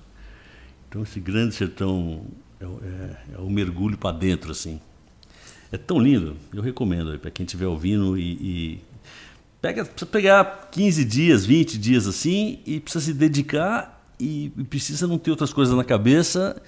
Então 0.88 1.04
esse 1.04 1.20
grande 1.20 1.54
sertão 1.54 2.26
é, 2.60 2.64
é, 2.64 3.16
é 3.36 3.38
o 3.38 3.48
mergulho 3.48 3.96
para 3.96 4.10
dentro 4.10 4.50
assim. 4.50 4.80
É 5.70 5.78
tão 5.78 6.00
lindo, 6.00 6.36
eu 6.52 6.60
recomendo 6.60 7.16
para 7.20 7.30
quem 7.30 7.46
estiver 7.46 7.68
ouvindo 7.68 8.18
e, 8.18 8.32
e 8.32 8.80
pega, 9.62 9.84
precisa 9.84 10.10
pegar 10.10 10.68
15 10.72 11.04
dias, 11.04 11.46
20 11.46 11.78
dias 11.78 12.08
assim 12.08 12.58
e 12.66 12.80
precisa 12.80 13.04
se 13.04 13.14
dedicar 13.14 14.04
e, 14.18 14.50
e 14.58 14.64
precisa 14.64 15.06
não 15.06 15.16
ter 15.16 15.30
outras 15.30 15.52
coisas 15.52 15.76
na 15.76 15.84
cabeça. 15.84 16.60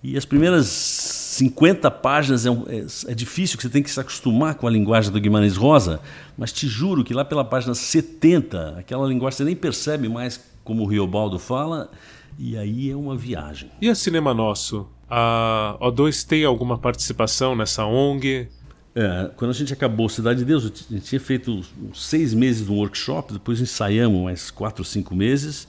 E 0.00 0.16
as 0.16 0.24
primeiras 0.24 1.25
50 1.36 1.90
páginas 1.90 2.46
é, 2.46 2.50
é, 2.50 3.12
é, 3.12 3.14
difícil, 3.14 3.56
que 3.56 3.62
você 3.62 3.68
tem 3.68 3.82
que 3.82 3.90
se 3.90 4.00
acostumar 4.00 4.54
com 4.54 4.66
a 4.66 4.70
linguagem 4.70 5.12
do 5.12 5.20
Guimarães 5.20 5.56
Rosa, 5.56 6.00
mas 6.36 6.50
te 6.50 6.66
juro 6.66 7.04
que 7.04 7.12
lá 7.12 7.24
pela 7.24 7.44
página 7.44 7.74
70, 7.74 8.76
aquela 8.78 9.06
linguagem 9.06 9.36
você 9.36 9.44
nem 9.44 9.54
percebe 9.54 10.08
mais 10.08 10.40
como 10.64 10.82
o 10.82 10.86
Riobaldo 10.86 11.38
fala, 11.38 11.90
e 12.38 12.56
aí 12.56 12.90
é 12.90 12.96
uma 12.96 13.16
viagem. 13.16 13.70
E 13.80 13.88
a 13.88 13.94
Cinema 13.94 14.32
Nosso? 14.32 14.88
A 15.08 15.76
O2 15.80 16.26
tem 16.26 16.44
alguma 16.44 16.78
participação 16.78 17.54
nessa 17.54 17.84
ONG? 17.84 18.48
É, 18.94 19.30
quando 19.36 19.50
a 19.50 19.54
gente 19.54 19.74
acabou 19.74 20.08
Cidade 20.08 20.38
de 20.38 20.44
Deus, 20.46 20.64
a 20.64 20.68
gente 20.68 21.00
tinha 21.00 21.20
feito 21.20 21.60
seis 21.94 22.32
meses 22.32 22.64
de 22.64 22.72
um 22.72 22.76
workshop, 22.76 23.34
depois 23.34 23.60
ensaiamos 23.60 24.22
mais 24.22 24.50
quatro 24.50 24.80
ou 24.80 24.86
cinco 24.86 25.14
meses, 25.14 25.68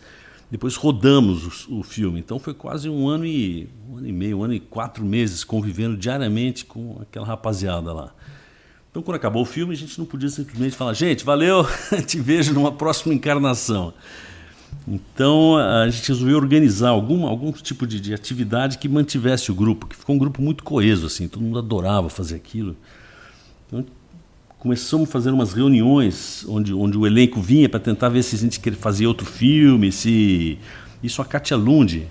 depois 0.50 0.76
rodamos 0.76 1.68
o, 1.68 1.80
o, 1.80 1.84
filme. 1.84 2.20
Então 2.20 2.40
foi 2.40 2.54
quase 2.54 2.90
um 2.90 3.08
ano 3.08 3.26
e 3.26 3.70
um 3.90 3.98
ano 3.98 4.08
e 4.08 4.12
meio, 4.14 4.40
um 4.40 4.44
ano 4.44 4.54
e 4.54 4.60
quatro 4.60 5.04
meses 5.06 5.44
convivendo 5.44 5.98
diariamente 5.98 6.66
com 6.66 6.98
aquela 7.02 7.26
rapaziada 7.26 7.92
lá. 7.92 8.14
Então 8.90 9.04
quando 9.04 9.18
acabou 9.18 9.42
o 9.42 9.46
filme, 9.46 9.74
a 9.74 9.78
gente 9.78 10.00
não 10.00 10.06
podia 10.06 10.30
simplesmente 10.30 10.76
falar, 10.76 10.94
gente, 10.94 11.26
valeu, 11.26 11.66
te 12.08 12.20
vejo 12.20 12.54
numa 12.54 12.72
próxima 12.72 13.14
encarnação. 13.14 13.94
Então 14.88 15.58
a 15.58 15.90
gente 15.90 16.08
resolveu 16.08 16.38
organizar 16.38 16.90
algum, 16.90 17.28
algum 17.28 17.52
tipo 17.52 17.86
de, 17.86 18.00
de 18.00 18.14
atividade 18.14 18.78
que 18.78 18.88
mantivesse 18.88 19.52
o 19.52 19.56
grupo, 19.56 19.86
que 19.86 19.96
ficou 19.96 20.16
um 20.16 20.20
grupo 20.20 20.42
muito 20.42 20.64
coeso, 20.64 21.08
assim, 21.08 21.28
todo 21.28 21.42
mundo 21.42 21.60
adorava 21.60 22.10
fazer 22.10 22.36
aquilo. 22.36 22.76
Então 23.68 23.86
começamos 24.60 25.08
a 25.08 25.12
fazer 25.12 25.32
umas 25.32 25.54
reuniões 25.54 26.46
onde, 26.48 26.74
onde 26.74 26.98
o 26.98 27.06
elenco 27.06 27.42
vinha 27.42 27.70
para 27.70 27.80
tentar 27.80 28.10
ver 28.10 28.24
se 28.24 28.36
a 28.36 28.40
gente 28.40 28.60
queria 28.60 28.78
fazer 28.78 29.06
outro 29.08 29.26
filme, 29.26 29.92
se 29.92 30.58
isso 31.04 31.22
a 31.22 31.26
Katia 31.26 31.56
Lund, 31.56 32.08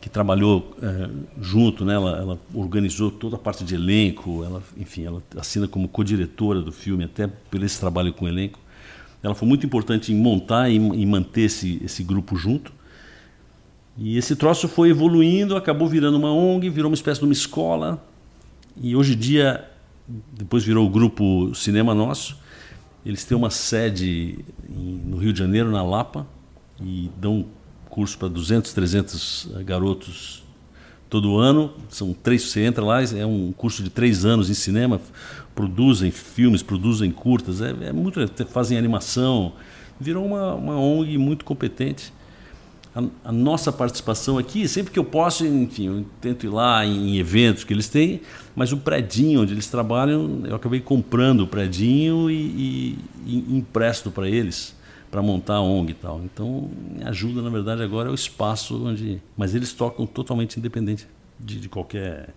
que 0.00 0.08
trabalhou 0.08 0.74
é, 0.82 1.10
junto, 1.40 1.84
né? 1.84 1.94
Ela, 1.94 2.18
ela, 2.18 2.38
organizou 2.54 3.10
toda 3.10 3.36
a 3.36 3.38
parte 3.38 3.62
de 3.64 3.74
elenco, 3.74 4.42
ela, 4.44 4.62
enfim, 4.78 5.04
ela 5.04 5.22
assina 5.36 5.68
como 5.68 5.88
co-diretora 5.88 6.62
do 6.62 6.72
filme 6.72 7.04
até 7.04 7.26
por 7.26 7.62
esse 7.62 7.78
trabalho 7.78 8.12
com 8.12 8.24
o 8.24 8.28
elenco. 8.28 8.58
Ela 9.22 9.34
foi 9.34 9.46
muito 9.46 9.66
importante 9.66 10.10
em 10.10 10.16
montar 10.16 10.70
e, 10.70 10.76
e 10.76 11.04
manter 11.04 11.42
esse, 11.42 11.80
esse 11.84 12.02
grupo 12.02 12.34
junto. 12.34 12.72
E 13.98 14.16
esse 14.16 14.34
troço 14.34 14.66
foi 14.66 14.88
evoluindo, 14.88 15.54
acabou 15.54 15.86
virando 15.86 16.16
uma 16.16 16.32
ONG, 16.32 16.70
virou 16.70 16.90
uma 16.90 16.94
espécie 16.94 17.20
de 17.20 17.26
uma 17.26 17.34
escola. 17.34 18.02
E 18.80 18.96
hoje 18.96 19.12
em 19.12 19.18
dia, 19.18 19.68
depois 20.32 20.64
virou 20.64 20.86
o 20.86 20.90
grupo 20.90 21.54
Cinema 21.54 21.94
Nosso. 21.94 22.36
Eles 23.04 23.24
têm 23.24 23.36
uma 23.36 23.50
sede 23.50 24.44
no 24.68 25.16
Rio 25.16 25.32
de 25.32 25.38
Janeiro, 25.38 25.70
na 25.70 25.82
Lapa, 25.82 26.26
e 26.80 27.10
dão 27.16 27.46
curso 27.88 28.18
para 28.18 28.28
200, 28.28 28.72
300 28.72 29.48
garotos 29.64 30.42
todo 31.08 31.38
ano. 31.38 31.72
São 31.88 32.12
três, 32.12 32.42
você 32.42 32.62
entra 32.62 32.84
lá, 32.84 33.02
é 33.02 33.26
um 33.26 33.52
curso 33.52 33.82
de 33.82 33.90
três 33.90 34.24
anos 34.24 34.50
em 34.50 34.54
cinema. 34.54 35.00
Produzem 35.54 36.10
filmes, 36.10 36.62
produzem 36.62 37.10
curtas, 37.10 37.60
é, 37.60 37.74
é 37.82 37.92
muito, 37.92 38.20
fazem 38.46 38.78
animação. 38.78 39.54
Virou 39.98 40.24
uma, 40.24 40.54
uma 40.54 40.78
ONG 40.78 41.18
muito 41.18 41.44
competente 41.44 42.12
a, 42.94 43.02
a, 43.24 43.32
nossa 43.32 43.70
participação 43.70 44.38
aqui, 44.38 44.66
sempre 44.66 44.92
que 44.92 44.98
eu 44.98 45.04
posso, 45.04 45.46
enfim, 45.46 45.86
eu 45.86 46.06
tento 46.20 46.44
ir 46.44 46.48
lá 46.48 46.84
em 46.84 47.18
eventos 47.18 47.64
que 47.64 47.72
eles 47.72 47.88
têm, 47.88 48.20
mas 48.54 48.72
o 48.72 48.76
predinho 48.76 49.42
onde 49.42 49.52
eles 49.52 49.68
trabalham, 49.68 50.42
eu 50.44 50.56
acabei 50.56 50.80
comprando 50.80 51.42
o 51.42 51.46
predinho 51.46 52.30
e, 52.30 52.34
e, 52.34 52.98
e 53.26 53.56
empresto 53.56 54.10
para 54.10 54.28
eles 54.28 54.78
para 55.10 55.20
montar 55.20 55.54
a 55.54 55.60
ONG 55.60 55.90
e 55.90 55.94
tal. 55.94 56.20
Então, 56.24 56.70
ajuda, 57.04 57.42
na 57.42 57.50
verdade, 57.50 57.82
agora 57.82 58.08
é 58.08 58.12
o 58.12 58.14
espaço 58.14 58.86
onde. 58.86 59.20
Mas 59.36 59.54
eles 59.54 59.72
tocam 59.72 60.06
totalmente 60.06 60.58
independente 60.58 61.06
de, 61.38 61.58
de 61.58 61.68
qualquer 61.68 62.32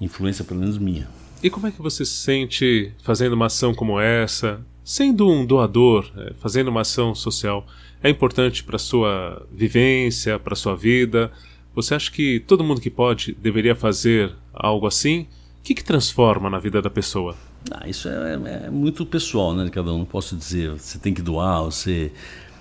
influência, 0.00 0.44
pelo 0.44 0.60
menos 0.60 0.78
minha. 0.78 1.08
E 1.42 1.50
como 1.50 1.66
é 1.66 1.70
que 1.70 1.82
você 1.82 2.04
se 2.04 2.12
sente 2.12 2.92
fazendo 3.02 3.34
uma 3.34 3.46
ação 3.46 3.74
como 3.74 4.00
essa, 4.00 4.64
sendo 4.82 5.28
um 5.28 5.44
doador, 5.44 6.10
é, 6.16 6.32
fazendo 6.34 6.68
uma 6.68 6.80
ação 6.80 7.14
social? 7.14 7.66
É 8.04 8.10
importante 8.10 8.62
para 8.62 8.78
sua 8.78 9.46
vivência, 9.50 10.38
para 10.38 10.54
sua 10.54 10.76
vida? 10.76 11.32
Você 11.74 11.94
acha 11.94 12.12
que 12.12 12.38
todo 12.38 12.62
mundo 12.62 12.78
que 12.78 12.90
pode 12.90 13.32
deveria 13.32 13.74
fazer 13.74 14.30
algo 14.52 14.86
assim? 14.86 15.22
O 15.22 15.26
que, 15.64 15.74
que 15.74 15.82
transforma 15.82 16.50
na 16.50 16.58
vida 16.58 16.82
da 16.82 16.90
pessoa? 16.90 17.34
Ah, 17.70 17.88
isso 17.88 18.06
é, 18.06 18.66
é, 18.66 18.70
muito 18.70 19.06
pessoal, 19.06 19.54
né? 19.54 19.70
Cada 19.70 19.90
um 19.90 19.98
não 20.00 20.04
posso 20.04 20.36
dizer. 20.36 20.72
Você 20.72 20.98
tem 20.98 21.14
que 21.14 21.22
doar. 21.22 21.62
Você, 21.62 22.12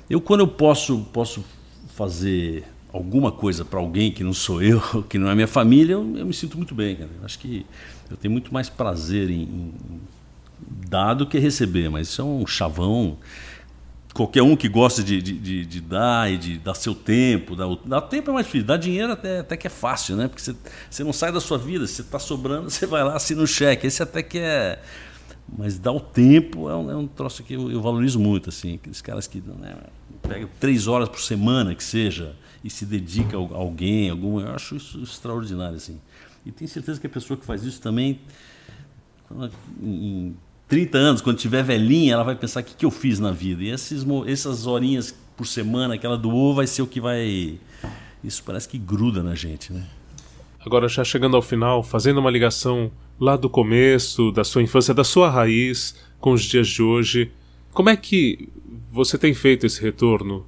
eu 0.09 0.21
quando 0.21 0.39
eu 0.39 0.47
posso 0.47 0.99
posso 1.11 1.43
fazer 1.93 2.63
alguma 2.93 3.29
coisa 3.29 3.65
para 3.65 3.81
alguém 3.81 4.13
que 4.13 4.23
não 4.23 4.33
sou 4.33 4.63
eu, 4.63 4.81
que 5.09 5.17
não 5.17 5.29
é 5.29 5.35
minha 5.35 5.47
família, 5.47 5.93
eu, 5.93 6.17
eu 6.17 6.25
me 6.25 6.33
sinto 6.33 6.55
muito 6.55 6.73
bem. 6.73 6.95
Cara. 6.95 7.09
Acho 7.21 7.37
que 7.37 7.65
eu 8.09 8.15
tenho 8.15 8.31
muito 8.31 8.53
mais 8.53 8.69
prazer 8.69 9.29
em, 9.29 9.41
em 9.41 9.73
dar 10.87 11.13
do 11.13 11.27
que 11.27 11.37
receber. 11.37 11.89
Mas 11.89 12.07
isso 12.07 12.21
é 12.21 12.25
um 12.25 12.47
chavão 12.47 13.17
qualquer 14.14 14.43
um 14.43 14.55
que 14.55 14.70
gosta 14.70 15.03
de, 15.03 15.22
de, 15.22 15.34
de, 15.39 15.66
de, 15.66 15.82
dar 15.82 16.32
e 16.32 16.38
de 16.38 16.57
dar 16.57 16.76
seu 16.76 16.93
tempo. 16.93 17.55
Dar, 17.55 17.68
dar 17.86 18.01
tempo 18.01 18.30
é 18.30 18.34
mais 18.34 18.45
difícil, 18.45 18.68
dar 18.68 18.78
dinheiro 18.78 19.11
até, 19.11 19.39
até 19.39 19.57
que 19.57 19.68
é 19.68 19.70
fácil, 19.70 20.16
né? 20.16 20.28
Porque 20.28 20.41
você, 20.41 20.55
você 20.89 21.03
não 21.03 21.11
sai 21.11 21.32
da 21.32 21.41
sua 21.41 21.57
vida, 21.57 21.88
se 21.88 22.01
está 22.01 22.20
sobrando, 22.20 22.70
você 22.72 22.86
vai 22.86 23.03
lá, 23.03 23.16
assina 23.16 23.41
um 23.41 23.47
cheque. 23.47 23.88
Esse 23.88 24.03
até 24.03 24.22
que 24.22 24.38
é. 24.38 24.82
Mas 25.57 25.78
dar 25.78 25.91
o 25.91 25.99
tempo 25.99 26.70
é 26.70 26.76
um, 26.76 26.91
é 26.91 26.95
um 26.95 27.07
troço 27.07 27.43
que 27.43 27.53
eu, 27.53 27.72
eu 27.72 27.82
valorizo 27.82 28.20
muito, 28.20 28.49
assim. 28.49 28.76
Aqueles 28.76 29.01
caras 29.01 29.28
que 29.28 29.41
né, 29.41 29.76
pegam 30.22 30.49
três 30.59 30.88
horas 30.88 31.09
por 31.09 31.20
semana, 31.20 31.76
que 31.76 31.84
seja, 31.84 32.36
e 32.64 32.70
se 32.70 32.86
dedica 32.86 33.36
a 33.36 33.39
alguém, 33.39 34.09
algum, 34.09 34.39
eu 34.39 34.53
acho 34.53 34.76
isso 34.76 35.01
extraordinário, 35.01 35.76
assim. 35.76 35.99
E 36.45 36.51
tenho 36.51 36.70
certeza 36.70 36.99
que 36.99 37.07
a 37.07 37.09
pessoa 37.09 37.38
que 37.38 37.45
faz 37.45 37.64
isso 37.64 37.82
também, 37.82 38.22
em, 39.82 40.36
30 40.68 40.97
anos, 40.97 41.22
quando 41.22 41.38
tiver 41.38 41.64
velhinha, 41.64 42.14
ela 42.14 42.24
vai 42.24 42.36
pensar 42.36 42.61
o 42.61 42.64
que, 42.64 42.76
que 42.76 42.86
eu 42.86 42.91
fiz 42.91 43.20
na 43.20 43.32
vida. 43.32 43.64
E 43.64 43.70
esses, 43.70 44.05
essas 44.28 44.66
horinhas 44.66 45.14
por 45.36 45.45
semana 45.45 45.97
que 45.97 46.05
ela 46.05 46.18
doou 46.18 46.55
vai 46.55 46.68
ser 46.68 46.82
o 46.82 46.88
que 46.88 46.99
vai. 46.99 47.59
Isso 48.24 48.43
parece 48.43 48.68
que 48.70 48.78
gruda 48.78 49.22
na 49.22 49.36
gente, 49.36 49.72
né? 49.74 49.86
Agora, 50.66 50.88
já 50.88 51.03
chegando 51.03 51.36
ao 51.36 51.41
final, 51.41 51.84
fazendo 51.84 52.20
uma 52.20 52.32
ligação 52.32 52.89
lá 53.20 53.36
do 53.36 53.49
começo, 53.49 54.32
da 54.32 54.43
sua 54.43 54.61
infância, 54.61 54.93
da 54.93 55.03
sua 55.03 55.30
raiz, 55.30 55.95
com 56.20 56.32
os 56.32 56.43
dias 56.43 56.68
de 56.68 56.82
hoje, 56.82 57.32
como 57.74 57.89
é 57.89 57.97
que 57.97 58.47
você 58.91 59.18
tem 59.18 59.34
feito 59.34 59.66
esse 59.66 59.82
retorno? 59.82 60.45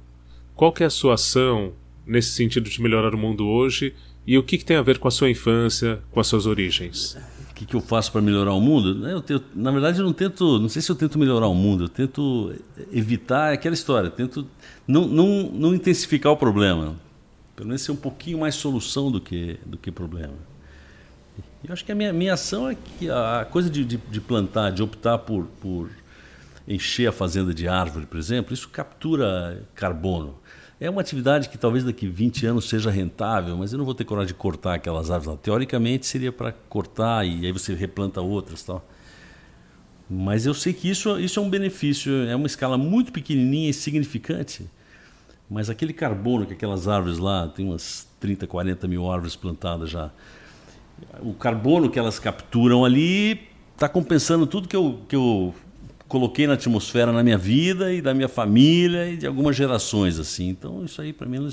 Qual 0.54 0.72
que 0.72 0.82
é 0.82 0.86
a 0.86 0.90
sua 0.90 1.14
ação 1.14 1.72
nesse 2.06 2.30
sentido 2.30 2.70
de 2.70 2.80
melhorar 2.80 3.14
o 3.14 3.18
mundo 3.18 3.46
hoje? 3.46 3.94
E 4.26 4.38
o 4.38 4.42
que, 4.42 4.56
que 4.56 4.64
tem 4.64 4.76
a 4.76 4.82
ver 4.82 4.98
com 4.98 5.06
a 5.06 5.10
sua 5.10 5.28
infância, 5.28 6.00
com 6.10 6.18
as 6.18 6.26
suas 6.26 6.46
origens? 6.46 7.16
Que, 7.56 7.64
que 7.64 7.74
eu 7.74 7.80
faço 7.80 8.12
para 8.12 8.20
melhorar 8.20 8.52
o 8.52 8.60
mundo? 8.60 9.08
Eu 9.08 9.22
tento, 9.22 9.46
na 9.54 9.70
verdade, 9.70 9.98
eu 9.98 10.04
não 10.04 10.12
tento, 10.12 10.60
não 10.60 10.68
sei 10.68 10.82
se 10.82 10.90
eu 10.90 10.94
tento 10.94 11.18
melhorar 11.18 11.48
o 11.48 11.54
mundo, 11.54 11.84
eu 11.84 11.88
tento 11.88 12.54
evitar 12.92 13.54
aquela 13.54 13.74
história, 13.74 14.10
tento 14.10 14.46
não, 14.86 15.08
não, 15.08 15.50
não 15.50 15.74
intensificar 15.74 16.30
o 16.30 16.36
problema, 16.36 16.94
pelo 17.56 17.68
menos 17.68 17.80
ser 17.80 17.92
um 17.92 17.96
pouquinho 17.96 18.38
mais 18.38 18.56
solução 18.56 19.10
do 19.10 19.22
que, 19.22 19.58
do 19.64 19.78
que 19.78 19.90
problema. 19.90 20.34
Eu 21.64 21.72
acho 21.72 21.82
que 21.82 21.90
a 21.90 21.94
minha, 21.94 22.12
minha 22.12 22.34
ação 22.34 22.68
é 22.68 22.74
que 22.76 23.08
a 23.08 23.46
coisa 23.50 23.70
de, 23.70 23.86
de, 23.86 23.96
de 23.96 24.20
plantar, 24.20 24.70
de 24.70 24.82
optar 24.82 25.16
por, 25.18 25.46
por 25.60 25.88
encher 26.68 27.08
a 27.08 27.12
fazenda 27.12 27.54
de 27.54 27.66
árvore, 27.66 28.04
por 28.04 28.18
exemplo, 28.18 28.52
isso 28.52 28.68
captura 28.68 29.62
carbono. 29.74 30.34
É 30.78 30.90
uma 30.90 31.00
atividade 31.00 31.48
que 31.48 31.56
talvez 31.56 31.84
daqui 31.84 32.06
20 32.06 32.46
anos 32.46 32.68
seja 32.68 32.90
rentável, 32.90 33.56
mas 33.56 33.72
eu 33.72 33.78
não 33.78 33.84
vou 33.86 33.94
ter 33.94 34.04
coragem 34.04 34.28
de 34.28 34.34
cortar 34.34 34.74
aquelas 34.74 35.10
árvores 35.10 35.26
lá. 35.26 35.36
Teoricamente 35.36 36.04
seria 36.04 36.30
para 36.30 36.52
cortar 36.52 37.26
e 37.26 37.46
aí 37.46 37.52
você 37.52 37.74
replanta 37.74 38.20
outras 38.20 38.62
tal. 38.62 38.86
Mas 40.08 40.44
eu 40.44 40.52
sei 40.52 40.74
que 40.74 40.88
isso, 40.88 41.18
isso 41.18 41.40
é 41.40 41.42
um 41.42 41.48
benefício, 41.48 42.12
é 42.28 42.36
uma 42.36 42.46
escala 42.46 42.76
muito 42.76 43.10
pequenininha 43.10 43.70
e 43.70 43.72
significante. 43.72 44.68
Mas 45.48 45.70
aquele 45.70 45.94
carbono 45.94 46.44
que 46.44 46.52
aquelas 46.52 46.86
árvores 46.86 47.18
lá, 47.18 47.48
tem 47.48 47.66
umas 47.66 48.06
30, 48.20 48.46
40 48.46 48.86
mil 48.86 49.10
árvores 49.10 49.34
plantadas 49.34 49.88
já. 49.88 50.10
O 51.20 51.32
carbono 51.32 51.88
que 51.88 51.98
elas 51.98 52.18
capturam 52.18 52.84
ali 52.84 53.48
está 53.72 53.88
compensando 53.88 54.46
tudo 54.46 54.68
que 54.68 54.76
eu, 54.76 55.00
que 55.08 55.16
eu 55.16 55.54
coloquei 56.08 56.46
na 56.46 56.54
atmosfera 56.54 57.12
na 57.12 57.22
minha 57.22 57.38
vida 57.38 57.92
e 57.92 58.00
da 58.00 58.14
minha 58.14 58.28
família 58.28 59.10
e 59.10 59.16
de 59.16 59.26
algumas 59.26 59.56
gerações 59.56 60.18
assim. 60.18 60.48
Então 60.48 60.84
isso 60.84 61.00
aí 61.00 61.12
para 61.12 61.28
mim 61.28 61.48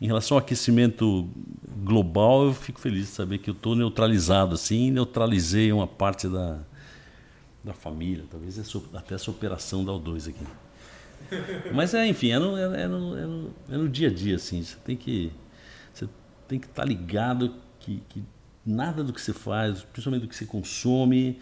em 0.00 0.06
relação 0.06 0.36
ao 0.36 0.42
aquecimento 0.42 1.28
global 1.84 2.46
eu 2.46 2.54
fico 2.54 2.80
feliz 2.80 3.06
de 3.06 3.12
saber 3.12 3.38
que 3.38 3.50
eu 3.50 3.54
estou 3.54 3.76
neutralizado 3.76 4.54
assim, 4.54 4.90
neutralizei 4.90 5.72
uma 5.72 5.86
parte 5.86 6.28
da 6.28 6.60
da 7.64 7.72
família, 7.72 8.24
talvez 8.28 8.58
até 8.92 9.14
essa 9.14 9.30
operação 9.30 9.84
da 9.84 9.92
O2 9.92 10.30
aqui. 10.30 10.44
Mas 11.72 11.94
é, 11.94 12.06
enfim, 12.06 12.30
é 12.32 12.38
no, 12.38 12.56
é, 12.56 12.82
é, 12.82 12.88
no, 12.88 13.16
é, 13.16 13.26
no, 13.26 13.54
é 13.70 13.76
no 13.76 13.88
dia 13.88 14.08
a 14.08 14.12
dia 14.12 14.36
assim. 14.36 14.62
Você 14.62 14.76
tem 14.84 14.96
que 14.96 15.32
você 15.92 16.08
tem 16.48 16.58
que 16.58 16.66
estar 16.66 16.82
tá 16.82 16.88
ligado 16.88 17.54
que, 17.78 18.02
que 18.08 18.24
nada 18.64 19.04
do 19.04 19.12
que 19.12 19.20
você 19.20 19.32
faz, 19.32 19.82
principalmente 19.82 20.22
do 20.22 20.28
que 20.28 20.36
você 20.36 20.44
consome, 20.44 21.38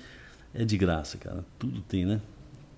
é 0.54 0.64
de 0.64 0.76
graça, 0.76 1.18
cara. 1.18 1.44
Tudo 1.58 1.80
tem, 1.80 2.04
né? 2.04 2.20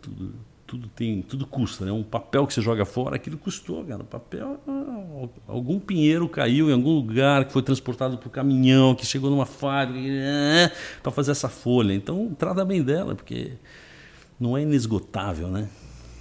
Tudo, 0.02 0.34
tudo 0.66 0.88
tem, 0.88 1.22
tudo 1.22 1.46
custa, 1.46 1.84
né? 1.84 1.92
Um 1.92 2.02
papel 2.02 2.46
que 2.46 2.52
você 2.52 2.60
joga 2.60 2.84
fora, 2.84 3.16
aquilo 3.16 3.38
custou, 3.38 3.84
cara. 3.84 4.02
O 4.02 4.06
papel, 4.06 4.60
ah, 4.66 5.28
algum 5.46 5.78
pinheiro 5.78 6.28
caiu 6.28 6.68
em 6.68 6.72
algum 6.72 6.94
lugar 6.94 7.44
que 7.44 7.52
foi 7.52 7.62
transportado 7.62 8.18
por 8.18 8.30
caminhão, 8.30 8.94
que 8.94 9.06
chegou 9.06 9.30
numa 9.30 9.46
fábrica 9.46 10.08
ah, 10.08 10.70
para 11.02 11.12
fazer 11.12 11.30
essa 11.30 11.48
folha. 11.48 11.94
Então, 11.94 12.34
trata 12.38 12.64
bem 12.64 12.82
dela, 12.82 13.14
porque 13.14 13.52
não 14.38 14.56
é 14.56 14.62
inesgotável, 14.62 15.48
né? 15.48 15.68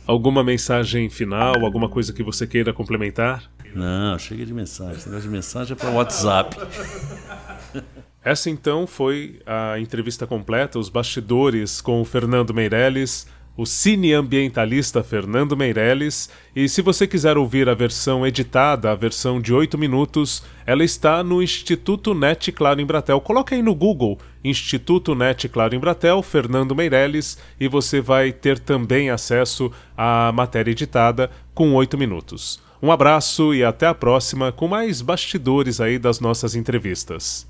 Alguma 0.05 0.43
mensagem 0.43 1.09
final, 1.09 1.63
alguma 1.63 1.89
coisa 1.89 2.11
que 2.13 2.23
você 2.23 2.45
queira 2.45 2.73
complementar? 2.73 3.49
Não, 3.73 4.17
chega 4.19 4.45
de 4.45 4.53
mensagem. 4.53 4.97
Esse 4.97 5.07
negócio 5.07 5.29
de 5.29 5.35
mensagem 5.35 5.73
é 5.73 5.75
para 5.75 5.89
WhatsApp. 5.91 6.57
Essa 8.23 8.49
então 8.49 8.85
foi 8.85 9.41
a 9.45 9.79
entrevista 9.79 10.27
completa, 10.27 10.77
os 10.77 10.89
bastidores 10.89 11.81
com 11.81 12.01
o 12.01 12.05
Fernando 12.05 12.53
Meirelles 12.53 13.25
o 13.55 13.65
cineambientalista 13.65 15.03
Fernando 15.03 15.57
Meirelles, 15.57 16.29
e 16.55 16.67
se 16.69 16.81
você 16.81 17.05
quiser 17.05 17.37
ouvir 17.37 17.67
a 17.69 17.73
versão 17.73 18.25
editada, 18.25 18.91
a 18.91 18.95
versão 18.95 19.41
de 19.41 19.53
8 19.53 19.77
minutos, 19.77 20.43
ela 20.65 20.83
está 20.83 21.23
no 21.23 21.41
Instituto 21.41 22.13
NET 22.13 22.51
Claro 22.51 22.81
em 22.81 22.85
Bratel. 22.85 23.19
Coloque 23.21 23.53
aí 23.53 23.61
no 23.61 23.75
Google 23.75 24.17
Instituto 24.43 25.13
NET 25.13 25.47
Claro 25.49 25.75
em 25.75 25.79
Bratel, 25.79 26.21
Fernando 26.23 26.75
Meirelles, 26.75 27.37
e 27.59 27.67
você 27.67 28.01
vai 28.01 28.31
ter 28.31 28.57
também 28.57 29.09
acesso 29.09 29.71
à 29.97 30.31
matéria 30.33 30.71
editada 30.71 31.29
com 31.53 31.73
8 31.73 31.97
minutos. 31.97 32.59
Um 32.81 32.91
abraço 32.91 33.53
e 33.53 33.63
até 33.63 33.85
a 33.85 33.93
próxima 33.93 34.51
com 34.51 34.67
mais 34.67 35.01
bastidores 35.01 35.79
aí 35.79 35.99
das 35.99 36.19
nossas 36.19 36.55
entrevistas. 36.55 37.45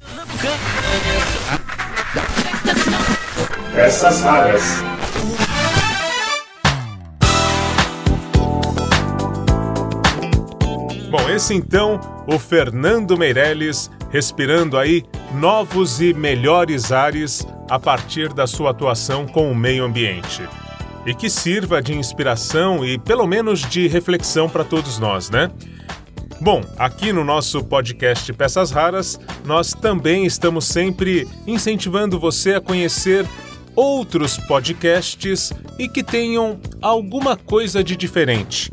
Essas 3.73 4.21
raras. 4.21 4.83
Esse 11.31 11.53
então, 11.53 11.97
o 12.27 12.37
Fernando 12.37 13.17
Meirelles, 13.17 13.89
respirando 14.09 14.77
aí 14.77 15.03
novos 15.33 16.01
e 16.01 16.13
melhores 16.13 16.91
ares 16.91 17.47
a 17.69 17.79
partir 17.79 18.33
da 18.33 18.45
sua 18.45 18.71
atuação 18.71 19.25
com 19.25 19.49
o 19.49 19.55
meio 19.55 19.85
ambiente. 19.85 20.43
E 21.05 21.13
que 21.13 21.29
sirva 21.29 21.81
de 21.81 21.93
inspiração 21.93 22.85
e 22.85 22.99
pelo 22.99 23.25
menos 23.25 23.61
de 23.61 23.87
reflexão 23.87 24.49
para 24.49 24.65
todos 24.65 24.99
nós, 24.99 25.29
né? 25.29 25.49
Bom, 26.41 26.61
aqui 26.77 27.13
no 27.13 27.23
nosso 27.23 27.63
podcast 27.63 28.33
Peças 28.33 28.71
Raras, 28.71 29.17
nós 29.45 29.73
também 29.73 30.25
estamos 30.25 30.65
sempre 30.65 31.27
incentivando 31.47 32.19
você 32.19 32.55
a 32.55 32.61
conhecer 32.61 33.25
outros 33.73 34.37
podcasts 34.37 35.53
e 35.79 35.87
que 35.87 36.03
tenham 36.03 36.59
alguma 36.81 37.37
coisa 37.37 37.81
de 37.81 37.95
diferente. 37.95 38.69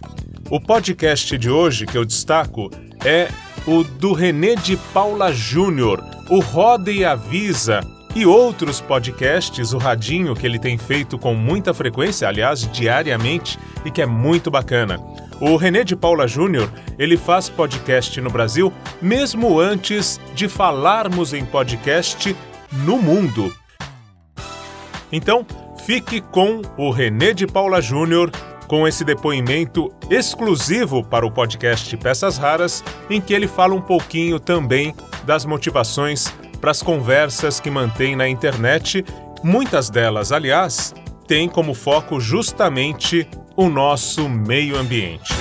O 0.51 0.59
podcast 0.59 1.37
de 1.37 1.51
hoje 1.51 1.85
que 1.85 1.99
eu 1.99 2.07
destaco 2.07 2.71
é 3.05 3.29
o 3.67 3.85
do 3.85 4.15
René 4.15 4.55
de 4.55 4.79
Paula 4.95 5.31
Júnior, 5.31 6.03
o 6.31 6.41
Roda 6.41 6.91
e 6.91 7.05
Avisa, 7.05 7.81
e 8.17 8.25
outros 8.25 8.81
podcasts, 8.81 9.75
o 9.75 9.79
Radinho, 9.79 10.35
que 10.35 10.47
ele 10.47 10.59
tem 10.59 10.79
feito 10.79 11.19
com 11.19 11.35
muita 11.35 11.75
frequência, 11.75 12.27
aliás, 12.27 12.67
diariamente, 12.73 13.59
e 13.85 13.91
que 13.91 14.01
é 14.01 14.07
muito 14.07 14.51
bacana. 14.51 14.99
O 15.39 15.55
René 15.57 15.85
de 15.85 15.95
Paula 15.95 16.27
Júnior, 16.27 16.73
ele 16.99 17.19
faz 17.19 17.51
podcast 17.51 18.19
no 18.19 18.31
Brasil 18.31 18.73
mesmo 19.03 19.61
antes 19.61 20.19
de 20.35 20.49
falarmos 20.49 21.35
em 21.35 21.45
podcast 21.45 22.35
no 22.73 22.97
mundo. 22.97 23.55
Então, 25.13 25.47
fique 25.85 26.23
com 26.23 26.63
o 26.79 26.91
René 26.91 27.35
de 27.35 27.47
Paula 27.47 27.83
Júnior 27.83 28.31
com 28.69 28.87
esse 28.87 29.05
depoimento 29.05 29.91
exclusivo 30.11 31.03
para 31.03 31.27
o 31.27 31.31
podcast 31.31 31.97
Peças 31.97 32.37
Raras, 32.37 32.85
em 33.09 33.21
que 33.21 33.33
ele 33.33 33.49
fala 33.49 33.75
um 33.75 33.81
pouquinho 33.81 34.39
também 34.39 34.95
das 35.25 35.45
motivações 35.45 36.33
para 36.61 36.71
as 36.71 36.83
conversas 36.83 37.59
que 37.59 37.71
mantém 37.71 38.15
na 38.15 38.29
internet. 38.29 39.05
Muitas 39.43 39.89
delas, 39.89 40.31
aliás, 40.31 40.95
têm 41.27 41.49
como 41.49 41.73
foco 41.75 42.21
justamente 42.21 43.27
o 43.57 43.69
nosso 43.69 44.29
meio 44.29 44.77
ambiente. 44.77 45.33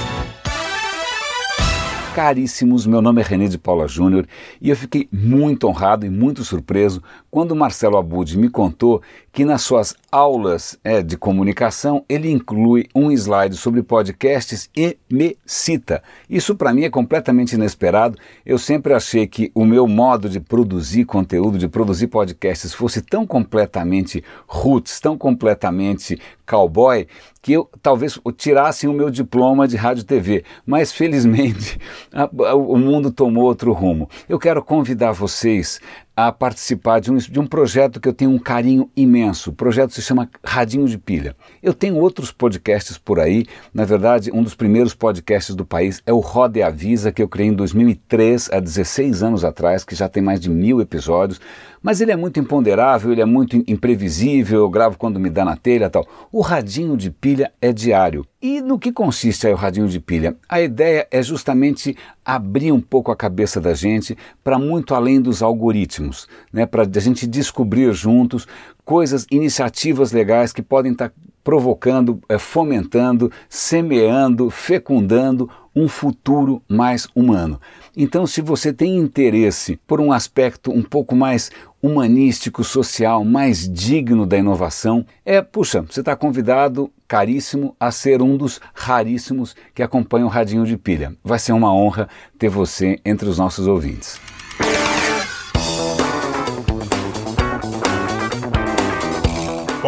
Caríssimos, 2.17 2.87
meu 2.87 2.99
nome 2.99 3.21
é 3.21 3.23
René 3.23 3.47
de 3.47 3.59
Paula 3.59 3.87
Júnior 3.87 4.27
e 4.59 4.71
eu 4.71 4.75
fiquei 4.75 5.07
muito 5.11 5.67
honrado 5.67 6.03
e 6.03 6.09
muito 6.09 6.43
surpreso 6.43 6.99
quando 7.29 7.55
Marcelo 7.55 7.95
Abud 7.95 8.35
me 8.35 8.49
contou 8.49 9.03
que 9.31 9.45
nas 9.45 9.61
suas 9.61 9.95
aulas 10.11 10.79
é, 10.83 11.03
de 11.03 11.15
comunicação 11.15 12.03
ele 12.09 12.31
inclui 12.31 12.87
um 12.95 13.11
slide 13.11 13.55
sobre 13.55 13.83
podcasts 13.83 14.67
e 14.75 14.97
me 15.07 15.37
cita. 15.45 16.01
Isso 16.27 16.55
para 16.55 16.73
mim 16.73 16.85
é 16.85 16.89
completamente 16.89 17.53
inesperado. 17.53 18.17
Eu 18.43 18.57
sempre 18.57 18.95
achei 18.95 19.27
que 19.27 19.51
o 19.53 19.63
meu 19.63 19.87
modo 19.87 20.27
de 20.27 20.39
produzir 20.39 21.05
conteúdo, 21.05 21.59
de 21.59 21.67
produzir 21.67 22.07
podcasts, 22.07 22.73
fosse 22.73 22.99
tão 22.99 23.27
completamente 23.27 24.23
roots, 24.47 24.99
tão 24.99 25.15
completamente 25.15 26.19
cowboy, 26.47 27.05
que 27.41 27.53
eu 27.53 27.69
talvez 27.81 28.19
tirasse 28.37 28.87
o 28.87 28.93
meu 28.93 29.09
diploma 29.09 29.67
de 29.67 29.75
rádio 29.75 30.05
TV. 30.05 30.43
Mas 30.65 30.91
felizmente 30.91 31.77
a, 32.11 32.23
a, 32.23 32.55
o 32.55 32.77
mundo 32.77 33.11
tomou 33.11 33.43
outro 33.43 33.73
rumo. 33.73 34.09
Eu 34.27 34.39
quero 34.39 34.63
convidar 34.63 35.11
vocês 35.11 35.79
a 36.17 36.31
participar 36.31 36.99
de 36.99 37.11
um, 37.11 37.17
de 37.17 37.39
um 37.39 37.45
projeto 37.45 38.01
que 38.01 38.09
eu 38.09 38.13
tenho 38.13 38.31
um 38.31 38.39
carinho 38.39 38.89
imenso. 38.97 39.51
O 39.51 39.53
projeto 39.53 39.93
se 39.93 40.01
chama 40.01 40.27
Radinho 40.43 40.87
de 40.87 40.97
Pilha. 40.97 41.35
Eu 41.61 41.75
tenho 41.75 41.95
outros 41.95 42.31
podcasts 42.31 42.97
por 42.97 43.19
aí. 43.19 43.45
Na 43.71 43.85
verdade, 43.85 44.31
um 44.33 44.41
dos 44.41 44.55
primeiros 44.55 44.95
podcasts 44.95 45.53
do 45.53 45.63
país 45.63 46.01
é 46.07 46.11
o 46.11 46.17
Roda 46.17 46.57
e 46.57 46.63
Avisa, 46.63 47.11
que 47.11 47.21
eu 47.21 47.29
criei 47.29 47.49
em 47.49 47.53
2003, 47.53 48.49
há 48.51 48.59
16 48.59 49.21
anos 49.21 49.45
atrás, 49.45 49.83
que 49.83 49.93
já 49.93 50.09
tem 50.09 50.23
mais 50.23 50.39
de 50.39 50.49
mil 50.49 50.81
episódios. 50.81 51.39
Mas 51.83 52.01
ele 52.01 52.11
é 52.11 52.15
muito 52.15 52.39
imponderável, 52.39 53.11
ele 53.11 53.21
é 53.21 53.25
muito 53.25 53.63
imprevisível, 53.67 54.61
eu 54.61 54.69
gravo 54.71 54.97
quando 54.97 55.19
me 55.19 55.29
dá 55.29 55.45
na 55.45 55.55
telha 55.55 55.87
tal. 55.87 56.07
O 56.31 56.41
Radinho 56.41 56.97
de 56.97 57.11
Pilha 57.11 57.51
é 57.61 57.71
diário. 57.71 58.25
E 58.39 58.61
no 58.61 58.77
que 58.77 58.91
consiste 58.91 59.47
aí 59.47 59.53
o 59.53 59.55
radinho 59.55 59.87
de 59.87 59.99
pilha? 59.99 60.37
A 60.47 60.61
ideia 60.61 61.07
é 61.09 61.23
justamente 61.23 61.97
abrir 62.23 62.71
um 62.71 62.79
pouco 62.79 63.11
a 63.11 63.15
cabeça 63.15 63.59
da 63.59 63.73
gente 63.73 64.15
para 64.43 64.59
muito 64.59 64.93
além 64.93 65.19
dos 65.19 65.41
algoritmos, 65.41 66.27
né? 66.53 66.67
para 66.67 66.83
a 66.83 66.99
gente 66.99 67.25
descobrir 67.25 67.91
juntos 67.93 68.47
coisas, 68.85 69.25
iniciativas 69.31 70.11
legais 70.11 70.53
que 70.53 70.61
podem 70.61 70.91
estar 70.91 71.09
tá 71.09 71.15
provocando, 71.47 72.19
é, 72.27 72.37
fomentando, 72.37 73.31
semeando, 73.47 74.49
fecundando 74.49 75.49
um 75.73 75.87
futuro 75.87 76.61
mais 76.67 77.07
humano. 77.15 77.57
Então, 77.95 78.27
se 78.27 78.41
você 78.41 78.73
tem 78.73 78.97
interesse 78.97 79.79
por 79.87 80.01
um 80.01 80.11
aspecto 80.11 80.71
um 80.71 80.83
pouco 80.83 81.15
mais 81.15 81.49
humanístico, 81.81 82.65
social, 82.65 83.23
mais 83.23 83.65
digno 83.65 84.25
da 84.25 84.37
inovação, 84.37 85.05
é, 85.25 85.41
puxa, 85.41 85.83
você 85.83 86.01
está 86.01 86.17
convidado, 86.17 86.91
caríssimo, 87.07 87.73
a 87.79 87.91
ser 87.91 88.21
um 88.21 88.35
dos 88.35 88.59
raríssimos 88.73 89.55
que 89.73 89.81
acompanham 89.81 90.27
o 90.27 90.29
Radinho 90.29 90.65
de 90.65 90.75
Pilha. 90.75 91.15
Vai 91.23 91.39
ser 91.39 91.53
uma 91.53 91.73
honra 91.73 92.09
ter 92.37 92.49
você 92.49 92.99
entre 93.05 93.29
os 93.29 93.37
nossos 93.37 93.67
ouvintes. 93.67 94.19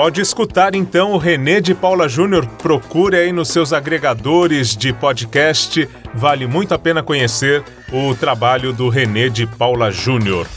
Pode 0.01 0.21
escutar 0.21 0.75
então 0.75 1.11
o 1.11 1.17
René 1.17 1.59
de 1.59 1.75
Paula 1.75 2.07
Júnior. 2.07 2.47
Procure 2.63 3.17
aí 3.17 3.33
nos 3.33 3.49
seus 3.49 3.73
agregadores 3.73 4.73
de 4.73 4.93
podcast. 4.93 5.89
Vale 6.13 6.47
muito 6.47 6.73
a 6.73 6.79
pena 6.79 7.03
conhecer 7.03 7.61
o 7.91 8.15
trabalho 8.15 8.71
do 8.71 8.87
René 8.87 9.27
de 9.27 9.45
Paula 9.45 9.91
Júnior. 9.91 10.47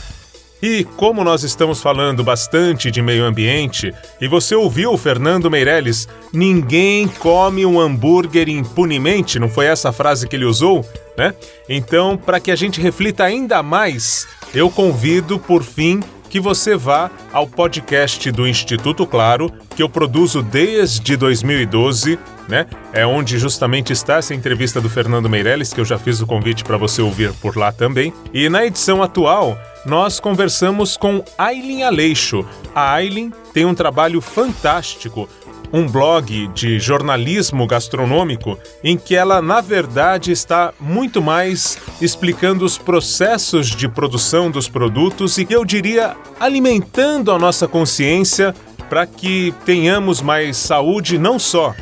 E 0.61 0.85
como 0.95 1.25
nós 1.25 1.43
estamos 1.43 1.81
falando 1.81 2.23
bastante 2.23 2.89
de 2.89 3.01
meio 3.01 3.25
ambiente, 3.25 3.93
e 4.21 4.29
você 4.29 4.55
ouviu 4.55 4.93
o 4.93 4.97
Fernando 4.97 5.51
Meirelles, 5.51 6.07
ninguém 6.31 7.05
come 7.09 7.65
um 7.65 7.81
hambúrguer 7.81 8.47
impunemente, 8.47 9.39
não 9.39 9.49
foi 9.49 9.65
essa 9.65 9.89
a 9.89 9.91
frase 9.91 10.25
que 10.25 10.37
ele 10.37 10.45
usou? 10.45 10.85
Né? 11.17 11.33
Então, 11.67 12.15
para 12.15 12.39
que 12.39 12.49
a 12.49 12.55
gente 12.55 12.79
reflita 12.79 13.25
ainda 13.25 13.61
mais, 13.61 14.25
eu 14.55 14.69
convido, 14.69 15.37
por 15.37 15.63
fim, 15.63 15.99
que 16.33 16.39
você 16.39 16.75
vá 16.75 17.11
ao 17.31 17.45
podcast 17.45 18.31
do 18.31 18.47
Instituto 18.47 19.05
Claro, 19.05 19.53
que 19.75 19.83
eu 19.83 19.87
produzo 19.87 20.41
desde 20.41 21.15
2012, 21.15 22.17
né? 22.49 22.65
É 22.91 23.05
onde 23.05 23.37
justamente 23.37 23.93
está 23.93 24.15
essa 24.15 24.33
entrevista 24.33 24.81
do 24.81 24.89
Fernando 24.89 25.29
Meirelles, 25.29 25.71
que 25.71 25.79
eu 25.79 25.85
já 25.85 25.99
fiz 25.99 26.21
o 26.21 26.25
convite 26.25 26.63
para 26.63 26.75
você 26.75 27.03
ouvir 27.03 27.31
por 27.33 27.55
lá 27.55 27.71
também. 27.71 28.11
E 28.33 28.49
na 28.49 28.65
edição 28.65 29.03
atual, 29.03 29.55
nós 29.85 30.19
conversamos 30.19 30.97
com 30.97 31.23
Aileen 31.37 31.83
Aleixo. 31.83 32.43
A 32.73 32.93
Aileen 32.93 33.31
tem 33.53 33.65
um 33.65 33.75
trabalho 33.75 34.19
fantástico 34.19 35.29
um 35.73 35.87
blog 35.87 36.47
de 36.53 36.79
jornalismo 36.79 37.65
gastronômico 37.65 38.59
em 38.83 38.95
que 38.95 39.15
ela, 39.15 39.41
na 39.41 39.59
verdade, 39.59 40.31
está 40.31 40.71
muito 40.79 41.19
mais 41.19 41.79
explicando 41.99 42.63
os 42.63 42.77
processos 42.77 43.67
de 43.67 43.89
produção 43.89 44.51
dos 44.51 44.69
produtos 44.69 45.39
e, 45.39 45.47
eu 45.49 45.65
diria, 45.65 46.15
alimentando 46.39 47.31
a 47.31 47.39
nossa 47.39 47.67
consciência 47.67 48.53
para 48.87 49.07
que 49.07 49.51
tenhamos 49.65 50.21
mais 50.21 50.57
saúde 50.57 51.17
não 51.17 51.39
só 51.39 51.73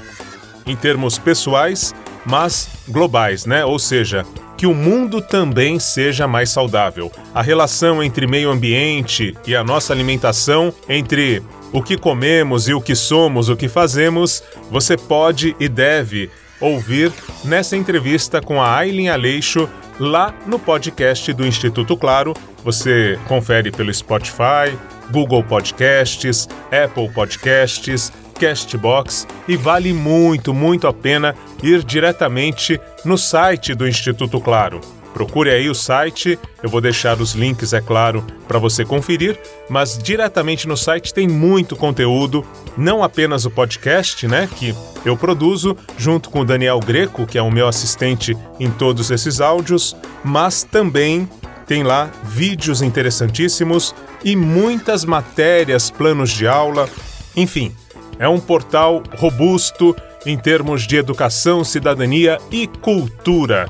em 0.66 0.76
termos 0.76 1.20
pessoais, 1.20 1.94
mas 2.26 2.70
globais, 2.88 3.46
né? 3.46 3.66
Ou 3.66 3.78
seja, 3.78 4.26
que 4.56 4.68
o 4.68 4.74
mundo 4.74 5.22
também 5.22 5.80
seja 5.80 6.28
mais 6.28 6.50
saudável. 6.50 7.12
A 7.34 7.42
relação 7.42 8.02
entre 8.02 8.28
meio 8.28 8.50
ambiente 8.52 9.36
e 9.46 9.56
a 9.56 9.64
nossa 9.64 9.92
alimentação, 9.92 10.74
entre 10.88 11.42
o 11.72 11.82
que 11.82 11.98
comemos 11.98 12.68
e 12.68 12.74
o 12.74 12.82
que 12.82 12.96
somos, 12.96 13.50
o 13.50 13.56
que 13.56 13.68
fazemos, 13.68 14.44
você 14.70 14.98
pode 14.98 15.56
e 15.60 15.68
deve 15.70 16.30
ouvir 16.60 17.12
nessa 17.44 17.76
entrevista 17.76 18.42
com 18.42 18.62
a 18.62 18.76
Aileen 18.76 19.10
Aleixo 19.10 19.68
lá 20.00 20.34
no 20.46 20.60
podcast 20.60 21.32
do 21.34 21.46
Instituto 21.46 21.98
Claro. 21.98 22.34
Você 22.64 23.20
confere 23.28 23.72
pelo 23.72 23.94
Spotify, 23.94 24.78
Google 25.12 25.44
Podcasts, 25.44 26.48
Apple 26.72 27.10
Podcasts, 27.10 28.12
Castbox 28.40 29.28
e 29.48 29.56
vale 29.56 29.94
muito, 29.94 30.54
muito 30.54 30.88
a 30.88 30.94
pena 30.94 31.36
ir 31.64 31.84
diretamente 31.84 32.80
no 33.04 33.18
site 33.18 33.74
do 33.74 33.88
Instituto 33.88 34.40
Claro 34.40 34.82
Procure 35.14 35.50
aí 35.50 35.70
o 35.70 35.76
site, 35.76 36.40
eu 36.64 36.70
vou 36.70 36.80
deixar 36.80 37.20
os 37.20 37.34
links, 37.34 37.74
é 37.74 37.82
claro, 37.82 38.26
para 38.48 38.60
você 38.60 38.86
conferir, 38.86 39.38
mas 39.70 39.98
diretamente 39.98 40.68
no 40.68 40.78
site 40.78 41.14
tem 41.14 41.28
muito 41.28 41.76
conteúdo, 41.76 42.46
não 42.78 43.04
apenas 43.04 43.46
o 43.46 43.52
podcast, 43.52 44.28
né, 44.28 44.50
que 44.56 44.74
eu 45.04 45.18
produzo 45.18 45.76
junto 45.98 46.30
com 46.30 46.42
o 46.42 46.46
Daniel 46.46 46.80
Greco, 46.80 47.28
que 47.28 47.38
é 47.38 47.42
o 47.42 47.52
meu 47.52 47.68
assistente 47.68 48.38
em 48.60 48.72
todos 48.72 49.12
esses 49.12 49.42
áudios, 49.42 49.96
mas 50.24 50.64
também 50.64 51.28
tem 51.68 51.84
lá 51.84 52.10
vídeos 52.24 52.82
interessantíssimos 52.82 53.94
e 54.24 54.36
muitas 54.36 55.04
matérias, 55.04 55.90
planos 55.90 56.30
de 56.30 56.48
aula, 56.48 56.88
enfim, 57.36 57.76
é 58.18 58.28
um 58.28 58.40
portal 58.40 59.04
robusto 59.18 59.96
em 60.26 60.38
termos 60.38 60.86
de 60.86 60.98
educação, 60.98 61.64
cidadania 61.64 62.38
e 62.52 62.68
cultura 62.68 63.70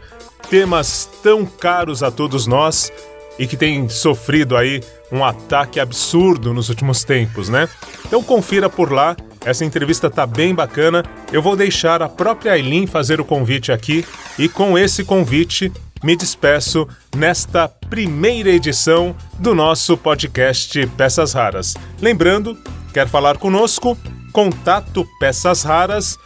temas 0.51 1.09
tão 1.23 1.45
caros 1.45 2.03
a 2.03 2.11
todos 2.11 2.45
nós 2.45 2.91
e 3.39 3.47
que 3.47 3.55
tem 3.55 3.87
sofrido 3.87 4.57
aí 4.57 4.83
um 5.09 5.23
ataque 5.23 5.79
absurdo 5.79 6.53
nos 6.53 6.67
últimos 6.67 7.05
tempos, 7.05 7.47
né? 7.47 7.69
Então 8.05 8.21
confira 8.21 8.69
por 8.69 8.91
lá, 8.91 9.15
essa 9.45 9.63
entrevista 9.63 10.09
tá 10.09 10.27
bem 10.27 10.53
bacana. 10.53 11.05
Eu 11.31 11.41
vou 11.41 11.55
deixar 11.55 12.01
a 12.01 12.09
própria 12.09 12.51
Aileen 12.51 12.85
fazer 12.85 13.21
o 13.21 13.25
convite 13.25 13.71
aqui 13.71 14.05
e 14.37 14.49
com 14.49 14.77
esse 14.77 15.05
convite 15.05 15.71
me 16.03 16.17
despeço 16.17 16.85
nesta 17.15 17.69
primeira 17.69 18.49
edição 18.49 19.15
do 19.39 19.55
nosso 19.55 19.95
podcast 19.95 20.85
Peças 20.97 21.31
Raras. 21.31 21.75
Lembrando, 22.01 22.57
quer 22.93 23.07
falar 23.07 23.37
conosco? 23.37 23.97
Contato 24.33 25.07
peças 25.19 25.63
raras 25.63 26.17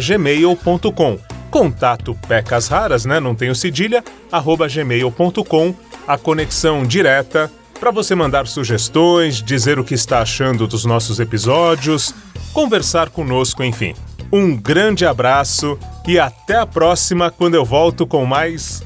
gmail.com 0.00 1.29
Contato 1.50 2.16
Pecas 2.28 2.68
Raras, 2.68 3.04
né? 3.04 3.18
Não 3.18 3.34
tenho 3.34 3.54
cedilha, 3.54 4.04
arroba 4.30 4.68
gmail.com 4.68 5.74
a 6.06 6.18
conexão 6.18 6.84
direta 6.84 7.50
para 7.78 7.90
você 7.90 8.14
mandar 8.14 8.46
sugestões, 8.46 9.42
dizer 9.42 9.78
o 9.78 9.84
que 9.84 9.94
está 9.94 10.20
achando 10.20 10.66
dos 10.66 10.84
nossos 10.84 11.18
episódios, 11.18 12.14
conversar 12.52 13.10
conosco, 13.10 13.64
enfim. 13.64 13.94
Um 14.32 14.56
grande 14.56 15.06
abraço 15.06 15.78
e 16.06 16.18
até 16.18 16.56
a 16.56 16.66
próxima 16.66 17.30
quando 17.30 17.54
eu 17.54 17.64
volto 17.64 18.06
com 18.06 18.24
mais 18.26 18.82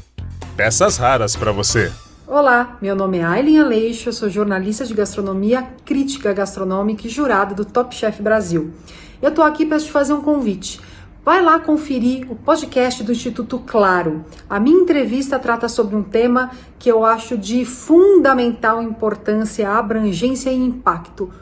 peças 0.56 0.96
raras 0.96 1.34
para 1.34 1.50
você. 1.50 1.90
Olá, 2.26 2.78
meu 2.80 2.94
nome 2.94 3.18
é 3.18 3.24
Aileen 3.24 3.58
Aleixo, 3.58 4.08
eu 4.08 4.12
sou 4.12 4.30
jornalista 4.30 4.86
de 4.86 4.94
gastronomia, 4.94 5.66
crítica 5.84 6.32
gastronômica 6.32 7.06
e 7.06 7.10
jurada 7.10 7.54
do 7.54 7.64
Top 7.64 7.94
Chef 7.94 8.22
Brasil. 8.22 8.72
Eu 9.20 9.32
tô 9.32 9.42
aqui 9.42 9.66
para 9.66 9.78
te 9.78 9.90
fazer 9.90 10.12
um 10.12 10.20
convite. 10.20 10.80
Vai 11.24 11.42
lá 11.42 11.58
conferir 11.58 12.30
o 12.30 12.36
podcast 12.36 13.02
do 13.02 13.10
Instituto 13.10 13.58
Claro. 13.58 14.26
A 14.48 14.60
minha 14.60 14.82
entrevista 14.82 15.38
trata 15.38 15.70
sobre 15.70 15.96
um 15.96 16.02
tema 16.02 16.50
que 16.78 16.90
eu 16.90 17.02
acho 17.02 17.38
de 17.38 17.64
fundamental 17.64 18.82
importância, 18.82 19.70
abrangência 19.70 20.50
e 20.50 20.56
impacto: 20.56 21.32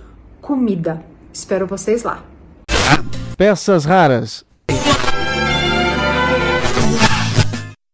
comida. 0.41 1.03
Espero 1.33 1.67
vocês 1.67 2.05
lá. 2.05 2.23
Peças 3.37 3.85
raras 3.85 4.45